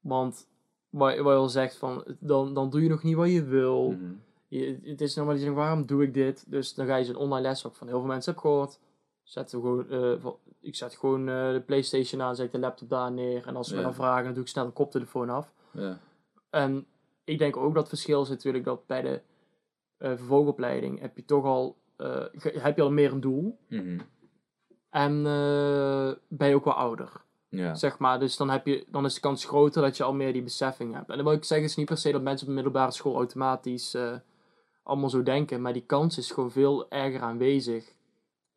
Want 0.00 0.46
wat, 0.90 1.16
wat 1.16 1.32
je 1.32 1.38
al 1.38 1.48
zegt, 1.48 1.76
van, 1.76 2.04
dan, 2.20 2.54
dan 2.54 2.70
doe 2.70 2.82
je 2.82 2.88
nog 2.88 3.02
niet 3.02 3.16
wat 3.16 3.30
je 3.30 3.44
wil. 3.44 3.90
Mhm. 3.90 4.12
Je, 4.48 4.78
het 4.84 5.00
is 5.00 5.14
normaal, 5.14 5.36
denkt, 5.36 5.54
waarom 5.54 5.86
doe 5.86 6.02
ik 6.02 6.14
dit? 6.14 6.44
Dus 6.50 6.74
dan 6.74 6.86
ga 6.86 6.96
je 6.96 7.04
zo'n 7.04 7.16
online 7.16 7.48
les, 7.48 7.62
wat 7.62 7.72
ik 7.72 7.78
van 7.78 7.88
heel 7.88 7.98
veel 7.98 8.08
mensen 8.08 8.32
heb 8.32 8.40
gehoord. 8.40 8.78
We 9.34 9.44
gewoon, 9.48 9.90
eh, 9.90 10.26
ik 10.60 10.74
zet 10.74 10.96
gewoon 10.96 11.28
eh, 11.28 11.52
de 11.52 11.62
Playstation 11.66 12.22
aan, 12.22 12.36
zet 12.36 12.46
ik 12.46 12.52
de 12.52 12.58
laptop 12.58 12.88
daar 12.88 13.12
neer. 13.12 13.46
En 13.46 13.56
als 13.56 13.68
ze 13.68 13.76
me 13.76 13.82
dan 13.82 13.94
vragen, 13.94 14.24
dan 14.24 14.32
doe 14.34 14.42
ik 14.42 14.48
snel 14.48 14.64
de 14.64 14.70
koptelefoon 14.72 15.30
af. 15.30 15.52
Ja. 15.70 15.98
En 16.50 16.86
ik 17.24 17.38
denk 17.38 17.56
ook 17.56 17.74
dat 17.74 17.82
het 17.82 17.88
verschil 17.88 18.22
is 18.22 18.28
natuurlijk 18.28 18.64
dat 18.64 18.86
bij 18.86 19.02
de 19.02 19.20
eh 19.98 20.16
vervolgopleiding 20.16 21.00
heb 21.00 21.16
je 21.16 21.24
toch 21.24 21.44
al, 21.44 21.76
eh, 21.96 22.24
heb 22.42 22.76
je 22.76 22.82
al 22.82 22.90
meer 22.90 23.12
een 23.12 23.20
doel. 23.20 23.58
Mhm. 23.68 23.98
En 24.90 25.26
eh, 25.26 26.12
ben 26.28 26.48
je 26.48 26.54
ook 26.54 26.64
wel 26.64 26.74
ouder. 26.74 27.26
ja. 27.48 27.74
Zeg 27.74 27.98
maar, 27.98 28.18
dus 28.18 28.36
dan, 28.36 28.50
heb 28.50 28.66
je, 28.66 28.84
dan 28.88 29.04
is 29.04 29.14
de 29.14 29.20
kans 29.20 29.44
groter 29.44 29.82
dat 29.82 29.96
je 29.96 30.02
al 30.02 30.14
meer 30.14 30.32
die 30.32 30.42
beseffing 30.42 30.94
hebt. 30.94 31.08
En 31.08 31.16
dan 31.16 31.24
wil 31.24 31.34
ik 31.34 31.44
zeggen, 31.44 31.66
is 31.66 31.76
niet 31.76 31.86
per 31.86 31.96
se 31.96 32.12
dat 32.12 32.22
mensen 32.22 32.46
op 32.46 32.48
de 32.48 32.62
middelbare 32.62 32.90
school 32.90 33.14
automatisch 33.14 33.96
allemaal 34.88 35.10
zo 35.10 35.22
denken. 35.22 35.62
Maar 35.62 35.72
die 35.72 35.86
kans 35.86 36.18
is 36.18 36.30
gewoon 36.30 36.50
veel 36.50 36.90
erger 36.90 37.20
aanwezig. 37.20 37.92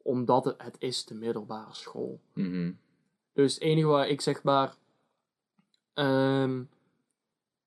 Omdat 0.02 0.46
het, 0.46 0.56
het 0.58 0.76
is 0.80 1.06
de 1.06 1.16
middelbare 1.16 1.74
school. 1.74 2.20
Mhm. 2.34 2.72
Dus 3.34 3.54
het 3.54 3.64
enige 3.64 3.88
waar 3.88 4.08
ik 4.08 4.22
zeg 4.22 4.44
maar 4.44 4.76
ehm, 5.94 6.64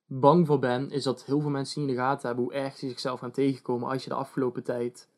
bang 0.06 0.46
voor 0.46 0.58
ben, 0.58 0.90
is 0.90 1.02
dat 1.02 1.24
heel 1.24 1.40
veel 1.40 1.50
mensen 1.50 1.80
niet 1.80 1.90
in 1.90 1.96
de 1.96 2.00
gaten 2.02 2.26
hebben 2.26 2.44
hoe 2.44 2.54
erg 2.54 2.76
ze 2.76 2.88
zichzelf 2.88 3.20
gaan 3.20 3.30
tegenkomen 3.30 3.88
als 3.88 4.02
je 4.02 4.08
de 4.08 4.14
afgelopen 4.16 4.62
tijd 4.62 5.08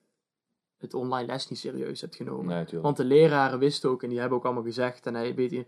het 0.76 0.94
online 0.94 1.26
les 1.26 1.48
niet 1.48 1.58
serieus 1.58 2.00
hebt 2.00 2.16
genomen. 2.16 2.46
Nee. 2.46 2.80
Want 2.80 2.96
de 2.96 3.04
leraren 3.04 3.58
wisten 3.58 3.90
ook, 3.90 4.02
en 4.02 4.08
die 4.08 4.18
hebben 4.18 4.38
ook 4.38 4.44
allemaal 4.44 4.62
gezegd, 4.62 5.06
en 5.06 5.14
hij 5.14 5.34
weet 5.34 5.50
je, 5.50 5.66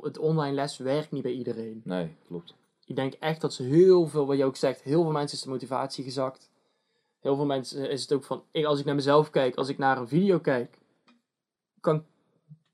het 0.00 0.18
online 0.18 0.54
les 0.54 0.76
werkt 0.78 1.10
niet 1.10 1.22
bij 1.22 1.32
iedereen. 1.32 1.80
Nee, 1.84 2.16
klopt. 2.26 2.54
Ik 2.84 2.96
denk 2.96 3.12
echt 3.12 3.40
dat 3.40 3.54
ze 3.54 3.62
heel 3.62 4.06
veel, 4.06 4.26
wat 4.26 4.36
je 4.36 4.44
ook 4.44 4.56
zegt, 4.56 4.82
heel 4.82 5.02
veel 5.02 5.12
mensen 5.12 5.36
is 5.36 5.42
de 5.44 5.50
motivatie 5.50 6.04
gezakt. 6.04 6.50
Heel 7.20 7.36
veel 7.36 7.46
mensen 7.46 7.90
is 7.90 8.02
het 8.02 8.12
ook 8.12 8.24
van, 8.24 8.42
ik, 8.50 8.64
als 8.64 8.78
ik 8.78 8.84
naar 8.84 8.94
mezelf 8.94 9.30
kijk, 9.30 9.54
als 9.54 9.68
ik 9.68 9.78
naar 9.78 9.98
een 9.98 10.08
video 10.08 10.38
kijk, 10.38 10.78
kan 11.80 12.04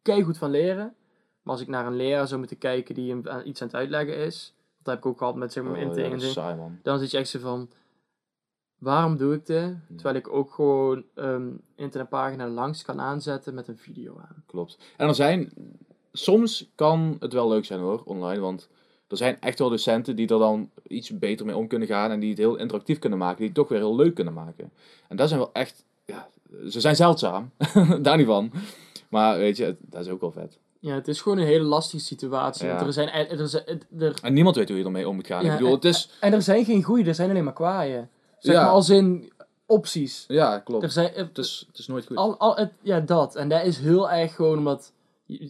ik 0.03 0.25
goed 0.25 0.39
van 0.39 0.51
leren. 0.51 0.95
Maar 1.43 1.53
als 1.57 1.63
ik 1.63 1.69
naar 1.69 1.87
een 1.87 1.97
leraar 1.97 2.27
zou 2.27 2.39
moeten 2.39 2.59
kijken 2.59 2.95
die 2.95 3.11
hem 3.11 3.29
aan- 3.29 3.47
iets 3.47 3.61
aan 3.63 3.67
het 3.67 3.77
uitleggen 3.77 4.17
is, 4.17 4.55
dat 4.83 4.95
heb 4.95 4.99
ik 4.99 5.07
ook 5.07 5.19
gehad 5.19 5.37
met 5.37 5.53
zeg 5.53 5.65
maar 5.65 5.73
Oh, 5.87 5.97
in 5.97 6.19
ja, 6.19 6.19
saai, 6.19 6.57
man. 6.57 6.79
dan 6.83 6.99
zit 6.99 7.11
je 7.11 7.19
echt 7.19 7.29
zo 7.29 7.39
van, 7.39 7.71
waarom 8.79 9.17
doe 9.17 9.35
ik 9.35 9.47
dit? 9.47 9.75
Terwijl 9.95 10.17
ik 10.17 10.29
ook 10.33 10.53
gewoon 10.53 11.05
ehm 11.15 11.49
internetpagina 11.77 12.49
langs 12.49 12.83
kan 12.83 13.01
aanzetten 13.01 13.55
met 13.55 13.69
een 13.69 13.79
video 13.79 14.19
aan. 14.19 14.43
Klopt. 14.47 14.79
En 14.97 15.09
er 15.09 15.15
zijn... 15.15 15.53
Soms 16.13 16.71
kan 16.75 17.17
het 17.21 17.33
wel 17.33 17.49
leuk 17.49 17.65
zijn 17.65 17.81
hoor, 17.81 18.03
online. 18.05 18.41
Want 18.41 18.69
er 19.09 19.17
zijn 19.17 19.41
echt 19.41 19.59
wel 19.59 19.71
docenten 19.71 20.17
die 20.17 20.29
er 20.29 20.39
dan 20.39 20.71
iets 20.87 21.19
beter 21.19 21.47
mee 21.47 21.57
om 21.57 21.67
kunnen 21.67 21.89
gaan. 21.89 22.11
En 22.11 22.21
die 22.21 22.29
het 22.29 22.39
heel 22.39 22.57
interactief 22.57 22.99
kunnen 22.99 23.19
maken. 23.19 23.37
Die 23.37 23.47
het 23.47 23.55
toch 23.55 23.69
weer 23.69 23.79
heel 23.79 23.97
leuk 23.97 24.15
kunnen 24.15 24.35
maken. 24.35 24.71
En 25.09 25.17
dat 25.17 25.29
zijn 25.29 25.41
wel 25.41 25.53
echt... 25.53 25.85
Ja, 26.05 26.29
ze 26.69 26.81
zijn 26.81 26.97
zeldzaam. 26.97 27.51
Daar 28.03 28.17
niet 28.17 28.27
van. 28.27 28.53
Maar 29.09 29.39
weet 29.39 29.57
je, 29.57 29.77
dat 29.81 30.05
is 30.05 30.11
ook 30.11 30.21
wel 30.21 30.33
vet. 30.33 30.59
Ja, 30.81 30.95
het 30.95 31.09
is 31.09 31.21
gewoon 31.21 31.39
een 31.39 31.45
hele 31.47 31.65
lastige 31.65 32.05
situatie. 32.05 32.67
Ja. 32.67 32.85
Er 32.87 32.93
zijn, 32.93 33.09
er, 33.09 33.49
zijn- 33.49 33.83
er, 33.99 34.19
En 34.23 34.33
niemand 34.33 34.57
weet 34.57 34.69
hoe 34.69 34.79
je 34.79 34.85
ermee 34.85 35.09
om 35.09 35.15
moet 35.15 35.27
gaan. 35.27 35.45
Ja, 35.45 35.53
ik 35.53 35.59
bedoel, 35.59 35.75
het 35.75 35.85
is... 35.85 36.11
en 36.21 36.33
er 36.33 36.43
zijn 36.43 36.65
geen 36.65 36.83
goeie, 36.83 37.05
er 37.07 37.15
zijn 37.15 37.31
alleen 37.31 37.45
maar 37.45 37.53
kwaaien. 37.53 38.11
Zeg 38.39 38.55
Ja. 38.55 38.63
maar 38.63 38.71
als 38.71 38.89
in 38.89 39.33
opties. 39.67 40.25
Ja, 40.29 40.59
klopt. 40.59 40.83
Er 40.83 40.91
zijn, 40.91 41.13
Het 41.15 41.39
is, 41.39 41.65
het 41.69 41.79
is 41.79 41.87
nooit 41.87 42.07
goed. 42.07 42.17
al, 42.17 42.37
al, 42.39 42.57
het, 42.57 42.73
ja, 42.83 43.01
dat. 43.01 43.37
En 43.37 43.49
dat 43.49 43.65
is 43.65 43.79
heel 43.79 44.11
erg 44.11 44.35
gewoon 44.35 44.59
omdat 44.59 44.93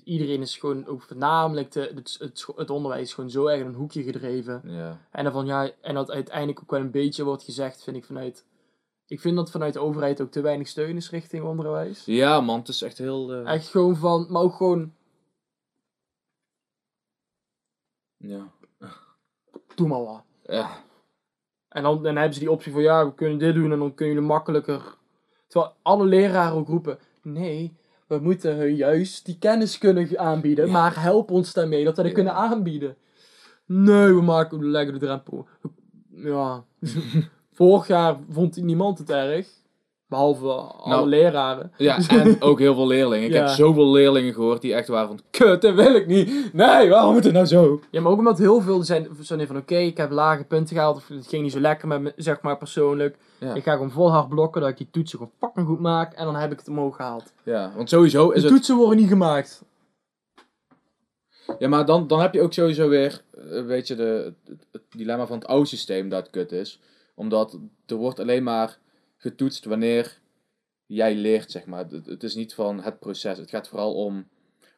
iedereen 0.04 0.40
is 0.40 0.56
gewoon 0.56 0.86
ook 0.86 1.02
voornamelijk 1.02 1.72
de, 1.72 1.92
het, 1.94 2.46
het 2.56 2.70
onderwijs 2.70 3.02
is 3.02 3.12
gewoon 3.14 3.30
zo 3.30 3.46
erg 3.46 3.60
in 3.60 3.66
een 3.66 3.74
hoekje 3.74 4.02
gedreven. 4.02 4.62
Ja. 4.64 4.98
En, 5.10 5.24
dan 5.24 5.32
van, 5.32 5.46
ja, 5.46 5.70
en 5.80 5.94
dat 5.94 6.10
uiteindelijk 6.10 6.60
ook 6.60 6.70
wel 6.70 6.80
een 6.80 6.90
beetje 6.90 7.24
wordt 7.24 7.42
gezegd, 7.42 7.82
vind 7.82 7.96
ik 7.96 8.04
vanuit. 8.04 8.44
Ik 9.06 9.20
vind 9.20 9.36
dat 9.36 9.50
vanuit 9.50 9.72
de 9.72 9.78
overheid 9.80 10.20
ook 10.20 10.30
te 10.30 10.40
weinig 10.40 10.68
steun 10.68 10.96
is 10.96 11.10
richting 11.10 11.44
onderwijs. 11.44 12.02
ja, 12.04 12.40
man, 12.40 12.58
het 12.58 12.68
is 12.68 12.82
echt 12.82 12.98
heel... 12.98 13.32
eh, 13.32 13.52
Echt 13.52 13.68
gewoon 13.68 13.96
van, 13.96 14.26
maar 14.28 14.42
ook 14.42 14.54
gewoon, 14.54 14.92
Ja. 18.18 18.50
doe 19.74 19.88
maar 19.88 20.04
wat. 20.04 20.22
Ja. 20.44 20.70
En 21.68 21.82
dan, 21.82 22.02
dan 22.02 22.16
hebben 22.16 22.34
ze 22.34 22.40
die 22.40 22.50
optie 22.50 22.72
van, 22.72 22.82
ja, 22.82 23.06
we 23.06 23.14
kunnen 23.14 23.38
dit 23.38 23.54
doen 23.54 23.72
en 23.72 23.78
dan 23.78 23.94
kunnen 23.94 24.14
jullie 24.14 24.30
makkelijker. 24.30 24.96
Terwijl 25.46 25.72
alle 25.82 26.04
leraren 26.04 26.52
ook 26.56 26.68
roepen, 26.68 26.98
nee, 27.22 27.76
we 28.06 28.18
moeten 28.18 28.56
hun 28.56 28.74
juist 28.74 29.24
die 29.24 29.38
kennis 29.38 29.78
kunnen 29.78 30.18
aanbieden, 30.18 30.66
Ja. 30.66 30.72
maar 30.72 31.02
help 31.02 31.30
ons 31.30 31.52
daarmee 31.52 31.84
dat 31.84 31.96
we 31.96 32.02
dat 32.02 32.10
Ja. 32.10 32.14
kunnen 32.16 32.34
aanbieden. 32.34 32.96
Nee, 33.66 34.14
we, 34.14 34.22
maken, 34.22 34.58
we 34.58 34.64
leggen 34.64 34.92
de 34.92 34.98
drempel. 35.06 35.46
Ja, 36.08 36.64
vorig 37.52 37.86
jaar 37.86 38.16
vond 38.30 38.56
niemand 38.56 38.98
het 38.98 39.10
erg, 39.10 39.48
behalve 40.08 40.48
alle 40.48 40.94
Nou, 40.94 41.08
leraren. 41.08 41.72
Ja, 41.76 41.98
en 42.08 42.42
ook 42.42 42.58
heel 42.58 42.74
veel 42.74 42.86
leerlingen. 42.86 43.26
Ik 43.26 43.32
Ja. 43.34 43.38
heb 43.38 43.48
zoveel 43.48 43.90
leerlingen 43.90 44.34
gehoord 44.34 44.62
die 44.62 44.74
echt 44.74 44.88
waren 44.88 45.08
van... 45.08 45.20
Kut, 45.30 45.62
dat 45.62 45.74
wil 45.74 45.94
ik 45.94 46.06
niet. 46.06 46.52
Nee, 46.52 46.88
waarom 46.88 47.12
moet 47.12 47.24
het 47.24 47.32
nou 47.32 47.46
zo? 47.46 47.80
Ja, 47.90 48.00
maar 48.00 48.12
ook 48.12 48.18
omdat 48.18 48.38
heel 48.38 48.60
veel 48.60 48.82
zijn 48.82 49.08
zo 49.22 49.36
van, 49.46 49.56
oké, 49.56 49.76
ik 49.76 49.96
heb 49.96 50.10
lage 50.10 50.44
punten 50.44 50.76
gehaald, 50.76 50.96
of 50.96 51.08
het 51.08 51.26
ging 51.26 51.42
niet 51.42 51.52
zo 51.52 51.60
lekker 51.60 51.88
met 51.88 52.00
me, 52.00 52.12
zeg 52.16 52.40
maar, 52.40 52.56
persoonlijk. 52.58 53.16
Ja. 53.40 53.54
Ik 53.54 53.62
ga 53.62 53.72
gewoon 53.72 53.90
vol 53.90 54.10
hard 54.10 54.28
blokken, 54.28 54.60
dat 54.60 54.70
ik 54.70 54.76
die 54.76 54.88
toetsen 54.90 55.18
gewoon 55.18 55.32
fucking 55.38 55.66
goed 55.66 55.80
maak, 55.80 56.12
en 56.12 56.24
dan 56.24 56.36
heb 56.36 56.52
ik 56.52 56.58
het 56.58 56.68
omhoog 56.68 56.96
gehaald. 56.96 57.32
Ja, 57.42 57.72
want 57.76 57.88
sowieso 57.88 58.28
is 58.30 58.34
De 58.42 58.46
het... 58.46 58.56
toetsen 58.56 58.76
worden 58.76 58.96
niet 58.98 59.08
gemaakt. 59.08 59.62
Ja, 61.58 61.68
maar 61.68 61.84
dan, 61.86 62.06
dan 62.06 62.20
heb 62.20 62.34
je 62.34 62.40
ook 62.42 62.52
sowieso 62.52 62.88
weer 62.88 63.22
eh, 63.34 63.42
een 63.56 63.66
beetje 63.66 63.94
de, 63.94 64.32
het, 64.44 64.66
het 64.72 64.82
dilemma 64.90 65.26
van 65.26 65.38
het 65.38 65.46
oude 65.46 65.66
systeem 65.66 66.08
dat 66.08 66.30
kut 66.30 66.52
is. 66.52 66.80
Omdat 67.14 67.58
er 67.86 67.96
wordt 67.96 68.20
alleen 68.20 68.42
maar 68.42 68.78
getoetst 69.18 69.64
wanneer 69.64 70.18
jij 70.86 71.14
leert, 71.14 71.50
zeg 71.50 71.66
maar. 71.66 71.84
Het, 71.88 72.06
het 72.06 72.22
is 72.22 72.34
niet 72.34 72.54
van 72.54 72.80
het 72.82 72.98
proces. 72.98 73.38
Het 73.38 73.50
gaat 73.50 73.68
vooral 73.68 73.94
om, 73.94 74.28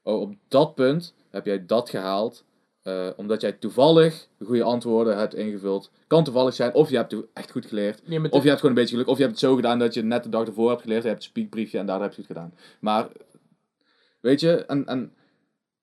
oh, 0.02 0.20
op 0.20 0.34
dat 0.48 0.74
punt 0.74 1.14
heb 1.30 1.46
jij 1.46 1.66
dat 1.66 1.90
gehaald. 1.90 2.44
eh, 2.82 3.08
omdat 3.16 3.40
jij 3.40 3.52
toevallig 3.52 4.28
de 4.38 4.44
goede 4.44 4.62
antwoorden 4.62 5.16
hebt 5.18 5.34
ingevuld. 5.34 5.90
Kan 6.06 6.24
toevallig 6.24 6.54
zijn, 6.54 6.74
of 6.74 6.90
je 6.90 6.96
hebt 6.96 7.12
het 7.12 7.24
echt 7.32 7.50
goed 7.50 7.66
geleerd. 7.66 8.08
Nee, 8.08 8.30
Of 8.30 8.42
je 8.42 8.48
hebt 8.48 8.60
gewoon 8.60 8.76
een 8.76 8.82
beetje 8.82 8.94
geluk. 8.94 9.08
Of 9.08 9.16
je 9.16 9.22
hebt 9.22 9.34
het 9.40 9.44
zo 9.44 9.54
gedaan 9.54 9.78
dat 9.78 9.94
je 9.94 10.00
het 10.00 10.08
net 10.08 10.22
de 10.22 10.28
dag 10.28 10.46
ervoor 10.46 10.68
hebt 10.70 10.82
geleerd. 10.82 11.02
Je 11.02 11.08
hebt 11.08 11.22
een 11.22 11.28
speakbriefje 11.28 11.78
en 11.78 11.86
daar 11.86 12.00
heb 12.00 12.10
je 12.12 12.16
het 12.16 12.26
goed 12.26 12.36
gedaan. 12.36 12.54
Maar, 12.80 13.08
weet 14.20 14.40
je, 14.40 14.64
en, 14.66 14.86
en 14.86 15.12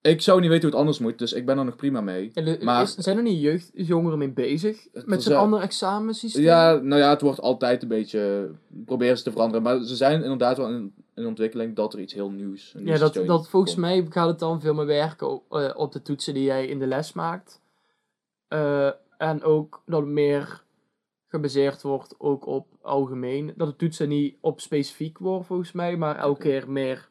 ik 0.02 0.22
zou 0.22 0.40
niet 0.40 0.50
weten 0.50 0.64
hoe 0.64 0.72
het 0.72 0.80
anders 0.80 1.00
moet. 1.00 1.18
Dus 1.20 1.34
ik 1.34 1.46
ben 1.46 1.58
er 1.58 1.66
nog 1.66 1.76
prima 1.76 2.02
mee. 2.02 2.32
Maar- 2.62 2.82
is- 2.84 2.96
zijn 2.96 3.18
er 3.18 3.24
niet 3.24 3.42
jeugdjongeren 3.42 4.18
mee 4.18 4.30
bezig 4.32 4.88
met 5.06 5.24
zo'n 5.24 5.36
ander 5.36 5.60
examensysteem? 5.62 6.44
Ja, 6.44 6.74
nou 6.76 7.02
ja, 7.02 7.10
het 7.10 7.22
wordt 7.22 7.42
altijd 7.42 7.82
een 7.82 7.88
beetje... 7.88 8.52
Proberen 8.86 9.18
ze 9.18 9.24
te 9.24 9.32
veranderen. 9.32 9.62
Maar 9.64 9.84
ze 9.84 9.96
zijn 9.96 10.22
inderdaad 10.24 10.58
wel 10.58 10.70
in, 10.70 10.94
in 11.16 11.26
ontwikkeling 11.26 11.76
dat 11.76 11.94
er 11.94 12.00
iets 12.00 12.14
heel 12.14 12.30
nieuws... 12.30 12.74
een 12.76 12.84
nieuw 12.84 12.94
Ja, 12.94 13.00
dat, 13.00 13.14
dat 13.14 13.50
volgens 13.50 13.74
komt. 13.74 13.86
mij 13.86 14.06
gaat 14.10 14.28
het 14.28 14.40
dan 14.40 14.62
veel 14.62 14.74
meer 14.74 14.86
werken 14.86 15.30
op, 15.30 15.44
eh, 15.54 15.70
op 15.76 15.92
de 15.92 16.02
toetsen 16.02 16.34
die 16.34 16.44
jij 16.44 16.68
in 16.68 16.80
de 16.80 16.88
les 16.88 17.14
maakt. 17.14 17.62
Eh, 18.48 18.90
en 19.18 19.44
ook 19.44 19.82
dat 19.86 20.00
het 20.02 20.10
meer 20.10 20.64
gebaseerd 21.28 21.82
wordt 21.82 22.16
ook 22.18 22.46
op 22.46 22.68
algemeen. 22.82 23.54
Dat 23.56 23.68
de 23.68 23.76
toetsen 23.76 24.10
niet 24.10 24.36
op 24.42 24.62
specifiek 24.62 25.18
worden 25.18 25.46
volgens 25.46 25.72
mij, 25.72 25.98
maar 25.98 26.16
elke 26.18 26.42
keer 26.42 26.72
meer 26.72 27.10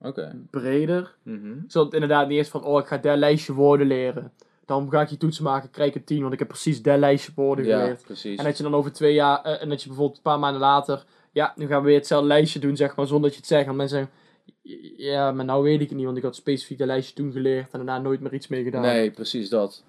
Oké. 0.00 0.36
breder. 0.50 1.14
Mhm. 1.22 1.54
Zodat 1.66 1.84
het 1.84 1.94
inderdaad 2.02 2.28
niet 2.28 2.38
is 2.38 2.48
van, 2.48 2.64
oh 2.64 2.80
ik 2.80 2.86
ga 2.86 2.96
dat 2.98 3.18
lijstje 3.18 3.52
woorden 3.52 3.86
leren. 3.86 4.32
Dan 4.64 4.90
ga 4.90 5.00
ik 5.02 5.08
die 5.08 5.18
toetsen 5.18 5.44
maken, 5.44 5.70
krijg 5.70 5.88
ik 5.88 5.94
een 5.94 6.04
10, 6.04 6.20
want 6.20 6.32
ik 6.32 6.38
heb 6.38 6.48
precies 6.48 6.82
dat 6.82 6.98
lijstje 6.98 7.32
woorden 7.34 7.64
Ja, 7.64 7.80
geleerd. 7.80 8.02
precies. 8.04 8.38
En 8.38 8.44
dat 8.44 8.56
je 8.56 8.62
dan 8.62 8.74
over 8.74 8.92
twee 8.92 9.14
jaar, 9.14 9.42
eh, 9.42 9.62
en 9.62 9.68
dat 9.68 9.80
je 9.82 9.86
bijvoorbeeld 9.88 10.16
een 10.16 10.22
paar 10.22 10.38
maanden 10.38 10.60
later, 10.60 11.04
ja, 11.32 11.52
nu 11.56 11.66
gaan 11.66 11.80
we 11.80 11.86
weer 11.86 11.96
hetzelfde 11.96 12.28
lijstje 12.28 12.58
doen, 12.60 12.76
zeg 12.76 12.96
maar, 12.96 13.06
zonder 13.06 13.24
dat 13.24 13.32
je 13.32 13.38
het 13.38 13.48
zegt. 13.48 13.66
En 13.66 13.76
mensen 13.76 13.98
zeggen, 13.98 14.22
ja, 14.96 15.32
maar 15.32 15.44
nou 15.44 15.62
weet 15.62 15.80
ik 15.80 15.88
het 15.88 15.96
niet, 15.96 16.04
want 16.06 16.16
ik 16.16 16.22
had 16.22 16.36
specifiek 16.36 16.78
dat 16.78 16.86
lijstje 16.86 17.14
toen 17.14 17.32
geleerd 17.32 17.72
en 17.72 17.78
daarna 17.86 17.98
nooit 17.98 18.20
meer 18.20 18.34
iets 18.34 18.48
mee 18.48 18.62
gedaan. 18.64 18.82
Nee, 18.82 19.10
precies 19.10 19.48
dat. 19.48 19.84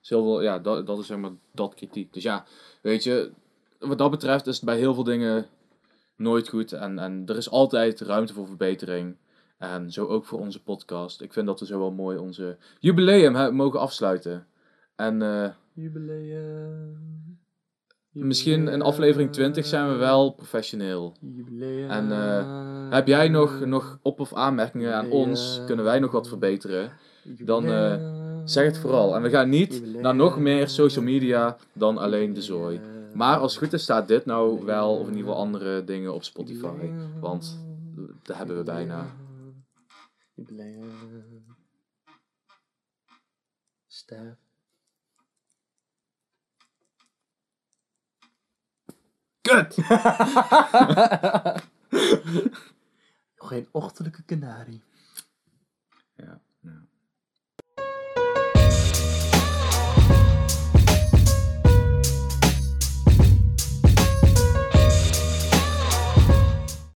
Dus 0.00 0.08
heel 0.08 0.22
veel, 0.22 0.42
ja, 0.42 0.58
dat, 0.58 0.86
dat 0.86 0.98
is 0.98 1.06
zeg 1.06 1.18
maar 1.18 1.30
dat 1.52 1.74
kritiek. 1.74 2.12
Dus 2.12 2.22
ja, 2.22 2.44
weet 2.82 3.04
je, 3.04 3.30
wat 3.78 3.98
dat 3.98 4.10
betreft 4.10 4.46
is 4.46 4.56
het 4.56 4.64
bij 4.64 4.76
heel 4.78 4.94
veel 4.94 5.04
dingen 5.04 5.46
nooit 6.16 6.48
goed. 6.48 6.72
En, 6.72 6.98
en 6.98 7.22
er 7.26 7.36
is 7.36 7.50
altijd 7.50 8.00
ruimte 8.00 8.32
voor 8.32 8.46
verbetering. 8.46 9.16
En 9.62 9.90
zo 9.92 10.06
ook 10.06 10.24
voor 10.24 10.38
onze 10.38 10.62
podcast. 10.62 11.20
Ik 11.20 11.32
vind 11.32 11.46
dat 11.46 11.60
we 11.60 11.66
zo 11.66 11.78
wel 11.78 11.90
mooi 11.92 12.18
onze 12.18 12.56
jubileum 12.78 13.34
hè, 13.34 13.52
mogen 13.52 13.80
afsluiten. 13.80 14.46
En 14.96 15.22
eh, 15.22 15.48
Jubileum. 15.72 16.98
misschien 18.12 18.68
in 18.68 18.82
aflevering 18.82 19.32
20 19.32 19.66
zijn 19.66 19.88
we 19.88 19.94
wel 19.96 20.30
professioneel. 20.30 21.16
Jubileum. 21.20 21.90
En, 21.90 22.12
eh, 22.12 22.90
Heb 22.90 23.06
jij 23.06 23.28
nog, 23.28 23.64
nog 23.64 23.98
op- 24.02 24.20
of 24.20 24.34
aanmerkingen 24.34 24.94
aan 24.94 25.10
ons? 25.10 25.60
Kunnen 25.66 25.84
wij 25.84 25.98
nog 25.98 26.10
wat 26.12 26.28
verbeteren? 26.28 26.90
dan, 27.38 27.66
eh, 27.66 28.20
Zeg 28.44 28.64
het 28.64 28.78
vooral. 28.78 29.14
En 29.14 29.22
we 29.22 29.30
gaan 29.30 29.48
niet 29.48 29.82
naar 30.00 30.14
nog 30.14 30.38
meer 30.38 30.68
social 30.68 31.04
media 31.04 31.56
dan 31.72 31.98
alleen 31.98 32.32
de 32.32 32.42
zooi. 32.42 32.80
Maar 33.14 33.36
als 33.38 33.54
het 33.54 33.62
goed 33.64 33.72
is 33.72 33.82
staat 33.82 34.08
dit 34.08 34.24
nou 34.26 34.64
wel, 34.64 34.92
of 34.96 35.00
in 35.08 35.14
ieder 35.14 35.28
geval 35.28 35.36
andere 35.44 35.84
dingen 35.84 36.14
op 36.14 36.24
Spotify. 36.24 36.90
Want 37.20 37.58
dat 38.22 38.36
hebben 38.36 38.56
we 38.56 38.62
bijna. 38.62 39.06
Jubileum. 40.34 41.56
Stef. 43.88 44.36
Kut! 49.42 49.74
Geen 53.36 53.68
ochtelijke 53.70 54.22
kanarie. 54.22 54.82
Ja. 56.14 56.40